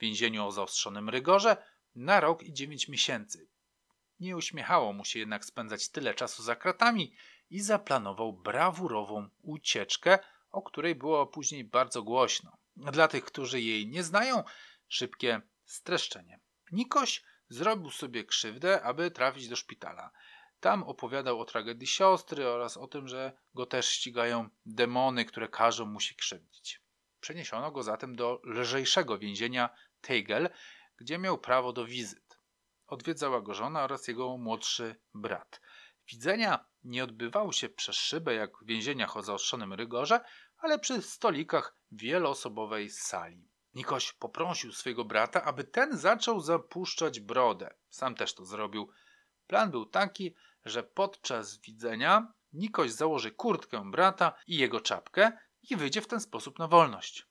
więzieniu 0.00 0.46
o 0.46 0.52
zaostrzonym 0.52 1.08
rygorze, 1.08 1.56
na 1.94 2.20
rok 2.20 2.42
i 2.42 2.52
dziewięć 2.52 2.88
miesięcy. 2.88 3.48
Nie 4.20 4.36
uśmiechało 4.36 4.92
mu 4.92 5.04
się 5.04 5.18
jednak 5.18 5.44
spędzać 5.44 5.90
tyle 5.90 6.14
czasu 6.14 6.42
za 6.42 6.56
kratami 6.56 7.14
i 7.50 7.60
zaplanował 7.60 8.32
brawurową 8.32 9.28
ucieczkę, 9.42 10.18
o 10.50 10.62
której 10.62 10.94
było 10.94 11.26
później 11.26 11.64
bardzo 11.64 12.02
głośno. 12.02 12.56
Dla 12.76 13.08
tych, 13.08 13.24
którzy 13.24 13.60
jej 13.60 13.88
nie 13.88 14.02
znają, 14.02 14.44
szybkie 14.88 15.40
streszczenie. 15.64 16.40
Nikoś 16.72 17.22
zrobił 17.48 17.90
sobie 17.90 18.24
krzywdę, 18.24 18.82
aby 18.82 19.10
trafić 19.10 19.48
do 19.48 19.56
szpitala. 19.56 20.10
Tam 20.60 20.82
opowiadał 20.82 21.40
o 21.40 21.44
tragedii 21.44 21.86
siostry 21.86 22.48
oraz 22.48 22.76
o 22.76 22.86
tym, 22.86 23.08
że 23.08 23.32
go 23.54 23.66
też 23.66 23.88
ścigają 23.88 24.48
demony, 24.66 25.24
które 25.24 25.48
każą 25.48 25.86
mu 25.86 26.00
się 26.00 26.14
krzywdzić. 26.14 26.82
Przeniesiono 27.20 27.70
go 27.70 27.82
zatem 27.82 28.16
do 28.16 28.40
lżejszego 28.44 29.18
więzienia 29.18 29.70
Tegel, 30.00 30.50
gdzie 30.96 31.18
miał 31.18 31.38
prawo 31.38 31.72
do 31.72 31.84
wizyt. 31.84 32.38
Odwiedzała 32.86 33.40
go 33.40 33.54
żona 33.54 33.84
oraz 33.84 34.08
jego 34.08 34.36
młodszy 34.36 34.96
brat. 35.14 35.60
Widzenia 36.12 36.64
nie 36.84 37.04
odbywały 37.04 37.52
się 37.52 37.68
przez 37.68 37.96
szybę 37.96 38.34
jak 38.34 38.58
w 38.58 38.66
więzieniach 38.66 39.16
o 39.16 39.22
zaostrzonym 39.22 39.72
rygorze, 39.72 40.20
ale 40.58 40.78
przy 40.78 41.02
stolikach 41.02 41.76
wieloosobowej 41.92 42.90
sali. 42.90 43.48
Nikoś 43.74 44.12
poprosił 44.12 44.72
swojego 44.72 45.04
brata, 45.04 45.44
aby 45.44 45.64
ten 45.64 45.96
zaczął 45.96 46.40
zapuszczać 46.40 47.20
brodę. 47.20 47.74
Sam 47.90 48.14
też 48.14 48.34
to 48.34 48.44
zrobił. 48.44 48.90
Plan 49.46 49.70
był 49.70 49.86
taki, 49.86 50.34
że 50.64 50.82
podczas 50.82 51.58
widzenia 51.58 52.32
Nikoś 52.52 52.92
założy 52.92 53.30
kurtkę 53.30 53.90
brata 53.90 54.32
i 54.46 54.56
jego 54.56 54.80
czapkę 54.80 55.32
i 55.70 55.76
wyjdzie 55.76 56.00
w 56.00 56.06
ten 56.06 56.20
sposób 56.20 56.58
na 56.58 56.68
wolność. 56.68 57.26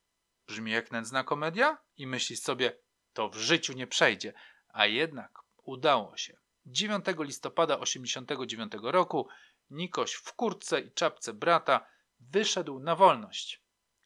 Brzmi 0.46 0.72
jak 0.72 0.90
nędzna 0.90 1.24
komedia? 1.24 1.78
I 1.96 2.06
myślisz 2.06 2.40
sobie, 2.40 2.78
to 3.12 3.28
w 3.28 3.36
życiu 3.36 3.72
nie 3.72 3.86
przejdzie. 3.86 4.32
A 4.68 4.86
jednak 4.86 5.38
udało 5.62 6.16
się. 6.16 6.38
9 6.70 7.04
listopada 7.18 7.76
1989 7.76 8.72
roku 8.82 9.28
Nikoś 9.70 10.12
w 10.12 10.32
kurtce 10.32 10.80
i 10.80 10.92
czapce 10.92 11.32
brata 11.32 11.86
wyszedł 12.20 12.78
na 12.78 12.96
wolność, 12.96 13.62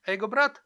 a 0.07 0.11
jego 0.11 0.29
brat 0.29 0.63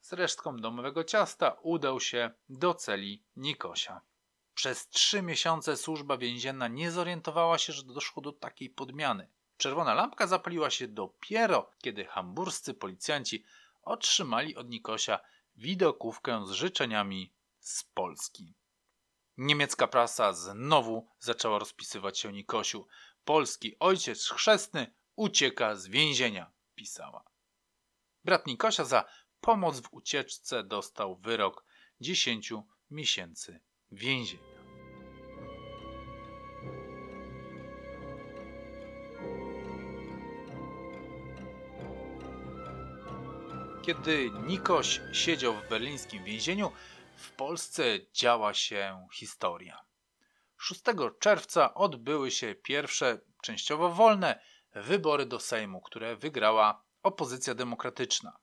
z 0.00 0.12
resztką 0.12 0.56
domowego 0.56 1.04
ciasta 1.04 1.56
udał 1.62 2.00
się 2.00 2.30
do 2.48 2.74
celi 2.74 3.24
Nikosia. 3.36 4.00
Przez 4.54 4.88
trzy 4.88 5.22
miesiące 5.22 5.76
służba 5.76 6.16
więzienna 6.16 6.68
nie 6.68 6.90
zorientowała 6.90 7.58
się, 7.58 7.72
że 7.72 7.82
doszło 7.82 8.22
do 8.22 8.32
takiej 8.32 8.70
podmiany. 8.70 9.28
Czerwona 9.56 9.94
lampka 9.94 10.26
zapaliła 10.26 10.70
się 10.70 10.88
dopiero, 10.88 11.70
kiedy 11.82 12.04
hamburscy 12.04 12.74
policjanci 12.74 13.44
otrzymali 13.82 14.56
od 14.56 14.68
Nikosia 14.68 15.20
widokówkę 15.56 16.46
z 16.46 16.50
życzeniami 16.50 17.32
z 17.60 17.84
Polski. 17.84 18.54
Niemiecka 19.38 19.86
prasa 19.86 20.32
znowu 20.32 21.08
zaczęła 21.18 21.58
rozpisywać 21.58 22.18
się 22.18 22.28
o 22.28 22.32
Nikosiu. 22.32 22.86
Polski 23.24 23.78
ojciec 23.78 24.28
chrzestny 24.28 24.94
ucieka 25.16 25.76
z 25.76 25.86
więzienia, 25.86 26.50
pisała. 26.74 27.24
Brat 28.24 28.46
Nikosia 28.46 28.84
za 28.84 29.04
pomoc 29.40 29.80
w 29.80 29.92
ucieczce 29.92 30.64
dostał 30.64 31.16
wyrok 31.16 31.64
10 32.00 32.52
miesięcy 32.90 33.60
więzienia. 33.92 34.42
Kiedy 43.82 44.30
Nikoś 44.46 45.00
siedział 45.12 45.54
w 45.54 45.68
berlińskim 45.68 46.24
więzieniu, 46.24 46.72
w 47.18 47.30
Polsce 47.32 47.82
działa 48.12 48.54
się 48.54 49.06
historia. 49.12 49.80
6 50.56 50.80
czerwca 51.20 51.74
odbyły 51.74 52.30
się 52.30 52.54
pierwsze, 52.54 53.20
częściowo 53.42 53.90
wolne, 53.90 54.40
wybory 54.74 55.26
do 55.26 55.40
Sejmu, 55.40 55.80
które 55.80 56.16
wygrała 56.16 56.84
opozycja 57.02 57.54
demokratyczna. 57.54 58.38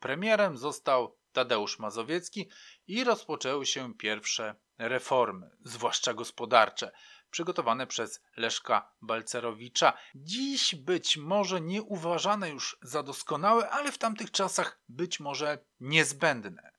Premierem 0.00 0.58
został 0.58 1.18
Tadeusz 1.32 1.78
Mazowiecki 1.78 2.48
i 2.86 3.04
rozpoczęły 3.04 3.66
się 3.66 3.94
pierwsze 3.94 4.54
reformy, 4.78 5.50
zwłaszcza 5.64 6.14
gospodarcze, 6.14 6.92
przygotowane 7.30 7.86
przez 7.86 8.22
Leszka 8.36 8.92
Balcerowicza. 9.02 9.92
Dziś 10.14 10.74
być 10.74 11.16
może 11.16 11.60
nie 11.60 11.82
uważane 11.82 12.50
już 12.50 12.78
za 12.82 13.02
doskonałe, 13.02 13.70
ale 13.70 13.92
w 13.92 13.98
tamtych 13.98 14.30
czasach 14.30 14.80
być 14.88 15.20
może 15.20 15.58
niezbędne. 15.80 16.71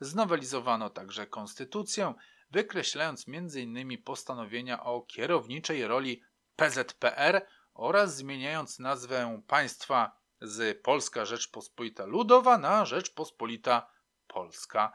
Znowelizowano 0.00 0.90
także 0.90 1.26
konstytucję, 1.26 2.14
wykreślając 2.50 3.24
m.in. 3.28 4.02
postanowienia 4.02 4.84
o 4.84 5.02
kierowniczej 5.02 5.86
roli 5.86 6.22
PZPR 6.56 7.46
oraz 7.74 8.16
zmieniając 8.16 8.78
nazwę 8.78 9.42
państwa 9.46 10.18
z 10.40 10.82
Polska 10.82 11.24
Rzeczpospolita 11.24 12.06
Ludowa 12.06 12.58
na 12.58 12.84
Rzeczpospolita 12.84 13.90
Polska. 14.26 14.92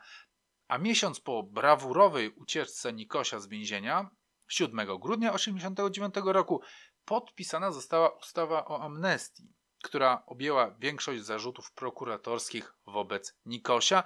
A 0.68 0.78
miesiąc 0.78 1.20
po 1.20 1.44
brawurowej 1.44 2.30
ucieczce 2.30 2.94
Nikosia 2.94 3.40
z 3.40 3.48
więzienia, 3.48 4.10
7 4.48 4.78
grudnia 5.00 5.32
1989 5.32 6.34
roku, 6.34 6.62
podpisana 7.06 7.72
została 7.72 8.10
ustawa 8.10 8.66
o 8.66 8.82
amnestii, 8.82 9.54
która 9.84 10.24
objęła 10.26 10.76
większość 10.80 11.24
zarzutów 11.24 11.72
prokuratorskich 11.72 12.74
wobec 12.86 13.38
Nikosia, 13.46 14.04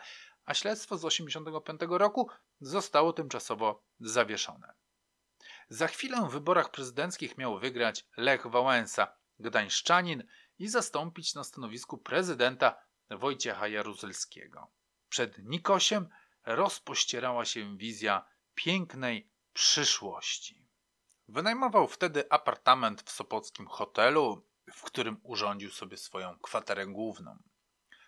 a 0.48 0.54
śledztwo 0.54 0.98
z 0.98 1.02
1985 1.02 1.82
roku 2.00 2.30
zostało 2.62 3.14
tymczasowo 3.14 3.84
zawieszone. 4.00 4.74
Za 5.70 5.88
chwilę 5.88 6.28
w 6.28 6.32
wyborach 6.32 6.72
prezydenckich 6.72 7.38
miał 7.38 7.60
wygrać 7.60 8.06
Lech 8.18 8.48
Wałęsa, 8.48 9.08
gdańszczanin, 9.40 10.24
i 10.60 10.68
zastąpić 10.68 11.36
na 11.36 11.44
stanowisku 11.44 11.98
prezydenta 11.98 12.76
Wojciecha 13.10 13.68
Jaruzelskiego. 13.68 14.72
Przed 15.10 15.38
Nikosiem 15.38 16.10
rozpościerała 16.46 17.46
się 17.46 17.78
wizja 17.78 18.26
pięknej 18.56 19.30
przyszłości. 19.54 20.68
Wynajmował 21.28 21.88
wtedy 21.88 22.32
apartament 22.32 23.02
w 23.02 23.12
sopockim 23.12 23.68
hotelu, 23.68 24.48
w 24.74 24.82
którym 24.82 25.20
urządził 25.24 25.72
sobie 25.72 25.98
swoją 25.98 26.40
kwaterę 26.40 26.88
główną. 26.88 27.38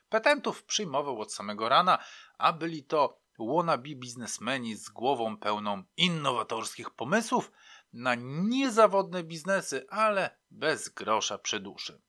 Petentów 0.09 0.63
przyjmował 0.63 1.21
od 1.21 1.33
samego 1.33 1.69
rana, 1.69 2.03
a 2.37 2.53
byli 2.53 2.83
to 2.83 3.21
wannabe 3.39 3.95
biznesmeni 3.95 4.75
z 4.75 4.89
głową 4.89 5.37
pełną 5.37 5.83
innowatorskich 5.97 6.89
pomysłów 6.89 7.51
na 7.93 8.15
niezawodne 8.17 9.23
biznesy, 9.23 9.85
ale 9.89 10.37
bez 10.51 10.89
grosza 10.89 11.37
przy 11.37 11.59
duszy. 11.59 12.01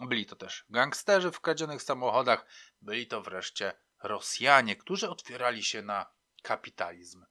Byli 0.00 0.26
to 0.26 0.36
też 0.36 0.64
gangsterzy 0.70 1.32
w 1.32 1.40
kradzionych 1.40 1.82
samochodach, 1.82 2.46
byli 2.80 3.06
to 3.06 3.22
wreszcie 3.22 3.72
Rosjanie, 4.02 4.76
którzy 4.76 5.10
otwierali 5.10 5.64
się 5.64 5.82
na 5.82 6.06
kapitalizm. 6.42 7.24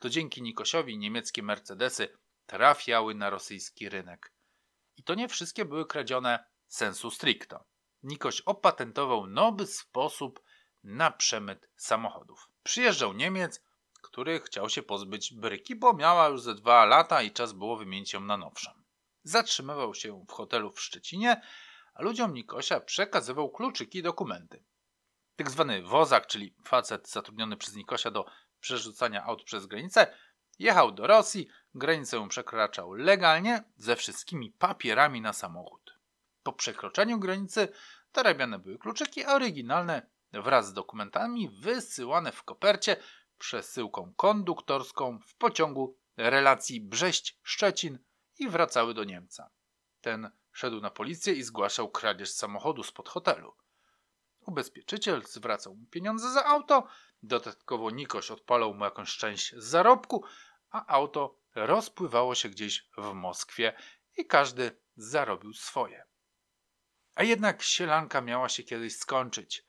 To 0.00 0.08
dzięki 0.10 0.42
Nikosiowi 0.42 0.98
niemieckie 0.98 1.42
Mercedesy 1.42 2.08
trafiały 2.46 3.14
na 3.14 3.30
rosyjski 3.30 3.88
rynek. 3.88 4.32
I 4.96 5.02
to 5.02 5.14
nie 5.14 5.28
wszystkie 5.28 5.64
były 5.64 5.86
kradzione 5.86 6.44
sensu 6.66 7.10
stricto. 7.10 7.64
Nikoś 8.02 8.40
opatentował 8.40 9.26
nowy 9.26 9.66
sposób 9.66 10.40
na 10.84 11.10
przemyt 11.10 11.70
samochodów. 11.76 12.48
Przyjeżdżał 12.62 13.12
Niemiec, 13.12 13.62
który 14.02 14.40
chciał 14.40 14.68
się 14.68 14.82
pozbyć 14.82 15.34
bryki, 15.34 15.76
bo 15.76 15.92
miała 15.92 16.28
już 16.28 16.42
ze 16.42 16.54
dwa 16.54 16.84
lata 16.84 17.22
i 17.22 17.32
czas 17.32 17.52
było 17.52 17.76
wymienić 17.76 18.12
ją 18.12 18.20
na 18.20 18.36
nowszą. 18.36 18.70
zatrzymywał 19.22 19.94
się 19.94 20.24
w 20.28 20.32
hotelu 20.32 20.72
w 20.72 20.80
Szczecinie, 20.80 21.40
a 21.94 22.02
ludziom 22.02 22.34
Nikosia 22.34 22.80
przekazywał 22.80 23.50
kluczyki 23.50 23.98
i 23.98 24.02
dokumenty. 24.02 24.64
Tak 25.36 25.50
zwany 25.50 25.82
wozak, 25.82 26.26
czyli 26.26 26.54
facet 26.64 27.10
zatrudniony 27.10 27.56
przez 27.56 27.74
Nikosia 27.76 28.10
do 28.10 28.26
przerzucania 28.60 29.24
aut 29.24 29.44
przez 29.44 29.66
granicę, 29.66 30.16
jechał 30.58 30.92
do 30.92 31.06
Rosji, 31.06 31.48
granicę 31.74 32.28
przekraczał 32.28 32.92
legalnie 32.92 33.64
ze 33.76 33.96
wszystkimi 33.96 34.50
papierami 34.50 35.20
na 35.20 35.32
samochód. 35.32 35.77
Po 36.48 36.52
przekroczeniu 36.52 37.18
granicy 37.18 37.68
dorabiane 38.12 38.58
były 38.58 38.78
kluczyki, 38.78 39.24
a 39.24 39.34
oryginalne 39.34 40.06
wraz 40.32 40.66
z 40.66 40.72
dokumentami 40.72 41.48
wysyłane 41.48 42.32
w 42.32 42.42
kopercie 42.42 42.96
przesyłką 43.38 44.14
konduktorską 44.16 45.18
w 45.18 45.34
pociągu 45.34 45.96
relacji 46.16 46.80
Brześć-Szczecin 46.80 47.98
i 48.38 48.48
wracały 48.48 48.94
do 48.94 49.04
Niemca. 49.04 49.50
Ten 50.00 50.30
szedł 50.52 50.80
na 50.80 50.90
policję 50.90 51.32
i 51.32 51.42
zgłaszał 51.42 51.90
kradzież 51.90 52.30
samochodu 52.30 52.82
spod 52.82 53.08
hotelu. 53.08 53.54
Ubezpieczyciel 54.40 55.22
zwracał 55.26 55.74
mu 55.74 55.86
pieniądze 55.86 56.32
za 56.32 56.44
auto, 56.44 56.86
dodatkowo 57.22 57.90
Nikoś 57.90 58.30
odpalał 58.30 58.74
mu 58.74 58.84
jakąś 58.84 59.16
część 59.16 59.54
z 59.56 59.64
zarobku, 59.64 60.24
a 60.70 60.86
auto 60.86 61.38
rozpływało 61.54 62.34
się 62.34 62.48
gdzieś 62.48 62.88
w 62.98 63.12
Moskwie 63.12 63.72
i 64.16 64.26
każdy 64.26 64.78
zarobił 64.96 65.52
swoje. 65.54 66.08
A 67.18 67.22
jednak 67.22 67.62
sielanka 67.62 68.20
miała 68.20 68.48
się 68.48 68.62
kiedyś 68.62 68.96
skończyć. 68.96 69.64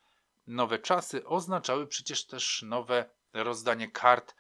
Nowe 0.47 0.79
czasy 0.79 1.25
oznaczały 1.25 1.87
przecież 1.87 2.27
też 2.27 2.61
nowe 2.61 3.09
rozdanie 3.33 3.91
kart, 3.91 4.35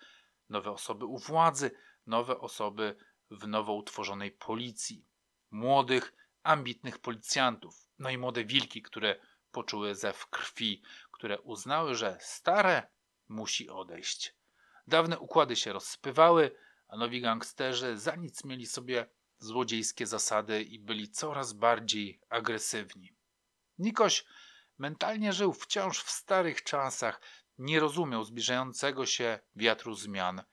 nowe 0.49 0.71
osoby 0.71 1.05
u 1.05 1.17
władzy, 1.17 1.71
nowe 2.07 2.39
osoby 2.39 2.95
w 3.31 3.47
nowo 3.47 3.73
utworzonej 3.73 4.31
policji, 4.31 5.05
młodych, 5.51 6.13
ambitnych 6.43 6.99
policjantów, 6.99 7.87
no 7.99 8.09
i 8.09 8.17
młode 8.17 8.45
wilki, 8.45 8.81
które 8.81 9.19
poczuły 9.51 9.95
zew 9.95 10.27
krwi, 10.27 10.83
które 11.11 11.39
uznały, 11.39 11.95
że 11.95 12.17
stare 12.21 12.87
musi 13.27 13.69
odejść. 13.69 14.35
Dawne 14.87 15.19
układy 15.19 15.55
się 15.55 15.73
rozsypywały, 15.73 16.55
a 16.87 16.97
nowi 16.97 17.21
gangsterzy 17.21 17.97
za 17.97 18.15
nic 18.15 18.43
mieli 18.43 18.65
sobie 18.65 19.09
złodziejskie 19.39 20.07
zasady 20.07 20.63
i 20.63 20.79
byli 20.79 21.09
coraz 21.09 21.53
bardziej 21.53 22.21
agresywni. 22.29 23.13
Nikoś 23.77 24.25
mentalnie 24.77 25.33
żył 25.33 25.53
wciąż 25.53 26.03
w 26.03 26.09
starych 26.09 26.63
czasach, 26.63 27.21
nie 27.57 27.79
rozumiał 27.79 28.23
zbliżającego 28.23 29.05
się 29.05 29.39
wiatru 29.55 29.95
zmian. 29.95 30.43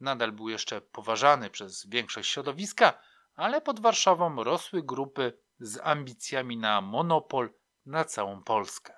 Nadal 0.00 0.32
był 0.32 0.48
jeszcze 0.48 0.80
poważany 0.80 1.50
przez 1.50 1.86
większość 1.86 2.30
środowiska, 2.30 2.98
ale 3.34 3.60
pod 3.60 3.80
Warszawą 3.80 4.44
rosły 4.44 4.82
grupy 4.82 5.38
z 5.58 5.80
ambicjami 5.82 6.56
na 6.56 6.80
monopol 6.80 7.54
na 7.86 8.04
całą 8.04 8.42
Polskę. 8.42 8.94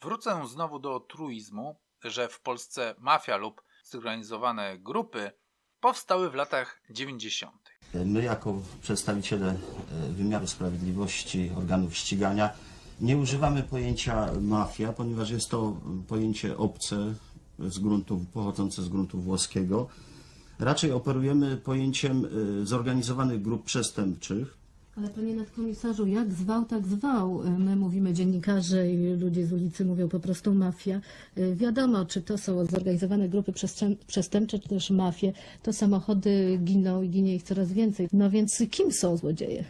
Wrócę 0.00 0.46
znowu 0.46 0.78
do 0.78 1.00
truizmu, 1.00 1.80
że 2.04 2.28
w 2.28 2.40
Polsce 2.40 2.94
mafia 2.98 3.36
lub 3.36 3.62
zorganizowane 3.84 4.78
grupy 4.78 5.32
powstały 5.80 6.30
w 6.30 6.34
latach 6.34 6.80
90. 6.90 7.70
My, 7.94 8.22
jako 8.22 8.60
przedstawiciele 8.82 9.48
e, 9.48 10.12
wymiaru 10.12 10.46
sprawiedliwości, 10.46 11.50
organów 11.56 11.96
ścigania, 11.96 12.50
nie 13.00 13.16
używamy 13.16 13.62
pojęcia 13.62 14.28
mafia, 14.40 14.92
ponieważ 14.92 15.30
jest 15.30 15.48
to 15.48 15.76
pojęcie 16.08 16.56
obce, 16.56 17.14
z 17.58 17.78
gruntu, 17.78 18.24
pochodzące 18.32 18.82
z 18.82 18.88
gruntu 18.88 19.18
włoskiego. 19.18 19.88
Raczej 20.58 20.92
operujemy 20.92 21.56
pojęciem 21.56 22.24
e, 22.62 22.66
zorganizowanych 22.66 23.42
grup 23.42 23.64
przestępczych, 23.64 24.56
Ale 24.96 25.08
panie 25.10 25.34
nadkomisarzu, 25.34 26.06
jak 26.06 26.32
zwał, 26.32 26.64
tak 26.64 26.86
zwał. 26.86 27.42
My 27.58 27.76
mówimy 27.76 28.12
dziennikarze 28.12 28.90
i 28.90 29.16
ludzie 29.16 29.46
z 29.46 29.52
ulicy 29.52 29.84
mówią 29.84 30.08
po 30.08 30.20
prostu 30.20 30.54
mafia. 30.54 31.00
Y, 31.38 31.54
Wiadomo, 31.56 32.04
czy 32.06 32.22
to 32.22 32.38
są 32.38 32.66
zorganizowane 32.66 33.28
grupy 33.28 33.52
przestęp- 33.52 34.04
przestępcze, 34.06 34.58
czy 34.58 34.68
też 34.68 34.90
mafie, 34.90 35.32
to 35.62 35.72
samochody 35.72 36.58
giną 36.64 37.02
i 37.02 37.08
ginie 37.10 37.34
ich 37.34 37.42
coraz 37.42 37.72
więcej. 37.72 38.08
No 38.12 38.30
więc 38.30 38.62
kim 38.70 38.92
są 38.92 39.16
złodzieje? 39.16 39.64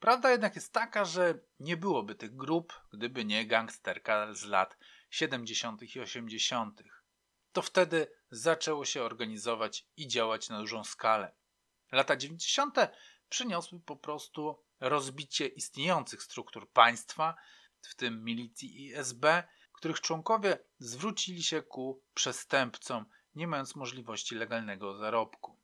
Prawda 0.00 0.30
jednak 0.30 0.54
jest 0.56 0.72
taka, 0.72 1.04
że 1.04 1.38
nie 1.60 1.76
byłoby 1.76 2.14
tych 2.14 2.36
grup, 2.36 2.72
gdyby 2.92 3.24
nie 3.24 3.46
gangsterka 3.46 4.34
z 4.34 4.44
lat 4.44 4.76
70. 5.10 5.96
i 5.96 6.00
80. 6.00 6.82
To 7.52 7.62
wtedy 7.62 8.06
zaczęło 8.30 8.84
się 8.84 9.02
organizować 9.02 9.86
i 9.96 10.08
działać 10.08 10.48
na 10.48 10.58
dużą 10.60 10.84
skalę. 10.84 11.32
Lata 11.92 12.16
90. 12.16 12.74
przyniosły 13.28 13.80
po 13.80 13.96
prostu 13.96 14.56
rozbicie 14.80 15.46
istniejących 15.46 16.22
struktur 16.22 16.70
państwa, 16.72 17.34
w 17.82 17.94
tym 17.94 18.24
milicji 18.24 18.84
i 18.84 18.94
SB, 18.94 19.42
których 19.72 20.00
członkowie 20.00 20.58
zwrócili 20.78 21.42
się 21.42 21.62
ku 21.62 22.02
przestępcom, 22.14 23.06
nie 23.34 23.46
mając 23.46 23.76
możliwości 23.76 24.34
legalnego 24.34 24.98
zarobku. 24.98 25.56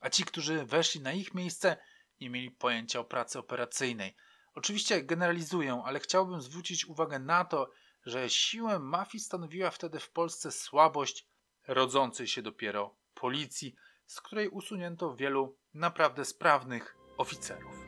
A 0.00 0.10
ci, 0.10 0.24
którzy 0.24 0.64
weszli 0.64 1.00
na 1.00 1.12
ich 1.12 1.34
miejsce, 1.34 1.76
nie 2.20 2.30
mieli 2.30 2.50
pojęcia 2.50 3.00
o 3.00 3.04
pracy 3.04 3.38
operacyjnej. 3.38 4.16
Oczywiście 4.54 5.02
generalizuję, 5.02 5.82
ale 5.84 6.00
chciałbym 6.00 6.42
zwrócić 6.42 6.86
uwagę 6.86 7.18
na 7.18 7.44
to, 7.44 7.70
że 8.06 8.30
siłę 8.30 8.78
mafii 8.78 9.24
stanowiła 9.24 9.70
wtedy 9.70 10.00
w 10.00 10.10
Polsce 10.10 10.52
słabość 10.52 11.26
rodzącej 11.68 12.28
się 12.28 12.42
dopiero 12.42 12.96
policji, 13.14 13.74
z 14.06 14.20
której 14.20 14.48
usunięto 14.48 15.16
wielu 15.16 15.56
naprawdę 15.74 16.24
sprawnych 16.24 16.96
oficerów. 17.18 17.87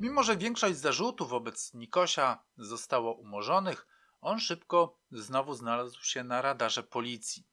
Mimo, 0.00 0.22
że 0.22 0.36
większość 0.36 0.76
zarzutów 0.78 1.28
wobec 1.28 1.74
Nikosia 1.74 2.44
zostało 2.56 3.14
umorzonych, 3.14 3.86
on 4.20 4.40
szybko 4.40 4.98
znowu 5.10 5.54
znalazł 5.54 6.04
się 6.04 6.24
na 6.24 6.42
radarze 6.42 6.82
policji. 6.82 7.46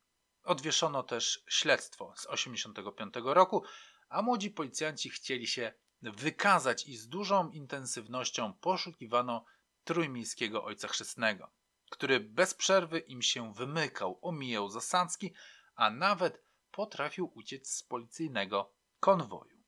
Odwieszono 0.44 1.04
też 1.04 1.44
śledztwo 1.50 2.14
z 2.16 2.22
1985 2.22 3.14
roku, 3.26 3.64
a 4.10 4.22
młodzi 4.22 4.52
policjanci 4.52 5.10
chcieli 5.10 5.48
się 5.48 5.74
wykazać 6.02 6.86
i 6.86 6.98
z 6.98 7.08
dużą 7.08 7.50
intensywnością 7.50 8.54
poszukiwano 8.54 9.46
trójmiejskiego 9.84 10.64
ojca 10.64 10.88
chrzestnego, 10.88 11.52
który 11.90 12.20
bez 12.20 12.54
przerwy 12.54 13.00
im 13.00 13.22
się 13.22 13.54
wymykał, 13.54 14.20
omijał 14.22 14.70
zasadzki, 14.70 15.34
a 15.76 15.90
nawet 15.90 16.44
potrafił 16.72 17.32
uciec 17.36 17.70
z 17.70 17.84
policyjnego 17.84 18.74
konwoju. 19.00 19.64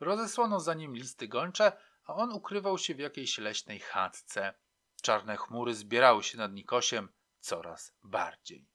Rozesłano 0.00 0.60
za 0.60 0.74
nim 0.74 0.96
listy 0.96 1.28
gończe, 1.28 1.72
a 2.04 2.14
on 2.14 2.32
ukrywał 2.32 2.78
się 2.78 2.94
w 2.94 2.98
jakiejś 2.98 3.38
leśnej 3.38 3.80
chatce. 3.80 4.54
Czarne 5.02 5.36
chmury 5.36 5.74
zbierały 5.74 6.22
się 6.22 6.38
nad 6.38 6.52
Nikosiem 6.52 7.08
coraz 7.40 7.92
bardziej. 8.02 8.68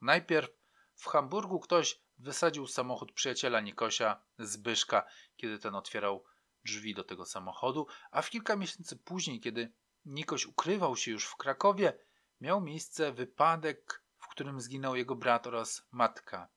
Najpierw 0.00 0.50
w 0.94 1.06
Hamburgu 1.06 1.60
ktoś 1.60 2.00
wysadził 2.18 2.66
samochód 2.66 3.12
przyjaciela 3.12 3.60
Nikosia, 3.60 4.22
Zbyszka, 4.38 5.06
kiedy 5.36 5.58
ten 5.58 5.74
otwierał 5.74 6.24
drzwi 6.64 6.94
do 6.94 7.04
tego 7.04 7.24
samochodu, 7.24 7.86
a 8.10 8.22
w 8.22 8.30
kilka 8.30 8.56
miesięcy 8.56 8.96
później, 8.96 9.40
kiedy 9.40 9.72
Nikoś 10.04 10.46
ukrywał 10.46 10.96
się 10.96 11.10
już 11.10 11.26
w 11.26 11.36
Krakowie, 11.36 11.92
miał 12.40 12.60
miejsce 12.60 13.12
wypadek, 13.12 14.02
w 14.18 14.28
którym 14.28 14.60
zginął 14.60 14.96
jego 14.96 15.16
brat 15.16 15.46
oraz 15.46 15.86
matka. 15.90 16.48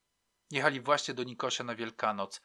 Jechali 0.52 0.82
właśnie 0.82 1.14
do 1.14 1.24
Nikosia 1.24 1.64
na 1.64 1.76
Wielkanoc. 1.76 2.42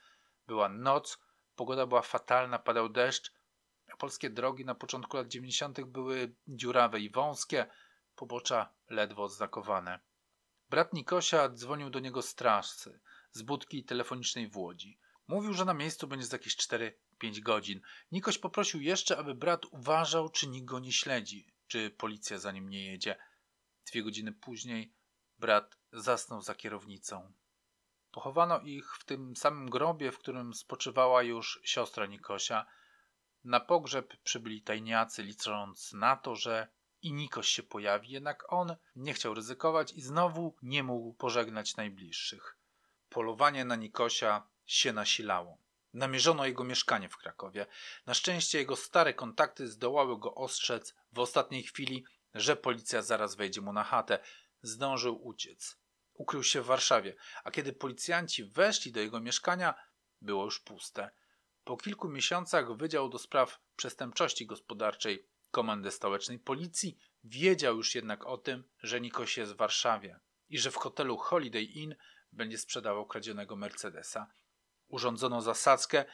Była 0.47 0.69
noc, 0.69 1.19
pogoda 1.57 1.87
była 1.87 2.03
fatalna, 2.03 2.59
padał 2.59 2.89
deszcz, 2.89 3.33
polskie 3.97 4.31
drogi 4.31 4.65
na 4.65 4.75
początku 4.75 5.17
lat 5.17 5.29
90. 5.29 5.81
były 5.81 6.35
dziurawe 6.49 7.01
i 7.01 7.11
wąskie, 7.11 7.67
pobocza 8.17 8.73
ledwo 8.91 9.23
odznakowane. 9.23 10.01
Brat 10.71 10.93
Nikosia 10.93 11.49
dzwonił 11.49 11.91
do 11.91 12.01
niego 12.01 12.23
strażcy 12.23 13.01
z 13.33 13.43
budki 13.43 13.85
telefonicznej 13.85 14.49
w 14.49 14.57
Łodzi. 14.57 14.99
Mówił, 15.29 15.55
że 15.55 15.65
na 15.65 15.75
miejscu 15.75 16.07
będzie 16.07 16.27
za 16.27 16.37
jakieś 16.37 16.57
4-5 16.57 16.93
godzin. 17.43 17.81
Nikoś 18.13 18.39
poprosił 18.39 18.81
jeszcze, 18.81 19.19
aby 19.19 19.35
brat 19.35 19.67
uważał, 19.71 20.29
czy 20.29 20.49
nikt 20.49 20.67
go 20.67 20.79
nie 20.79 20.93
śledzi, 20.93 21.47
czy 21.67 21.91
policja 21.91 22.39
za 22.39 22.53
nim 22.53 22.69
nie 22.69 22.85
jedzie. 22.87 23.17
Dwie 23.87 24.03
godziny 24.03 24.33
później 24.33 24.95
brat 25.39 25.77
zasnął 25.93 26.43
za 26.43 26.55
kierownicą. 26.55 27.33
Pochowano 28.11 28.61
ich 28.61 28.97
w 28.97 29.05
tym 29.05 29.37
samym 29.37 29.71
grobie, 29.71 30.13
w 30.13 30.19
którym 30.19 30.55
spoczywała 30.55 31.23
już 31.23 31.61
siostra 31.65 32.07
Nikosia. 32.07 32.67
Na 33.45 33.61
pogrzeb 33.61 34.17
przybyli 34.25 34.63
tajniacy, 34.63 35.23
licząc 35.23 35.93
na 35.93 36.17
to, 36.17 36.37
że 36.37 36.69
i 37.03 37.13
Nikoś 37.13 37.49
się 37.49 37.63
pojawi, 37.63 38.11
jednak 38.11 38.53
on 38.53 38.77
nie 38.97 39.15
chciał 39.15 39.35
ryzykować 39.35 39.93
i 39.93 40.03
znowu 40.03 40.57
nie 40.63 40.83
mógł 40.83 41.13
pożegnać 41.13 41.77
najbliższych. 41.77 42.57
Polowanie 43.09 43.65
na 43.65 43.77
Nikosia 43.77 44.43
się 44.67 44.93
nasilało. 44.93 45.59
Namierzono 45.95 46.47
jego 46.47 46.65
mieszkanie 46.65 47.09
w 47.09 47.17
Krakowie. 47.17 47.67
Na 48.07 48.15
szczęście 48.15 48.59
jego 48.59 48.77
stare 48.77 49.15
kontakty 49.15 49.69
zdołały 49.69 50.19
go 50.19 50.35
ostrzec 50.35 50.95
w 51.13 51.19
ostatniej 51.19 51.63
chwili, 51.63 52.05
że 52.35 52.57
policja 52.57 53.03
zaraz 53.03 53.35
wejdzie 53.35 53.61
mu 53.61 53.73
na 53.73 53.85
chatę. 53.85 54.19
Zdążył 54.63 55.27
uciec. 55.27 55.77
ukrył 56.15 56.43
się 56.43 56.63
w 56.63 56.67
Warszawie, 56.67 57.15
a 57.45 57.51
kiedy 57.51 57.73
policjanci 57.73 58.45
weszli 58.45 58.93
do 58.93 59.01
jego 59.01 59.21
mieszkania, 59.21 59.75
było 60.21 60.45
już 60.45 60.61
puste. 60.61 61.11
Po 61.71 61.77
kilku 61.77 62.09
miesiącach 62.09 62.77
Wydział 62.77 63.09
do 63.09 63.19
Spraw 63.19 63.61
Przestępczości 63.77 64.47
Gospodarczej 64.47 65.27
Komendy 65.51 65.91
Stołecznej 65.91 66.39
Policji 66.39 66.99
wiedział 67.25 67.77
już 67.77 67.95
jednak 67.95 68.27
o 68.27 68.39
tym, 68.39 68.65
że 68.83 69.01
Nikoś 69.01 69.37
jest 69.37 69.53
w 69.53 69.57
Warszawie 69.57 70.21
i 70.49 70.59
że 70.59 70.71
w 70.71 70.77
hotelu 70.77 71.17
Holiday 71.17 71.63
Inn 71.63 71.95
będzie 72.33 72.59
sprzedawał 72.59 73.07
kradzionego 73.07 73.57
Mercedesa. 73.57 74.33
Urządzono 74.89 75.43
zasadzkę 75.43 76.05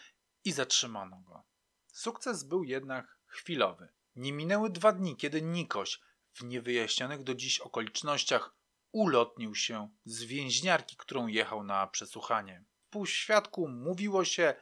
i 0.45 0.53
zatrzymano 0.53 1.21
go. 1.21 1.43
Sukces 1.87 2.45
był 2.45 2.65
jednak 2.65 3.19
chwilowy. 3.27 3.89
Nie 4.17 4.33
minęły 4.33 4.71
dwa 4.71 4.93
dni, 4.93 5.17
kiedy 5.17 5.43
Nikoś 5.43 6.01
w 6.33 6.45
niewyjaśnionych 6.45 7.23
do 7.23 7.35
dziś 7.35 7.61
okolicznościach 7.61 8.55
ulotnił 8.93 9.55
się 9.55 9.91
z 10.05 10.23
więźniarki, 10.23 10.97
którą 10.97 11.27
jechał 11.27 11.65
na 11.65 11.87
przesłuchanie. 11.87 12.65
W 12.87 12.91
półświadku 12.91 13.69
mówiło 13.69 14.25
się, 14.25 14.55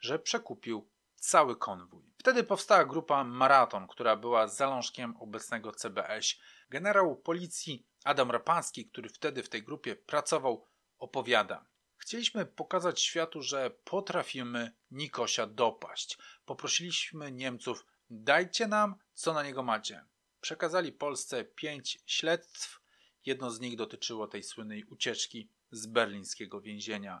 że 0.00 0.18
przekupił 0.18 0.90
cały 1.16 1.56
konwój. 1.56 2.10
Wtedy 2.18 2.44
powstała 2.44 2.84
grupa 2.84 3.24
Maraton, 3.24 3.86
która 3.86 4.16
była 4.16 4.48
zalążkiem 4.48 5.16
obecnego 5.16 5.72
CBS. 5.72 6.34
Generał 6.70 7.16
policji 7.16 7.86
Adam 8.04 8.30
Rapański, 8.30 8.86
który 8.86 9.08
wtedy 9.08 9.42
w 9.42 9.48
tej 9.48 9.62
grupie 9.62 9.96
pracował, 9.96 10.66
opowiada. 10.98 11.66
Chcieliśmy 11.96 12.46
pokazać 12.46 13.02
światu, 13.02 13.42
że 13.42 13.70
potrafimy 13.70 14.72
Nikosia 14.90 15.46
dopaść. 15.46 16.18
Poprosiliśmy 16.44 17.32
Niemców, 17.32 17.86
dajcie 18.10 18.66
nam, 18.66 18.94
co 19.14 19.32
na 19.32 19.42
niego 19.42 19.62
macie. 19.62 20.04
Przekazali 20.40 20.92
Polsce 20.92 21.44
pięć 21.44 21.98
śledztw. 22.06 22.80
Jedno 23.26 23.50
z 23.50 23.60
nich 23.60 23.76
dotyczyło 23.76 24.26
tej 24.26 24.42
słynnej 24.42 24.84
ucieczki 24.84 25.48
z 25.70 25.86
berlińskiego 25.86 26.60
więzienia. 26.60 27.20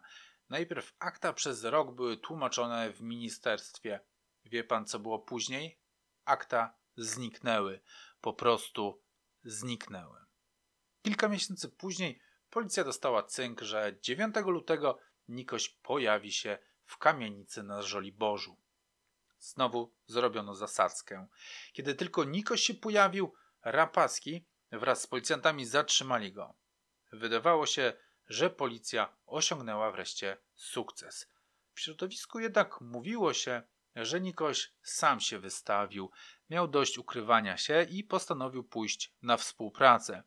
Najpierw 0.50 0.94
akta 0.98 1.32
przez 1.32 1.64
rok 1.64 1.94
były 1.94 2.16
tłumaczone 2.16 2.92
w 2.92 3.02
ministerstwie. 3.02 4.00
Wie 4.44 4.64
pan, 4.64 4.86
co 4.86 4.98
było 4.98 5.18
później? 5.18 5.78
Akta 6.24 6.74
zniknęły. 6.96 7.80
Po 8.20 8.32
prostu 8.32 9.02
zniknęły. 9.44 10.18
Kilka 11.02 11.28
miesięcy 11.28 11.68
później 11.68 12.20
policja 12.50 12.84
dostała 12.84 13.22
cynk, 13.22 13.60
że 13.60 13.96
9 14.02 14.34
lutego 14.46 14.98
Nikoś 15.28 15.68
pojawi 15.68 16.32
się 16.32 16.58
w 16.84 16.98
kamienicy 16.98 17.62
na 17.62 17.82
Żoliborzu. 17.82 18.56
Znowu 19.38 19.94
zrobiono 20.06 20.54
zasadzkę. 20.54 21.26
Kiedy 21.72 21.94
tylko 21.94 22.24
Nikoś 22.24 22.60
się 22.60 22.74
pojawił, 22.74 23.34
Rapaski 23.62 24.44
wraz 24.72 25.02
z 25.02 25.06
policjantami 25.06 25.66
zatrzymali 25.66 26.32
go. 26.32 26.54
Wydawało 27.12 27.66
się, 27.66 27.92
że 28.30 28.50
policja 28.50 29.16
osiągnęła 29.26 29.92
wreszcie 29.92 30.36
sukces. 30.54 31.28
W 31.74 31.80
środowisku 31.80 32.40
jednak 32.40 32.80
mówiło 32.80 33.34
się, 33.34 33.62
że 33.96 34.20
Nikoś 34.20 34.72
sam 34.82 35.20
się 35.20 35.38
wystawił, 35.38 36.10
miał 36.50 36.68
dość 36.68 36.98
ukrywania 36.98 37.56
się 37.56 37.86
i 37.90 38.04
postanowił 38.04 38.64
pójść 38.64 39.14
na 39.22 39.36
współpracę. 39.36 40.22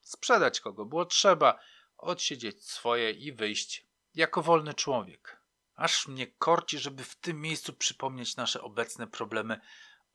Sprzedać 0.00 0.60
kogo 0.60 0.84
było 0.84 1.04
trzeba, 1.04 1.58
odsiedzieć 1.96 2.64
swoje 2.64 3.10
i 3.10 3.32
wyjść 3.32 3.86
jako 4.14 4.42
wolny 4.42 4.74
człowiek. 4.74 5.42
Aż 5.74 6.08
mnie 6.08 6.26
korci, 6.26 6.78
żeby 6.78 7.04
w 7.04 7.16
tym 7.16 7.40
miejscu 7.40 7.72
przypomnieć 7.72 8.36
nasze 8.36 8.62
obecne 8.62 9.06
problemy 9.06 9.60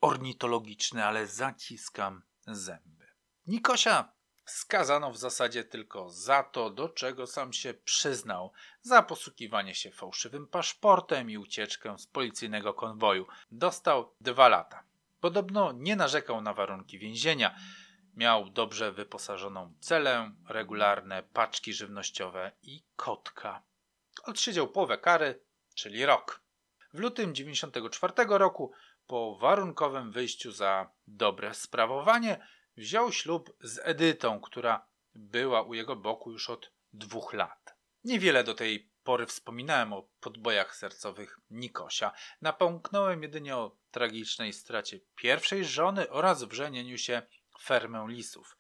ornitologiczne, 0.01 1.05
ale 1.05 1.27
zaciskam 1.27 2.23
zęby. 2.47 3.07
Nikosia 3.47 4.14
skazano 4.45 5.11
w 5.11 5.17
zasadzie 5.17 5.63
tylko 5.63 6.09
za 6.09 6.43
to, 6.43 6.69
do 6.69 6.89
czego 6.89 7.27
sam 7.27 7.53
się 7.53 7.73
przyznał, 7.73 8.51
za 8.81 9.03
posługiwanie 9.03 9.75
się 9.75 9.91
fałszywym 9.91 10.47
paszportem 10.47 11.29
i 11.29 11.37
ucieczkę 11.37 11.99
z 11.99 12.07
policyjnego 12.07 12.73
konwoju. 12.73 13.27
Dostał 13.51 14.13
dwa 14.21 14.47
lata. 14.47 14.83
Podobno 15.19 15.71
nie 15.71 15.95
narzekał 15.95 16.41
na 16.41 16.53
warunki 16.53 16.99
więzienia. 16.99 17.55
Miał 18.15 18.49
dobrze 18.49 18.91
wyposażoną 18.91 19.73
celę, 19.79 20.31
regularne 20.49 21.23
paczki 21.23 21.73
żywnościowe 21.73 22.51
i 22.63 22.83
kotka. 22.95 23.61
Odsiedział 24.23 24.67
połowę 24.67 24.97
kary, 24.97 25.39
czyli 25.75 26.05
rok. 26.05 26.41
W 26.93 26.99
lutym 26.99 27.35
94 27.35 28.13
roku, 28.27 28.71
po 29.07 29.37
warunkowym 29.37 30.11
wyjściu 30.11 30.51
za 30.51 30.89
dobre 31.07 31.53
sprawowanie, 31.53 32.47
wziął 32.77 33.11
ślub 33.11 33.57
z 33.61 33.79
Edytą, 33.83 34.41
która 34.41 34.87
była 35.15 35.61
u 35.61 35.73
jego 35.73 35.95
boku 35.95 36.31
już 36.31 36.49
od 36.49 36.71
dwóch 36.93 37.33
lat. 37.33 37.75
Niewiele 38.03 38.43
do 38.43 38.53
tej 38.53 38.89
pory 39.03 39.25
wspominałem 39.25 39.93
o 39.93 40.09
podbojach 40.19 40.75
sercowych 40.75 41.39
Nikosia. 41.49 42.11
Napomknąłem 42.41 43.23
jedynie 43.23 43.55
o 43.55 43.77
tragicznej 43.91 44.53
stracie 44.53 44.99
pierwszej 45.15 45.65
żony 45.65 46.09
oraz 46.09 46.43
wrzenieniu 46.43 46.97
się 46.97 47.21
fermę 47.61 48.05
lisów. 48.09 48.57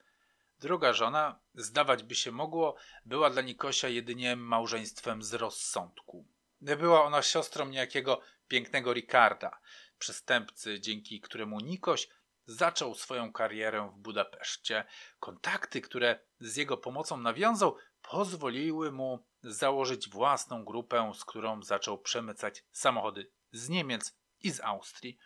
Druga 0.59 0.93
żona, 0.93 1.39
zdawać 1.53 2.03
by 2.03 2.15
się 2.15 2.31
mogło, 2.31 2.75
była 3.05 3.29
dla 3.29 3.41
Nikosia 3.41 3.87
jedynie 3.87 4.35
małżeństwem 4.35 5.23
z 5.23 5.33
rozsądku. 5.33 6.27
Była 6.61 7.03
ona 7.03 7.21
siostrą 7.21 7.65
niejakiego 7.65 8.21
pięknego 8.47 8.93
Ricarda, 8.93 9.59
przestępcy, 9.97 10.79
dzięki 10.79 11.21
któremu 11.21 11.59
Nikoś 11.59 12.09
zaczął 12.45 12.95
swoją 12.95 13.33
karierę 13.33 13.91
w 13.93 13.99
Budapeszcie. 13.99 14.85
Kontakty, 15.19 15.81
które 15.81 16.19
z 16.39 16.55
jego 16.55 16.77
pomocą 16.77 17.17
nawiązał, 17.17 17.77
pozwoliły 18.01 18.91
mu 18.91 19.25
założyć 19.43 20.09
własną 20.09 20.65
grupę, 20.65 21.11
z 21.15 21.25
którą 21.25 21.63
zaczął 21.63 21.97
przemycać 21.97 22.63
samochody 22.71 23.31
z 23.51 23.69
Niemiec 23.69 24.17
i 24.43 24.51
z 24.51 24.59
Austrii. 24.59 25.17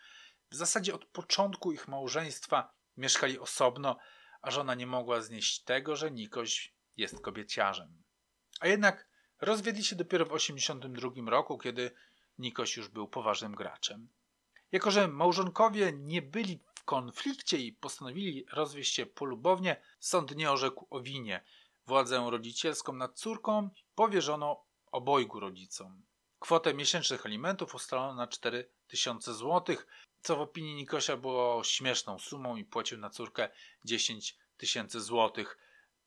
W 0.50 0.54
zasadzie 0.54 0.94
od 0.94 1.04
początku 1.04 1.72
ich 1.72 1.88
małżeństwa 1.88 2.74
mieszkali 2.96 3.38
osobno, 3.38 3.96
a 4.42 4.50
żona 4.50 4.74
nie 4.74 4.86
mogła 4.86 5.20
znieść 5.20 5.62
tego, 5.62 5.96
że 5.96 6.10
Nikoś 6.10 6.74
jest 6.96 7.20
kobieciarzem. 7.20 8.02
A 8.60 8.66
jednak 8.66 9.08
rozwiedli 9.40 9.84
się 9.84 9.96
dopiero 9.96 10.24
w 10.24 10.28
1982 10.28 11.30
roku, 11.30 11.58
kiedy 11.58 11.90
Nikoś 12.38 12.76
już 12.76 12.88
był 12.88 13.08
poważnym 13.08 13.54
graczem. 13.54 14.08
Jako, 14.72 14.90
że 14.90 15.08
małżonkowie 15.08 15.92
nie 15.92 16.22
byli 16.22 16.58
konflikcie 16.90 17.58
i 17.58 17.72
postanowili 17.72 18.46
rozwieść 18.52 18.94
się 18.94 19.06
polubownie, 19.06 19.82
sąd 20.00 20.36
nie 20.36 20.50
orzekł 20.50 20.86
o 20.90 21.00
winie. 21.00 21.44
Władzę 21.86 22.26
rodzicielską 22.30 22.92
nad 22.92 23.18
córką 23.18 23.70
powierzono 23.94 24.64
obojgu 24.92 25.40
rodzicom. 25.40 26.02
Kwotę 26.38 26.74
miesięcznych 26.74 27.26
alimentów 27.26 27.74
ustalono 27.74 28.14
na 28.14 28.26
4000 28.26 29.34
zł, 29.34 29.76
co 30.20 30.36
w 30.36 30.40
opinii 30.40 30.74
Nikosia 30.74 31.16
było 31.16 31.64
śmieszną 31.64 32.18
sumą 32.18 32.56
i 32.56 32.64
płacił 32.64 32.98
na 32.98 33.10
córkę 33.10 33.48
10 33.84 34.38
tysięcy 34.56 35.00
złotych. 35.00 35.58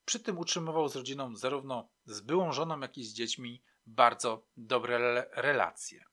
Przy 0.05 0.19
tym 0.19 0.37
utrzymywał 0.37 0.87
z 0.89 0.95
rodziną 0.95 1.35
zarówno 1.35 1.89
z 2.05 2.21
byłą 2.21 2.51
żoną, 2.51 2.79
jak 2.79 2.97
i 2.97 3.03
z 3.03 3.13
dziećmi 3.13 3.63
bardzo 3.85 4.45
dobre 4.57 5.27
relacje. 5.31 6.05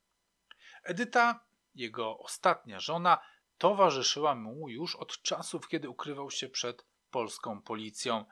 Edyta, 0.82 1.44
jego 1.74 2.18
ostatnia 2.18 2.80
żona, 2.80 3.18
towarzyszyła 3.60 4.34
mu 4.34 4.68
już 4.68 4.96
od 4.96 5.22
czasów, 5.22 5.68
kiedy 5.68 5.88
ukrywał 5.88 6.30
się 6.30 6.48
przed 6.48 6.86
polską 7.10 7.62
policją. 7.62 8.24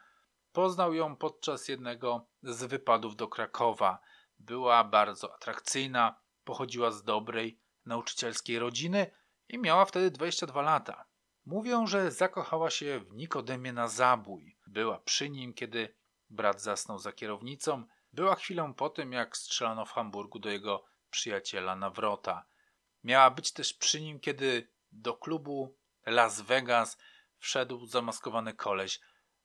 Poznał 0.52 0.94
ją 0.94 1.16
podczas 1.16 1.68
jednego 1.68 2.26
z 2.42 2.64
wypadów 2.64 3.16
do 3.16 3.28
Krakowa. 3.28 3.98
Była 4.38 4.84
bardzo 4.84 5.34
atrakcyjna, 5.34 6.20
pochodziła 6.44 6.90
z 6.90 7.02
dobrej, 7.04 7.60
nauczycielskiej 7.86 8.58
rodziny 8.58 9.10
i 9.48 9.58
miała 9.58 9.84
wtedy 9.84 10.10
22 10.10 10.62
lata. 10.62 11.04
Mówią, 11.46 11.86
że 11.86 12.10
zakochała 12.10 12.70
się 12.70 13.00
w 13.00 13.14
Nikodemie 13.14 13.72
na 13.72 13.88
zabój. 13.88 14.58
Była 14.66 14.98
przy 14.98 15.30
nim, 15.30 15.54
kiedy 15.54 15.94
brat 16.30 16.62
zasnął 16.62 16.98
za 16.98 17.12
kierownicą. 17.12 17.84
Była 18.12 18.34
chwilę 18.34 18.72
po 18.76 18.90
tym, 18.90 19.12
jak 19.12 19.36
strzelano 19.36 19.84
w 19.84 19.92
Hamburgu 19.92 20.38
do 20.38 20.50
jego 20.50 20.84
przyjaciela 21.10 21.76
Nawrota. 21.76 22.44
Miała 23.04 23.30
być 23.30 23.52
też 23.52 23.74
przy 23.74 24.00
nim, 24.00 24.20
kiedy 24.20 24.77
do 24.92 25.14
klubu 25.14 25.76
Las 26.06 26.40
Vegas 26.40 26.98
wszedł 27.38 27.86
zamaskowany 27.86 28.54
koleś, 28.54 29.00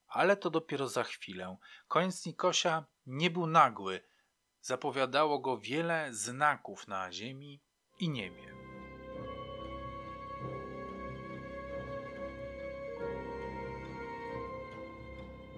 ale 0.07 0.37
to 0.37 0.49
dopiero 0.49 0.87
za 0.87 1.03
chwilę. 1.03 1.57
Koniec 1.87 2.25
Nikosia 2.25 2.85
nie 3.05 3.29
był 3.29 3.47
nagły. 3.47 4.01
Zapowiadało 4.61 5.39
go 5.39 5.57
wiele 5.57 6.13
znaków 6.13 6.87
na 6.87 7.11
ziemi 7.11 7.61
i 7.99 8.09
niebie. 8.09 8.53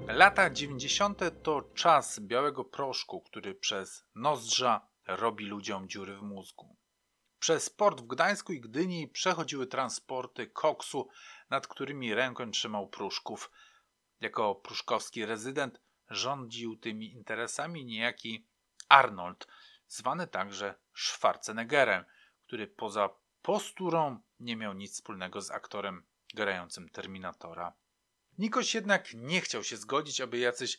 Lata 0.08 0.50
90. 0.50 1.20
to 1.44 1.62
czas 1.62 2.20
białego 2.20 2.66
proszku, 2.66 3.22
który 3.22 3.56
przez 3.56 4.06
nozdrza 4.16 4.88
robi 5.08 5.46
ludziom 5.46 5.90
dziury 5.90 6.16
w 6.18 6.22
mózgu. 6.22 6.76
Przez 7.46 7.70
port 7.70 8.02
w 8.02 8.08
Gdańsku 8.08 8.54
i 8.54 8.62
Gdyni 8.62 9.08
przechodziły 9.08 9.68
transporty 9.68 10.48
koksu, 10.48 11.10
nad 11.50 11.68
którymi 11.68 12.14
rękę 12.14 12.52
trzymał 12.52 12.90
Pruszków. 12.90 13.52
Jako 14.20 14.56
pruszkowski 14.56 15.26
rezydent 15.26 15.82
rządził 16.10 16.78
tymi 16.78 17.12
interesami 17.12 17.86
niejaki 17.86 18.48
Arnold, 18.90 19.48
zwany 19.88 20.28
także 20.28 20.76
Schwarzeneggerem, 20.96 22.06
który 22.46 22.68
poza 22.68 23.10
posturą 23.42 24.22
nie 24.40 24.56
miał 24.56 24.74
nic 24.74 24.94
wspólnego 24.94 25.42
z 25.42 25.52
aktorem 25.52 26.06
grającym 26.34 26.90
Terminatora. 26.90 27.74
Nikoś 28.38 28.76
jednak 28.76 29.14
nie 29.14 29.42
chciał 29.42 29.64
się 29.64 29.78
zgodzić, 29.78 30.22
aby 30.22 30.38
jacyś 30.38 30.78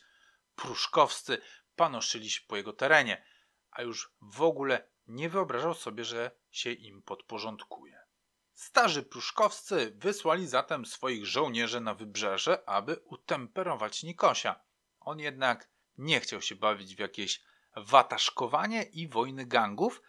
pruszkowscy 0.55 1.41
panoszyli 1.75 2.29
się 2.29 2.41
po 2.47 2.55
jego 2.57 2.73
terenie, 2.73 3.25
a 3.71 3.81
już 3.81 4.13
w 4.21 4.41
ogóle 4.41 4.87
nie 5.07 5.29
wyobrażał 5.29 5.73
sobie, 5.73 6.03
że 6.05 6.31
się 6.57 6.71
im 6.71 7.01
podporządkuje. 7.01 7.99
Starzy 8.53 9.03
pruszkowscy 9.03 9.93
wysłali 9.95 10.47
zatem 10.47 10.85
swoich 10.85 11.25
żołnierzy 11.25 11.81
na 11.81 11.93
wybrzeże, 11.93 12.69
aby 12.69 12.95
utemperować 13.05 14.03
Nikosia. 14.03 14.59
On 14.99 15.19
jednak 15.19 15.69
nie 15.97 16.19
chciał 16.19 16.41
się 16.41 16.55
bawić 16.55 16.95
w 16.95 16.99
jakieś 16.99 17.43
wataszkowanie 17.75 18.83
i 18.83 19.07
wojny 19.07 19.45
gangów, 19.45 20.01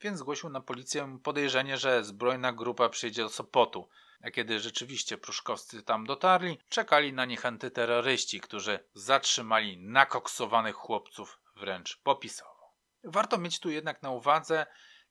więc 0.00 0.18
zgłosił 0.18 0.48
na 0.48 0.60
policję 0.60 1.18
podejrzenie, 1.22 1.78
że 1.78 2.04
zbrojna 2.04 2.52
grupa 2.52 2.88
przyjdzie 2.88 3.22
do 3.22 3.28
Sopotu. 3.28 3.88
A 4.22 4.30
kiedy 4.30 4.60
rzeczywiście 4.60 5.18
pruszkowscy 5.18 5.82
tam 5.82 6.06
dotarli, 6.06 6.58
czekali 6.68 7.12
na 7.12 7.24
nich 7.24 7.46
antyterroryści, 7.46 8.40
którzy 8.40 8.78
zatrzymali 8.94 9.78
nakoksowanych 9.78 10.74
chłopców 10.74 11.38
wręcz 11.56 11.96
popisowo. 11.96 12.74
Warto 13.04 13.38
mieć 13.38 13.60
tu 13.60 13.70
jednak 13.70 14.02
na 14.02 14.10
uwadze 14.10 14.66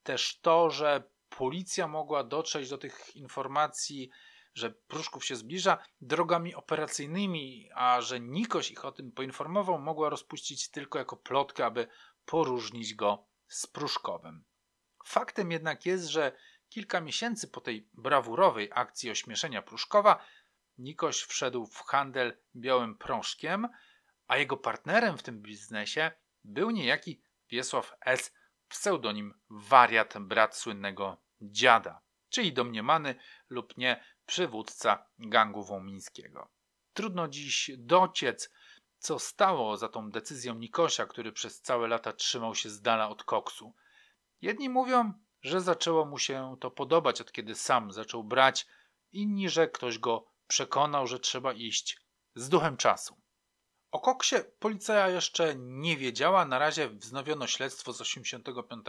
też 0.08 0.40
to, 0.40 0.70
że 0.70 1.04
policja 1.30 1.88
mogła 1.88 2.24
dotrzeć 2.24 2.70
do 2.70 2.78
tych 2.78 3.16
informacji, 3.16 4.10
że 4.54 4.72
Pruszków 4.72 5.26
się 5.26 5.36
zbliża 5.36 5.78
drogami 6.02 6.56
operacyjnymi, 6.56 7.70
a 7.76 8.02
że 8.02 8.20
Nikoś 8.20 8.72
ich 8.72 8.86
o 8.86 8.92
tym 8.92 9.12
poinformował, 9.12 9.80
mogła 9.80 10.10
rozpuścić 10.10 10.72
tylko 10.72 11.00
jako 11.00 11.18
plotkę, 11.18 11.66
aby 11.66 11.88
poróżnić 12.26 12.96
go 12.96 13.28
z 13.48 13.68
Pruszkowem. 13.68 14.44
Faktem 15.06 15.52
jednak 15.52 15.86
jest, 15.86 16.08
że 16.08 16.32
kilka 16.70 17.02
miesięcy 17.02 17.48
po 17.48 17.62
tej 17.62 17.90
brawurowej 17.94 18.70
akcji 18.74 19.12
ośmieszenia 19.12 19.62
Pruszkowa 19.62 20.26
Nikoś 20.78 21.22
wszedł 21.22 21.66
w 21.66 21.80
handel 21.80 22.38
białym 22.56 22.98
proszkiem, 22.98 23.68
a 24.28 24.38
jego 24.38 24.58
partnerem 24.58 25.18
w 25.18 25.24
tym 25.24 25.42
biznesie 25.42 26.12
był 26.44 26.72
niejaki 26.72 27.22
Wiesław 27.50 27.94
S., 28.06 28.34
pseudonim 28.70 29.34
wariat, 29.50 30.14
brat 30.20 30.58
słynnego 30.58 31.18
dziada, 31.42 32.02
czyli 32.30 32.54
domniemany 32.54 33.16
lub 33.50 33.78
nie 33.78 34.04
przywódca 34.26 35.06
gangu 35.20 35.64
wołmińskiego. 35.64 36.50
Trudno 36.94 37.28
dziś 37.28 37.72
dociec, 37.78 38.50
co 39.00 39.20
stało 39.20 39.78
za 39.78 39.90
tą 39.90 40.12
decyzją 40.12 40.56
Nikosia, 40.56 41.06
który 41.06 41.32
przez 41.32 41.62
całe 41.62 41.88
lata 41.88 42.14
trzymał 42.14 42.56
się 42.56 42.70
z 42.70 42.82
dala 42.82 43.10
od 43.10 43.24
koksu. 43.24 43.76
Jedni 44.42 44.70
mówią, 44.70 45.14
że 45.42 45.62
zaczęło 45.62 46.06
mu 46.06 46.18
się 46.18 46.56
to 46.60 46.72
podobać, 46.72 47.22
od 47.22 47.32
kiedy 47.32 47.56
sam 47.56 47.92
zaczął 47.92 48.24
brać, 48.24 48.68
inni, 49.12 49.50
że 49.50 49.68
ktoś 49.68 50.00
go 50.00 50.28
przekonał, 50.48 51.08
że 51.08 51.20
trzeba 51.20 51.54
iść 51.54 52.02
z 52.36 52.50
duchem 52.50 52.78
czasu. 52.78 53.22
O 53.98 54.00
koksie 54.00 54.36
policja 54.60 55.10
jeszcze 55.10 55.56
nie 55.56 55.98
wiedziała. 55.98 56.46
Na 56.46 56.60
razie 56.60 56.90
wznowiono 56.90 57.48
śledztwo 57.48 57.94
z 57.94 57.98
1985 57.98 58.86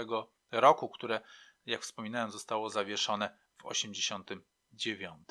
roku, 0.51 0.89
które, 0.89 1.21
jak 1.67 1.83
wspominałem, 1.83 2.31
zostało 2.31 2.71
zawieszone 2.71 3.39
w 3.59 3.63
1989. 3.63 5.29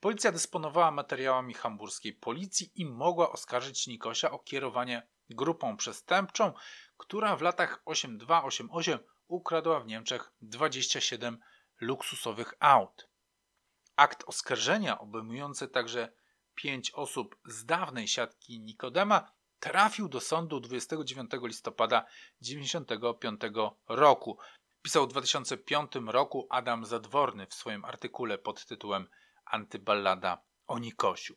Policja 0.00 0.32
dysponowała 0.32 0.90
materiałami 0.90 1.54
hamburskiej 1.54 2.12
policji 2.12 2.72
i 2.74 2.86
mogła 2.86 3.32
oskarżyć 3.32 3.86
Nikosia 3.86 4.30
o 4.30 4.38
kierowanie 4.38 5.06
grupą 5.30 5.76
przestępczą, 5.76 6.52
która 6.96 7.36
w 7.36 7.42
latach 7.42 7.82
82-88 7.86 8.98
ukradła 9.28 9.80
w 9.80 9.86
Niemczech 9.86 10.32
27 10.40 11.38
luksusowych 11.80 12.54
aut. 12.60 13.08
Akt 13.96 14.24
oskarżenia 14.26 14.98
obejmujący 14.98 15.68
także 15.68 16.12
pięć 16.56 16.90
osób 16.90 17.36
z 17.44 17.64
dawnej 17.64 18.08
siatki 18.08 18.60
Nikodema 18.60 19.32
trafił 19.60 20.08
do 20.08 20.20
sądu 20.20 20.60
29 20.60 21.30
listopada 21.42 22.00
1995 22.40 23.40
roku. 23.88 24.38
Pisał 24.82 25.06
w 25.06 25.10
2005 25.10 25.92
roku 26.06 26.46
Adam 26.50 26.84
Zadworny 26.84 27.46
w 27.46 27.54
swoim 27.54 27.84
artykule 27.84 28.38
pod 28.38 28.66
tytułem 28.66 29.08
Antyballada 29.44 30.42
o 30.66 30.78
Nikosiu. 30.78 31.34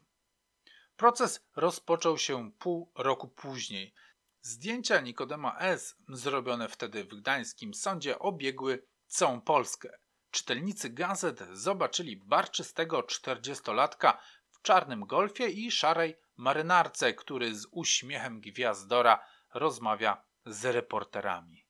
Proces 0.95 1.45
rozpoczął 1.55 2.17
się 2.17 2.51
pół 2.51 2.91
roku 2.95 3.28
później. 3.28 3.93
Zdjęcia 4.41 5.01
Nikodema 5.01 5.57
S., 5.57 5.95
zrobione 6.09 6.70
wtedy 6.70 7.03
w 7.03 7.07
gdańskim 7.07 7.74
sądzie, 7.74 8.20
obiegły 8.20 8.86
całą 9.07 9.41
Polskę. 9.41 9.89
Czytelnicy 10.32 10.89
gazet 10.89 11.43
zobaczyli 11.51 12.17
barczystego 12.17 13.03
czterdziestolatka 13.03 14.22
czarnym 14.62 15.05
golfie 15.05 15.47
i 15.47 15.72
szarej 15.72 16.16
marynarce, 16.38 17.14
który 17.14 17.55
z 17.55 17.68
uśmiechem 17.72 18.41
gwiazdora 18.41 19.26
rozmawia 19.53 20.24
z 20.45 20.66
reporterami. 20.66 21.66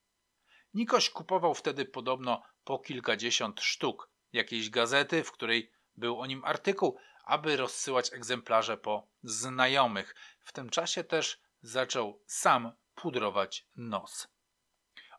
Nikoś 0.74 1.10
kupował 1.10 1.54
wtedy 1.54 1.84
podobno 1.84 2.42
po 2.64 2.78
kilkadziesiąt 2.78 3.60
sztuk 3.60 4.10
jakiejś 4.32 4.70
gazety, 4.70 5.24
w 5.24 5.32
której 5.32 5.72
był 5.96 6.20
o 6.20 6.26
nim 6.26 6.44
artykuł, 6.44 6.98
aby 7.24 7.56
rozsyłać 7.56 8.12
egzemplarze 8.12 8.76
po 8.76 9.08
znajomych. 9.22 10.14
W 10.40 10.52
tym 10.52 10.70
czasie 10.70 11.04
też 11.04 11.40
zaczął 11.62 12.22
sam 12.26 12.72
pudrować 12.94 13.66
nos. 13.76 14.28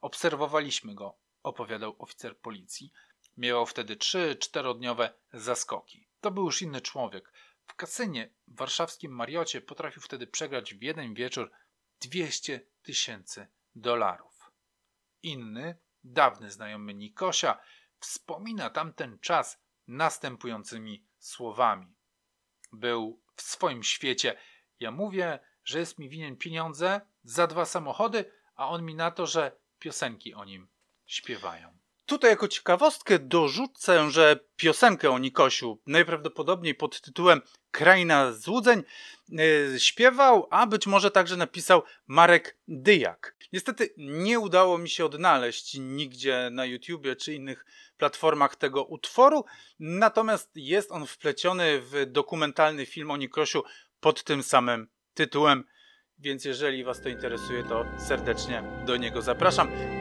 Obserwowaliśmy 0.01 0.95
go, 0.95 1.17
opowiadał 1.43 1.95
oficer 1.99 2.37
policji. 2.39 2.91
Miewał 3.37 3.65
wtedy 3.65 3.95
trzy, 3.95 4.35
czterodniowe 4.35 5.13
zaskoki. 5.33 6.07
To 6.21 6.31
był 6.31 6.45
już 6.45 6.61
inny 6.61 6.81
człowiek. 6.81 7.33
W 7.67 7.75
kasynie 7.75 8.29
w 8.47 8.55
warszawskim 8.57 9.11
Mariocie 9.11 9.61
potrafił 9.61 10.01
wtedy 10.01 10.27
przegrać 10.27 10.73
w 10.73 10.81
jeden 10.81 11.13
wieczór 11.13 11.51
200 12.01 12.67
tysięcy 12.81 13.47
dolarów. 13.75 14.51
Inny, 15.23 15.77
dawny 16.03 16.51
znajomy 16.51 16.93
Nikosia, 16.93 17.59
wspomina 17.99 18.69
tamten 18.69 19.19
czas 19.19 19.61
następującymi 19.87 21.05
słowami. 21.19 21.95
Był 22.71 23.21
w 23.35 23.41
swoim 23.41 23.83
świecie. 23.83 24.37
Ja 24.79 24.91
mówię, 24.91 25.39
że 25.63 25.79
jest 25.79 25.99
mi 25.99 26.09
winien 26.09 26.37
pieniądze 26.37 27.01
za 27.23 27.47
dwa 27.47 27.65
samochody, 27.65 28.31
a 28.55 28.69
on 28.69 28.85
mi 28.85 28.95
na 28.95 29.11
to, 29.11 29.25
że 29.25 29.57
piosenki 29.79 30.33
o 30.33 30.45
nim 30.45 30.67
śpiewają. 31.05 31.80
Tutaj 32.11 32.29
jako 32.29 32.47
ciekawostkę 32.47 33.19
dorzucę, 33.19 34.11
że 34.11 34.39
piosenkę 34.55 35.09
o 35.09 35.19
Nikosiu, 35.19 35.79
najprawdopodobniej 35.87 36.75
pod 36.75 37.01
tytułem 37.01 37.41
Kraina 37.71 38.31
Złudzeń, 38.31 38.83
yy, 39.29 39.79
śpiewał, 39.79 40.47
a 40.49 40.67
być 40.67 40.87
może 40.87 41.11
także 41.11 41.37
napisał 41.37 41.83
Marek 42.07 42.57
Dyjak. 42.67 43.35
Niestety 43.53 43.93
nie 43.97 44.39
udało 44.39 44.77
mi 44.77 44.89
się 44.89 45.05
odnaleźć 45.05 45.77
nigdzie 45.79 46.49
na 46.51 46.65
YouTubie 46.65 47.15
czy 47.15 47.33
innych 47.33 47.65
platformach 47.97 48.55
tego 48.55 48.83
utworu, 48.83 49.45
natomiast 49.79 50.51
jest 50.55 50.91
on 50.91 51.07
wpleciony 51.07 51.81
w 51.81 52.05
dokumentalny 52.05 52.85
film 52.85 53.11
o 53.11 53.17
Nikosiu 53.17 53.63
pod 53.99 54.23
tym 54.23 54.43
samym 54.43 54.87
tytułem, 55.13 55.63
więc 56.19 56.45
jeżeli 56.45 56.83
Was 56.83 57.01
to 57.01 57.09
interesuje, 57.09 57.63
to 57.63 57.85
serdecznie 58.07 58.63
do 58.85 58.97
niego 58.97 59.21
zapraszam. 59.21 60.00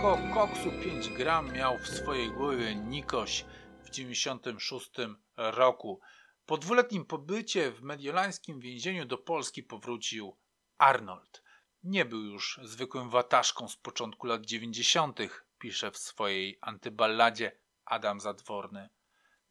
Koksu 0.00 0.72
5 0.84 1.08
gram 1.08 1.52
miał 1.52 1.78
w 1.78 1.88
swojej 1.88 2.30
głowie 2.30 2.74
Nikoś 2.74 3.44
w 3.84 3.90
96 3.90 4.90
roku. 5.36 6.00
Po 6.46 6.58
dwuletnim 6.58 7.04
pobycie 7.04 7.70
w 7.70 7.82
mediolańskim 7.82 8.60
więzieniu 8.60 9.04
do 9.04 9.18
Polski 9.18 9.62
powrócił 9.62 10.36
Arnold. 10.78 11.42
Nie 11.82 12.04
był 12.04 12.24
już 12.24 12.60
zwykłym 12.62 13.10
wataszką 13.10 13.68
z 13.68 13.76
początku 13.76 14.26
lat 14.26 14.46
90., 14.46 15.18
pisze 15.58 15.90
w 15.90 15.98
swojej 15.98 16.58
antyballadzie 16.60 17.58
Adam 17.84 18.20
Zadworny. 18.20 18.88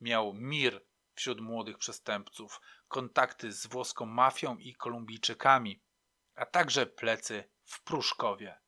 Miał 0.01 0.33
mir 0.33 0.85
wśród 1.13 1.41
młodych 1.41 1.77
przestępców, 1.77 2.61
kontakty 2.87 3.51
z 3.51 3.67
włoską 3.67 4.05
mafią 4.05 4.57
i 4.57 4.75
Kolumbijczykami, 4.75 5.81
a 6.35 6.45
także 6.45 6.85
plecy 6.85 7.43
w 7.63 7.83
Pruszkowie. 7.83 8.59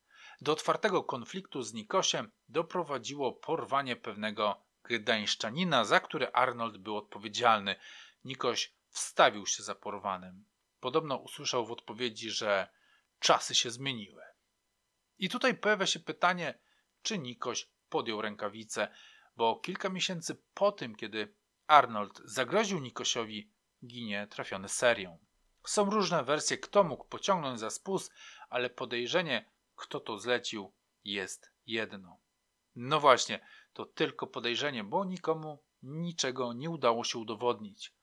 Do 0.42 0.52
otwartego 0.52 1.04
konfliktu 1.04 1.62
z 1.62 1.72
Nikosiem 1.72 2.30
doprowadziło 2.48 3.32
porwanie 3.32 3.96
pewnego 3.96 4.62
gdańszczanina, 4.84 5.84
za 5.84 6.00
które 6.00 6.32
Arnold 6.32 6.78
był 6.78 6.96
odpowiedzialny. 6.96 7.76
Nikoś 8.24 8.74
wstawił 8.88 9.46
się 9.46 9.62
za 9.62 9.74
porwanym. 9.74 10.44
Podobno 10.80 11.16
usłyszał 11.16 11.66
w 11.66 11.72
odpowiedzi, 11.72 12.30
że 12.30 12.68
czasy 13.18 13.54
się 13.54 13.70
zmieniły. 13.70 14.22
I 15.18 15.28
tutaj 15.28 15.54
pojawia 15.54 15.86
się 15.86 16.00
pytanie, 16.00 16.58
czy 17.02 17.18
Nikoś 17.18 17.68
podjął 17.88 18.22
rękawice, 18.22 18.88
bo 19.36 19.56
kilka 19.56 19.88
miesięcy 19.88 20.42
po 20.54 20.72
tym, 20.72 20.96
kiedy 20.96 21.34
Arnold 21.66 22.20
zagroził 22.24 22.78
Nikosiowi, 22.78 23.50
ginie 23.86 24.26
trafiony 24.26 24.68
serią. 24.68 25.18
Są 25.66 25.90
różne 25.90 26.24
wersje, 26.24 26.58
kto 26.58 26.84
mógł 26.84 27.04
pociągnąć 27.04 27.60
za 27.60 27.70
spust, 27.70 28.12
ale 28.48 28.70
podejrzenie, 28.70 29.51
kto 29.82 30.00
to 30.00 30.18
zlecił, 30.18 30.72
jest 31.04 31.50
jedno. 31.66 32.20
No 32.76 33.00
właśnie, 33.00 33.46
to 33.72 33.86
tylko 33.86 34.26
podejrzenie, 34.26 34.84
bo 34.84 35.04
nikomu 35.04 35.62
niczego 35.82 36.52
nie 36.52 36.70
udało 36.70 37.04
się 37.04 37.18
udowodnić. 37.18 37.94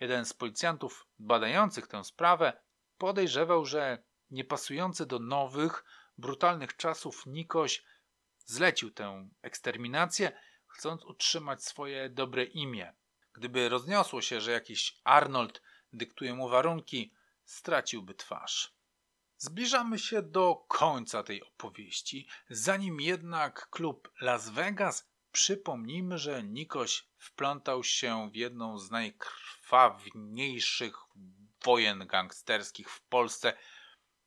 Jeden 0.00 0.24
z 0.24 0.32
policjantów 0.32 1.06
badających 1.18 1.86
tę 1.86 2.04
sprawę 2.04 2.60
podejrzewał, 2.98 3.64
że 3.64 4.02
niepasujący 4.30 5.06
do 5.06 5.18
nowych, 5.18 5.84
brutalnych 6.18 6.76
czasów 6.76 7.26
Nikoś 7.26 7.84
zlecił 8.46 8.90
tę 8.90 9.28
eksterminację, 9.42 10.32
chcąc 10.66 11.04
utrzymać 11.04 11.64
swoje 11.64 12.08
dobre 12.08 12.44
imię. 12.44 12.94
Gdyby 13.32 13.68
rozniosło 13.68 14.22
się, 14.22 14.40
że 14.40 14.52
jakiś 14.52 15.00
Arnold 15.04 15.62
dyktuje 15.92 16.34
mu 16.34 16.48
warunki, 16.48 17.12
straciłby 17.44 18.14
twarz. 18.14 18.73
Zbliżamy 19.44 19.98
się 19.98 20.22
do 20.22 20.64
końca 20.68 21.22
tej 21.22 21.42
opowieści. 21.42 22.28
Zanim 22.50 23.00
jednak 23.00 23.70
klub 23.70 24.12
Las 24.20 24.48
Vegas, 24.48 25.08
przypomnijmy, 25.32 26.18
że 26.18 26.42
Nikoś 26.42 27.08
wplątał 27.16 27.84
się 27.84 28.30
w 28.30 28.36
jedną 28.36 28.78
z 28.78 28.90
najkrwawniejszych 28.90 30.96
wojen 31.64 32.06
gangsterskich 32.06 32.90
w 32.90 33.02
Polsce, 33.02 33.56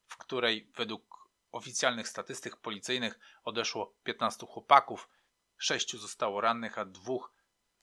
w 0.07 0.17
której 0.17 0.71
według 0.75 1.29
oficjalnych 1.51 2.07
statystyk 2.07 2.57
policyjnych 2.57 3.19
odeszło 3.43 3.95
15 4.03 4.45
chłopaków, 4.45 5.09
sześciu 5.57 5.97
zostało 5.97 6.41
rannych, 6.41 6.77
a 6.77 6.85
dwóch 6.85 7.33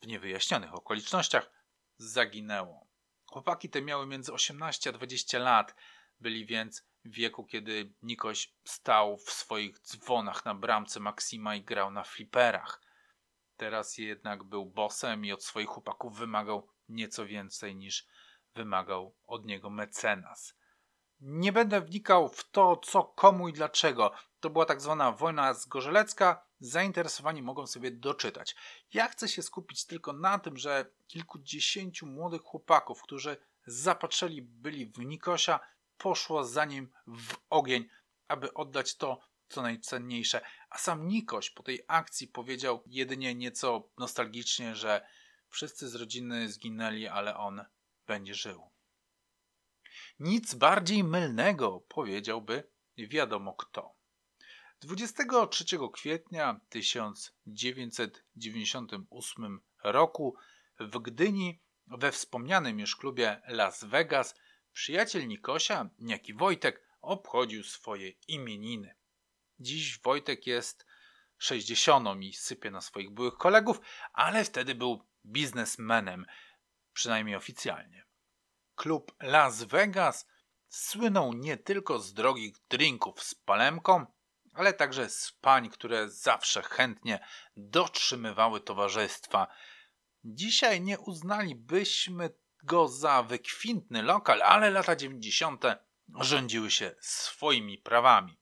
w 0.03 0.07
niewyjaśnionych 0.07 0.75
okolicznościach 0.75 1.51
zaginęło. 1.99 2.87
Chłopaki 3.27 3.71
te 3.71 3.83
miały 3.83 4.07
między 4.07 4.33
18 4.33 4.91
a 4.91 4.93
20 4.93 5.39
lat, 5.39 5.75
byli 6.21 6.47
więc 6.47 6.94
wieku, 7.05 7.45
kiedy 7.45 7.93
Nikoś 8.03 8.55
stał 8.65 9.17
w 9.17 9.31
swoich 9.31 9.79
dzwonach 9.79 10.45
na 10.45 10.55
bramce 10.55 11.01
Maksima 11.01 11.57
i 11.57 11.63
grał 11.63 11.91
na 11.91 12.05
fliperach. 12.05 12.81
Teraz 13.57 13.99
jednak 13.99 14.45
był 14.45 14.67
bosem 14.67 15.25
i 15.25 15.33
od 15.33 15.45
swoich 15.45 15.69
chłopaków 15.69 16.19
wymagał 16.19 16.69
nieco 16.89 17.27
więcej 17.27 17.77
niż 17.77 18.07
wymagał 18.55 19.15
od 19.27 19.47
niego 19.47 19.71
mecenas. 19.71 20.55
Nie 21.21 21.53
będę 21.53 21.81
wnikał 21.81 22.29
w 22.29 22.51
to, 22.51 22.77
co, 22.77 23.05
komu 23.05 23.49
i 23.49 23.53
dlaczego. 23.53 24.13
To 24.41 24.51
była 24.51 24.67
tak 24.67 24.81
zwana 24.81 25.13
wojna 25.13 25.55
zgorzelecka. 25.55 26.47
Zainteresowani 26.61 27.43
mogą 27.43 27.67
sobie 27.67 27.91
doczytać. 27.91 28.57
Ja 28.93 29.09
chcę 29.09 29.29
się 29.29 29.43
skupić 29.43 29.87
tylko 29.87 30.13
na 30.13 30.39
tym, 30.39 30.57
że 30.57 30.87
kilkudziesięciu 31.07 32.07
młodych 32.07 32.43
chłopaków, 32.43 33.03
którzy 33.03 33.37
zapatrzeli 33.67 34.43
byli 34.43 34.87
w 34.87 34.99
Nikosia, 34.99 35.61
poszło 35.99 36.45
za 36.45 36.65
nim 36.65 36.93
w 37.07 37.35
ogień, 37.51 37.89
aby 38.29 38.55
oddać 38.55 38.97
to, 38.97 39.21
co 39.49 39.63
najcenniejsze. 39.63 40.45
A 40.71 40.79
sam 40.79 41.09
Nikoś 41.09 41.51
po 41.51 41.63
tej 41.63 41.85
akcji 41.89 42.29
powiedział 42.29 42.83
jedynie 42.87 43.35
nieco 43.35 43.89
nostalgicznie, 43.99 44.77
że 44.77 45.07
wszyscy 45.49 45.89
z 45.89 45.95
rodziny 45.95 46.49
zginęli, 46.49 47.07
ale 47.07 47.37
on 47.37 47.65
będzie 48.07 48.35
żył. 48.35 48.71
Nic 50.19 50.55
bardziej 50.55 51.05
mylnego, 51.05 51.81
powiedziałby 51.89 52.71
wiadomo 52.97 53.55
kto. 53.55 53.95
23 54.81 55.65
kwietnia 55.93 56.61
1998 56.69 59.61
roku 59.85 60.37
w 60.81 60.99
Gdyni 60.99 61.61
we 61.87 62.13
wspomnianym 62.13 62.81
już 62.81 62.97
klubie 62.97 63.43
Las 63.49 63.85
Vegas 63.85 64.35
przyjaciel 64.75 65.29
Nikosia, 65.29 65.91
niejaki 65.99 66.35
Wojtek, 66.35 66.83
obchodził 67.01 67.65
swoje 67.65 68.11
imieniny. 68.29 68.95
Dziś 69.59 69.99
Wojtek 69.99 70.47
jest 70.47 70.87
60 71.39 72.09
i 72.23 72.33
sypie 72.33 72.71
na 72.71 72.81
swoich 72.81 73.11
byłych 73.11 73.35
kolegów, 73.35 73.81
ale 74.13 74.45
wtedy 74.45 74.75
był 74.75 75.05
biznesmenem, 75.27 76.27
przynajmniej 76.93 77.37
oficjalnie. 77.37 78.05
Klub 78.75 79.15
Las 79.23 79.63
Vegas 79.63 80.27
słynął 80.69 81.33
nie 81.33 81.57
tylko 81.57 81.99
z 81.99 82.15
drogich 82.15 82.55
drinków 82.69 83.23
z 83.23 83.35
palemką, 83.35 84.07
ale 84.55 84.73
także 84.73 85.11
z 85.11 85.33
pań, 85.33 85.71
które 85.71 86.11
zawsze 86.11 86.63
chętnie 86.63 87.27
dotrzymywały 87.57 88.61
towarzystwa. 88.61 89.47
Dzisiaj 90.25 90.81
nie 90.81 90.99
uznalibyśmy 90.99 92.31
go 92.65 92.89
za 92.89 93.23
wykwintny 93.23 94.03
lokal, 94.03 94.43
ale 94.43 94.71
lata 94.71 94.97
90. 94.97 95.65
rządziły 96.21 96.71
się 96.71 96.95
swoimi 97.01 97.79
prawami. 97.79 98.37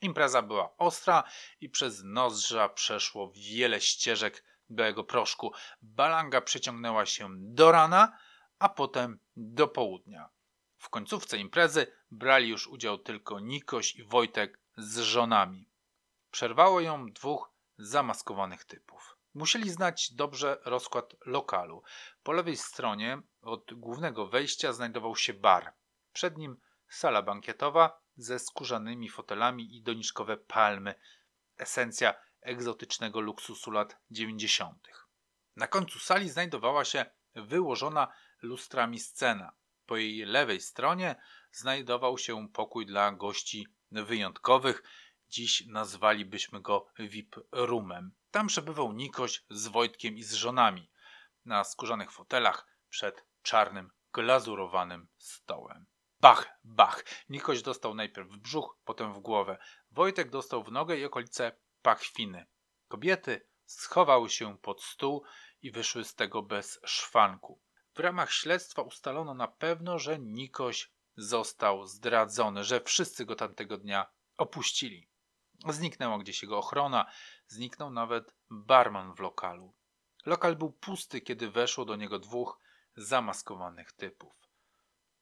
Impreza 0.00 0.42
była 0.42 0.76
ostra 0.76 1.24
i 1.60 1.68
przez 1.68 2.02
nozdrza 2.04 2.68
przeszło 2.68 3.32
wiele 3.36 3.80
ścieżek 3.80 4.44
białego 4.70 5.04
proszku. 5.04 5.52
Balanga 5.82 6.40
przeciągnęła 6.40 7.06
się 7.06 7.28
do 7.38 7.72
rana, 7.72 8.18
a 8.58 8.68
potem 8.68 9.18
do 9.36 9.68
południa. 9.68 10.28
W 10.78 10.88
końcówce 10.88 11.38
imprezy 11.38 11.86
brali 12.10 12.48
już 12.48 12.66
udział 12.66 12.98
tylko 12.98 13.40
Nikoś 13.40 13.94
i 13.94 14.04
Wojtek 14.04 14.60
z 14.76 14.98
żonami. 14.98 15.70
Przerwało 16.30 16.80
ją 16.80 17.12
dwóch 17.12 17.52
zamaskowanych 17.78 18.64
typów. 18.64 19.17
Musieli 19.38 19.70
znać 19.70 20.12
dobrze 20.12 20.58
rozkład 20.64 21.16
lokalu. 21.26 21.82
Po 22.22 22.32
lewej 22.32 22.56
stronie 22.56 23.22
od 23.42 23.74
głównego 23.74 24.26
wejścia 24.26 24.72
znajdował 24.72 25.16
się 25.16 25.34
bar. 25.34 25.74
Przed 26.12 26.38
nim 26.38 26.56
sala 26.88 27.22
bankietowa 27.22 28.00
ze 28.16 28.38
skórzanymi 28.38 29.08
fotelami 29.08 29.76
i 29.76 29.82
doniczkowe 29.82 30.36
palmy. 30.36 30.94
Esencja 31.56 32.14
egzotycznego 32.40 33.20
luksusu 33.20 33.70
lat 33.70 33.96
90. 34.10 34.88
Na 35.56 35.66
końcu 35.66 35.98
sali 35.98 36.30
znajdowała 36.30 36.84
się 36.84 37.06
wyłożona 37.34 38.12
lustrami 38.42 39.00
scena. 39.00 39.52
Po 39.86 39.96
jej 39.96 40.24
lewej 40.24 40.60
stronie 40.60 41.16
znajdował 41.52 42.18
się 42.18 42.48
pokój 42.48 42.86
dla 42.86 43.12
gości 43.12 43.66
wyjątkowych. 43.90 44.82
Dziś 45.28 45.66
nazwalibyśmy 45.66 46.60
go 46.60 46.86
VIP 46.98 47.36
roomem. 47.52 48.17
Tam 48.30 48.46
przebywał 48.46 48.92
Nikoś 48.92 49.44
z 49.50 49.68
Wojtkiem 49.68 50.16
i 50.16 50.22
z 50.22 50.32
żonami 50.32 50.90
na 51.44 51.64
skórzanych 51.64 52.12
fotelach 52.12 52.66
przed 52.88 53.24
czarnym, 53.42 53.90
glazurowanym 54.12 55.08
stołem. 55.18 55.86
Bach, 56.20 56.58
bach. 56.64 57.04
Nikoś 57.28 57.62
dostał 57.62 57.94
najpierw 57.94 58.28
w 58.28 58.36
brzuch, 58.36 58.78
potem 58.84 59.14
w 59.14 59.20
głowę. 59.20 59.58
Wojtek 59.90 60.30
dostał 60.30 60.64
w 60.64 60.72
nogę 60.72 60.96
i 60.96 61.04
okolice 61.04 61.52
pachwiny. 61.82 62.46
Kobiety 62.88 63.46
schowały 63.66 64.30
się 64.30 64.58
pod 64.58 64.82
stół 64.82 65.24
i 65.62 65.70
wyszły 65.70 66.04
z 66.04 66.14
tego 66.14 66.42
bez 66.42 66.80
szwanku. 66.84 67.60
W 67.94 67.98
ramach 67.98 68.32
śledztwa 68.32 68.82
ustalono 68.82 69.34
na 69.34 69.48
pewno, 69.48 69.98
że 69.98 70.18
Nikoś 70.18 70.92
został 71.16 71.86
zdradzony, 71.86 72.64
że 72.64 72.80
wszyscy 72.80 73.24
go 73.24 73.34
tamtego 73.34 73.78
dnia 73.78 74.06
opuścili. 74.36 75.08
Zniknęła 75.66 76.18
gdzieś 76.18 76.42
jego 76.42 76.58
ochrona, 76.58 77.10
zniknął 77.46 77.90
nawet 77.90 78.34
barman 78.50 79.14
w 79.14 79.20
lokalu. 79.20 79.74
Lokal 80.26 80.56
był 80.56 80.72
pusty, 80.72 81.20
kiedy 81.20 81.50
weszło 81.50 81.84
do 81.84 81.96
niego 81.96 82.18
dwóch 82.18 82.58
zamaskowanych 82.96 83.92
typów. 83.92 84.34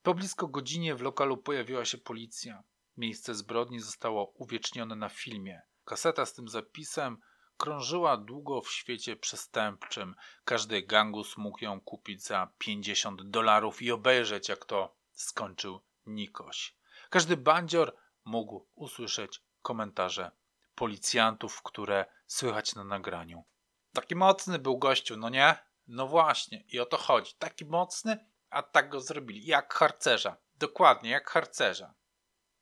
Po 0.03 0.15
blisko 0.15 0.49
godzinie 0.49 0.95
w 0.95 1.03
lokalu 1.03 1.37
pojawiła 1.37 1.85
się 1.85 1.99
policja. 1.99 2.63
Miejsce 2.97 3.35
zbrodni 3.35 3.81
zostało 3.81 4.27
uwiecznione 4.27 4.97
na 4.97 5.09
filmie. 5.09 5.63
Kaseta 5.85 6.27
z 6.27 6.33
tym 6.33 6.49
zapisem 6.49 7.19
krążyła 7.57 8.17
długo 8.17 8.61
w 8.61 8.71
świecie 8.71 9.17
przestępczym. 9.17 10.15
Każdy 10.45 10.83
gangus 10.83 11.37
mógł 11.37 11.65
ją 11.65 11.81
kupić 11.81 12.23
za 12.23 12.51
50 12.59 13.23
dolarów 13.23 13.83
i 13.83 13.91
obejrzeć, 13.91 14.49
jak 14.49 14.65
to 14.65 14.97
skończył 15.13 15.81
Nikoś. 16.07 16.77
Każdy 17.11 17.37
bandzior 17.37 17.97
mógł 18.25 18.67
usłyszeć 18.75 19.43
komentarze 19.67 20.31
policjantów, 20.75 21.63
które 21.63 22.07
słychać 22.27 22.75
na 22.75 22.85
nagraniu. 22.85 23.45
Taki 23.93 24.15
mocny 24.17 24.59
był 24.59 24.79
gościu, 24.79 25.17
no 25.17 25.29
nie? 25.29 25.57
No 25.87 26.07
właśnie, 26.07 26.65
i 26.69 26.81
o 26.81 26.87
to 26.87 26.97
chodzi. 26.97 27.35
Taki 27.39 27.65
mocny, 27.65 28.27
a 28.51 28.63
tak 28.63 28.89
go 28.89 29.01
zrobili. 29.01 29.47
Jak 29.47 29.75
harcerza. 29.75 30.37
Dokładnie, 30.57 31.11
jak 31.11 31.31
harcerza. 31.31 31.95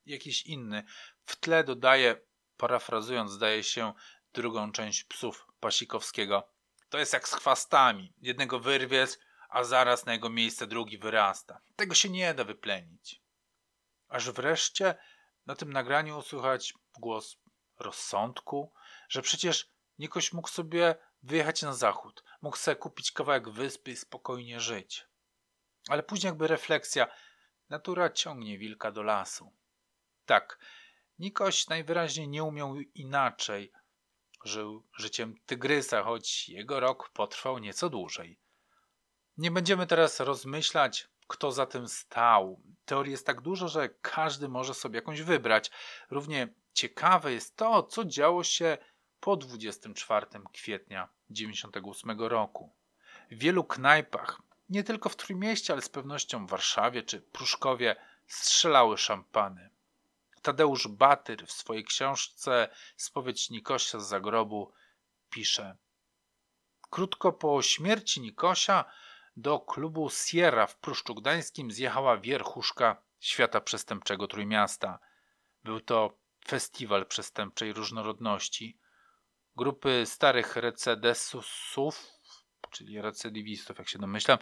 Jakiś 0.06 0.46
inny. 0.46 0.84
W 1.24 1.36
tle 1.36 1.64
dodaje, 1.64 2.20
parafrazując, 2.56 3.30
zdaje 3.30 3.62
się, 3.62 3.92
drugą 4.32 4.72
część 4.72 5.04
psów 5.04 5.46
Pasikowskiego. 5.60 6.48
To 6.88 6.98
jest 6.98 7.12
jak 7.12 7.28
z 7.28 7.34
chwastami. 7.34 8.12
Jednego 8.20 8.60
wyrwiesz, 8.60 9.10
a 9.48 9.64
zaraz 9.64 10.06
na 10.06 10.12
jego 10.12 10.30
miejsce 10.30 10.66
drugi 10.66 10.98
wyrasta. 10.98 11.60
Tego 11.76 11.94
się 11.94 12.08
nie 12.08 12.34
da 12.34 12.44
wyplenić. 12.44 13.20
Aż 14.08 14.30
wreszcie 14.30 14.94
na 15.46 15.54
tym 15.54 15.72
nagraniu 15.72 16.22
słychać 16.22 16.74
głos 16.98 17.36
rozsądku, 17.78 18.72
że 19.08 19.22
przecież 19.22 19.74
Nikoś 19.98 20.32
mógł 20.32 20.48
sobie 20.48 20.94
wyjechać 21.22 21.62
na 21.62 21.74
zachód. 21.74 22.24
mógł 22.42 22.56
sobie 22.56 22.76
kupić 22.76 23.12
kawałek 23.12 23.50
wyspy 23.50 23.90
i 23.90 23.96
spokojnie 23.96 24.60
żyć. 24.60 25.06
Ale 25.88 26.02
później 26.02 26.28
jakby 26.28 26.46
refleksja, 26.48 27.06
natura 27.68 28.10
ciągnie 28.10 28.58
wilka 28.58 28.92
do 28.92 29.02
lasu. 29.02 29.52
Tak, 30.26 30.58
Nikoś 31.18 31.68
najwyraźniej 31.68 32.28
nie 32.28 32.44
umiał 32.44 32.76
inaczej. 32.94 33.72
Żył 34.44 34.86
życiem 34.98 35.34
tygrysa, 35.46 36.02
choć 36.02 36.48
jego 36.48 36.80
rok 36.80 37.08
potrwał 37.08 37.58
nieco 37.58 37.90
dłużej. 37.90 38.38
Nie 39.36 39.50
będziemy 39.50 39.86
teraz 39.86 40.20
rozmyślać, 40.20 41.08
kto 41.26 41.52
za 41.52 41.66
tym 41.66 41.88
stał. 41.88 42.60
Teorii 42.84 43.12
jest 43.12 43.26
tak 43.26 43.40
dużo, 43.40 43.68
że 43.68 43.88
każdy 43.88 44.48
może 44.48 44.74
sobie 44.74 44.96
jakąś 44.96 45.22
wybrać. 45.22 45.70
Równie 46.10 46.48
ciekawe 46.72 47.32
jest 47.32 47.56
to, 47.56 47.82
co 47.82 48.04
działo 48.04 48.44
się 48.44 48.78
po 49.20 49.36
24 49.36 50.26
kwietnia 50.52 51.08
98 51.30 52.20
roku. 52.20 52.72
W 53.30 53.38
wielu 53.38 53.64
knajpach, 53.64 54.42
nie 54.68 54.84
tylko 54.84 55.08
w 55.08 55.16
Trójmieście, 55.16 55.72
ale 55.72 55.82
z 55.82 55.88
pewnością 55.88 56.46
w 56.46 56.50
Warszawie 56.50 57.02
czy 57.02 57.20
Pruszkowie, 57.20 57.96
strzelały 58.26 58.98
szampany. 58.98 59.70
Tadeusz 60.42 60.88
Batyr 60.88 61.46
w 61.46 61.52
swojej 61.52 61.84
książce 61.84 62.68
Spowiedź 62.96 63.50
Nikosia 63.50 64.00
z 64.00 64.08
zagrobu 64.08 64.72
pisze 65.30 65.76
Krótko 66.94 67.32
po 67.32 67.62
śmierci 67.62 68.20
Nikosia 68.20 68.84
do 69.36 69.60
klubu 69.60 70.10
Sierra 70.10 70.66
w 70.66 70.78
Pruszczu 70.78 71.14
Gdańskim 71.14 71.70
zjechała 71.70 72.16
wierchuszka 72.18 73.02
świata 73.20 73.60
przestępczego 73.60 74.26
Trójmiasta. 74.26 74.98
Był 75.64 75.80
to 75.80 76.18
festiwal 76.46 77.06
przestępczej 77.06 77.72
różnorodności. 77.72 78.78
Grupy 79.56 80.06
starych 80.06 80.56
recedesów, 80.56 81.46
czyli 82.70 83.00
recydywistów, 83.00 83.78
jak 83.78 83.88
się 83.88 83.98
domyślam, 83.98 84.38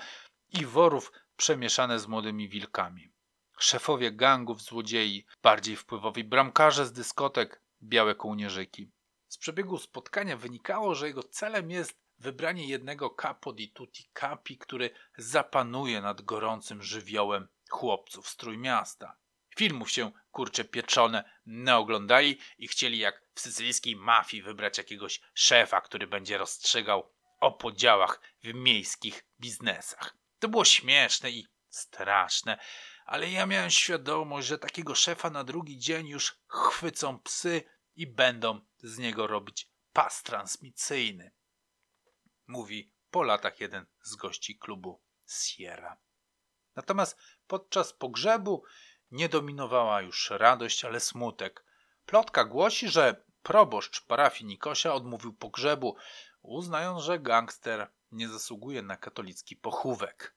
i 0.51 0.67
worów 0.67 1.13
przemieszane 1.37 1.99
z 1.99 2.07
młodymi 2.07 2.49
wilkami. 2.49 3.13
Szefowie 3.59 4.13
gangów 4.13 4.63
złodziei, 4.63 5.27
bardziej 5.43 5.77
wpływowi 5.77 6.25
bramkarze 6.25 6.87
z 6.87 6.93
dyskotek, 6.93 7.63
białe 7.83 8.15
kołnierzyki. 8.15 8.91
Z 9.29 9.39
przebiegu 9.39 9.79
spotkania 9.79 10.37
wynikało, 10.37 10.95
że 10.95 11.07
jego 11.07 11.23
celem 11.23 11.71
jest 11.71 11.99
wybranie 12.23 12.67
jednego 12.67 13.11
capo 13.11 13.53
di 13.53 13.69
tutti 13.69 14.05
capi, 14.15 14.59
który 14.59 14.91
zapanuje 15.17 16.01
nad 16.01 16.23
gorącym 16.23 16.83
żywiołem 16.83 17.49
chłopców 17.71 18.29
z 18.29 18.37
Trójmiasta. 18.37 19.17
Filmów 19.57 19.91
się, 19.91 20.13
kurcze 20.31 20.65
pieczone, 20.65 21.25
naoglądali 21.47 22.39
i 22.59 22.69
chcieli 22.69 22.99
jak 22.99 23.23
w 23.35 23.41
sycylijskiej 23.41 23.97
mafii 23.97 24.43
wybrać 24.43 24.79
jakiegoś 24.79 25.21
szefa, 25.35 25.81
który 25.81 26.07
będzie 26.07 26.39
rozstrzygał 26.39 27.13
o 27.41 27.53
podziałach 27.53 28.21
w 28.43 28.55
miejskich 28.55 29.25
biznesach. 29.41 30.17
To 30.39 30.49
było 30.49 30.65
śmieszne 30.65 31.31
i 31.31 31.47
straszne, 31.69 32.59
ale 33.05 33.31
ja 33.31 33.47
miałem 33.47 33.71
świadomość, 33.71 34.49
że 34.49 34.59
takiego 34.59 34.95
szefa 34.95 35.31
na 35.31 35.45
drugi 35.45 35.79
dzień 35.79 36.09
już 36.09 36.37
chwycą 36.49 37.19
psy 37.19 37.63
i 37.97 38.07
będą 38.07 38.61
z 38.79 38.99
niego 38.99 39.27
robić 39.27 39.69
pas 39.93 40.23
transmisyjny. 40.23 41.31
Mówi 42.53 42.93
po 43.11 43.23
latach 43.23 43.61
jeden 43.61 43.87
z 44.03 44.15
gości 44.15 44.59
klubu 44.59 45.01
Sierra. 45.27 45.97
Natomiast 46.77 47.19
podczas 47.47 47.93
pogrzebu 47.93 48.65
nie 49.11 49.29
dominowała 49.29 50.03
już 50.03 50.31
radość, 50.31 50.85
ale 50.85 51.01
smutek. 51.01 51.65
Plotka 52.07 52.45
głosi, 52.45 52.89
że 52.89 53.25
proboszcz 53.43 54.07
parafii 54.07 54.45
Nikosia 54.45 54.95
odmówił 54.95 55.33
pogrzebu, 55.33 55.97
uznając, 56.43 57.03
że 57.03 57.19
gangster 57.19 57.91
nie 58.11 58.29
zasługuje 58.29 58.83
na 58.83 58.97
katolicki 58.97 59.57
pochówek. 59.57 60.37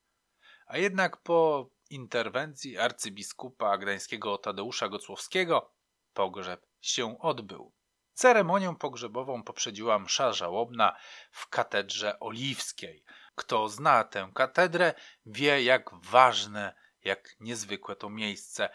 A 0.65 0.77
jednak 0.77 1.17
po 1.17 1.69
interwencji 1.89 2.77
arcybiskupa 2.77 3.77
gdańskiego 3.77 4.37
Tadeusza 4.37 4.89
Gocłowskiego 4.89 5.71
pogrzeb 6.13 6.67
się 6.81 7.19
odbył. 7.19 7.71
Ceremonię 8.15 8.75
pogrzebową 8.79 9.43
poprzedziła 9.43 9.99
msza 9.99 10.33
żałobna 10.33 10.95
w 11.31 11.47
katedrze 11.49 12.19
oliwskiej. 12.19 13.03
Kto 13.35 13.69
zna 13.69 14.03
tę 14.03 14.31
katedrę, 14.33 14.93
wie 15.25 15.63
jak 15.63 15.89
ważne, 15.93 16.75
jak 17.03 17.35
niezwykłe 17.39 17.95
to 17.95 18.09
miejsce. 18.09 18.69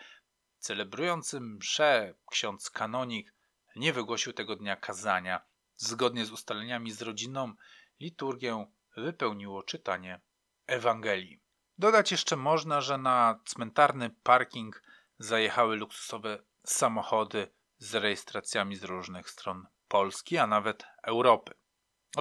Celebrujący 0.59 1.41
mszę 1.41 2.15
ksiądz 2.31 2.71
kanonik 2.71 3.35
nie 3.77 3.93
wygłosił 3.93 4.33
tego 4.33 4.57
dnia 4.57 4.77
kazania. 4.77 5.41
Zgodnie 5.77 6.27
z 6.27 6.33
ustaleniami 6.33 6.93
z 6.93 7.03
rodziną, 7.03 7.55
liturgię 8.01 8.67
wypełniło 8.97 9.63
czytanie 9.63 10.21
Ewangelii. 10.67 11.41
Dodać 11.79 12.11
jeszcze 12.13 12.37
można, 12.37 12.81
że 12.81 12.99
na 12.99 13.41
cmentarny 13.45 14.11
parking 14.11 14.83
zajechały 15.19 15.77
luksusowe 15.77 16.39
samochody 16.65 17.53
z 17.81 17.95
rejestracjami 17.95 18.77
z 18.77 18.85
różnych 18.85 19.31
stron 19.31 19.67
Polski, 19.89 20.39
a 20.39 20.47
nawet 20.47 20.85
Europy. 21.03 21.55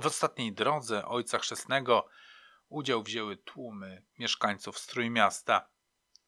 W 0.01 0.05
ostatniej 0.05 0.53
drodze 0.53 1.05
Ojca 1.05 1.39
Chrzestnego 1.39 2.07
udział 2.69 3.03
wzięły 3.03 3.37
tłumy 3.37 4.05
mieszkańców 4.19 4.79
Strójmiasta. 4.79 5.67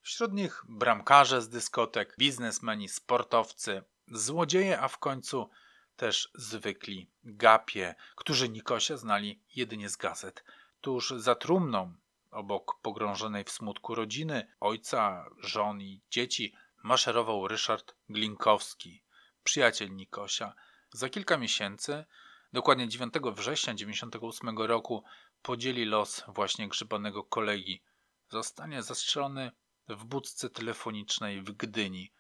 Wśród 0.02 0.34
nich 0.34 0.64
bramkarze 0.70 1.42
z 1.42 1.50
dyskotek, 1.50 2.16
biznesmeni, 2.20 2.90
sportowcy, 2.90 3.84
złodzieje, 4.08 4.82
a 4.82 4.88
w 4.88 4.98
końcu 4.98 5.50
też 5.96 6.32
zwykli 6.36 7.10
gapie, 7.24 7.96
którzy 8.16 8.50
Nikosia 8.50 8.98
znali 8.98 9.42
jedynie 9.56 9.90
z 9.90 9.98
gazet. 9.98 10.44
Tuż 10.82 11.10
za 11.18 11.36
trumną 11.36 11.96
Obok 12.32 12.80
pogrążonej 12.82 13.44
w 13.44 13.52
smutku 13.52 13.96
rodziny, 13.96 14.48
ojca, 14.60 15.26
żon 15.38 15.82
i 15.82 16.02
dzieci, 16.10 16.54
maszerował 16.84 17.48
Ryszard 17.48 17.96
Glinkowski, 18.10 19.04
przyjaciel 19.44 19.96
Nikosia. 19.96 20.54
Za 20.94 21.10
kilka 21.10 21.38
miesięcy, 21.38 22.06
dokładnie 22.54 22.88
9 22.88 23.14
września 23.14 23.74
1998 23.74 24.58
roku, 24.58 25.04
podzieli 25.42 25.86
los 25.86 26.24
właśnie 26.28 26.68
grzybanego 26.68 27.24
kolegi. 27.24 27.84
Zostanie 28.30 28.84
zastrzelony 28.84 29.52
w 29.88 30.06
budce 30.06 30.50
telefonicznej 30.50 31.42
w 31.42 31.52
Gdyni. 31.52 32.14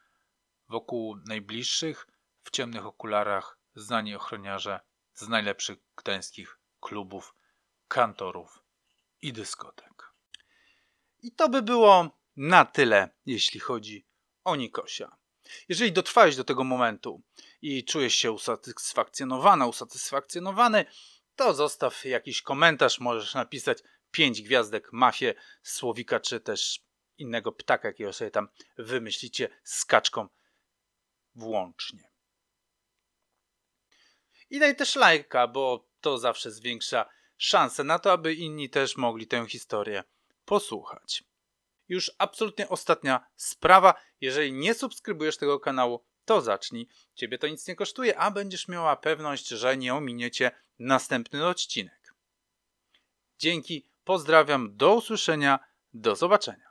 Wokół 0.69 1.17
najbliższych, 1.27 2.07
w 2.43 2.51
ciemnych 2.51 2.85
okularach, 2.85 3.57
znani 3.75 4.15
ochroniarze 4.15 4.79
z 5.13 5.27
najlepszych 5.27 5.77
gdańskich 5.95 6.59
klubów, 6.79 7.35
kantorów 7.87 8.63
i 9.21 9.33
dyskotek. 9.33 10.13
I 11.19 11.31
to 11.31 11.49
by 11.49 11.61
było 11.61 12.09
na 12.37 12.65
tyle, 12.65 13.09
jeśli 13.25 13.59
chodzi 13.59 14.05
o 14.43 14.55
Nikosia. 14.55 15.20
Jeżeli 15.69 15.91
dotrwałeś 15.91 16.35
do 16.35 16.43
tego 16.43 16.63
momentu 16.63 17.21
i 17.61 17.85
czujesz 17.85 18.15
się 18.15 18.31
usatysfakcjonowana, 18.31 19.67
usatysfakcjonowany, 19.67 20.85
to 21.35 21.53
zostaw 21.53 22.05
jakiś 22.05 22.41
komentarz, 22.41 22.99
możesz 22.99 23.33
napisać 23.33 23.77
5 24.11 24.41
gwiazdek 24.41 24.93
mafię 24.93 25.33
słowika, 25.63 26.19
czy 26.19 26.39
też 26.39 26.79
innego 27.17 27.51
ptaka, 27.51 27.87
jakiego 27.87 28.13
sobie 28.13 28.31
tam 28.31 28.47
wymyślicie 28.77 29.49
z 29.63 29.85
kaczką 29.85 30.27
włącznie. 31.35 32.11
I 34.49 34.59
daj 34.59 34.75
też 34.75 34.95
lajka, 34.95 35.47
bo 35.47 35.87
to 36.01 36.17
zawsze 36.17 36.51
zwiększa 36.51 37.09
szanse 37.37 37.83
na 37.83 37.99
to, 37.99 38.11
aby 38.11 38.33
inni 38.33 38.69
też 38.69 38.97
mogli 38.97 39.27
tę 39.27 39.45
historię 39.47 40.03
posłuchać. 40.45 41.23
Już 41.87 42.11
absolutnie 42.17 42.69
ostatnia 42.69 43.27
sprawa. 43.35 43.93
Jeżeli 44.21 44.53
nie 44.53 44.73
subskrybujesz 44.73 45.37
tego 45.37 45.59
kanału, 45.59 46.05
to 46.25 46.41
zacznij. 46.41 46.87
Ciebie 47.15 47.37
to 47.37 47.47
nic 47.47 47.67
nie 47.67 47.75
kosztuje, 47.75 48.17
a 48.17 48.31
będziesz 48.31 48.67
miała 48.67 48.95
pewność, 48.95 49.47
że 49.47 49.77
nie 49.77 49.95
ominiecie 49.95 50.51
następny 50.79 51.47
odcinek. 51.47 52.13
Dzięki, 53.39 53.85
pozdrawiam, 54.03 54.77
do 54.77 54.95
usłyszenia, 54.95 55.59
do 55.93 56.15
zobaczenia. 56.15 56.70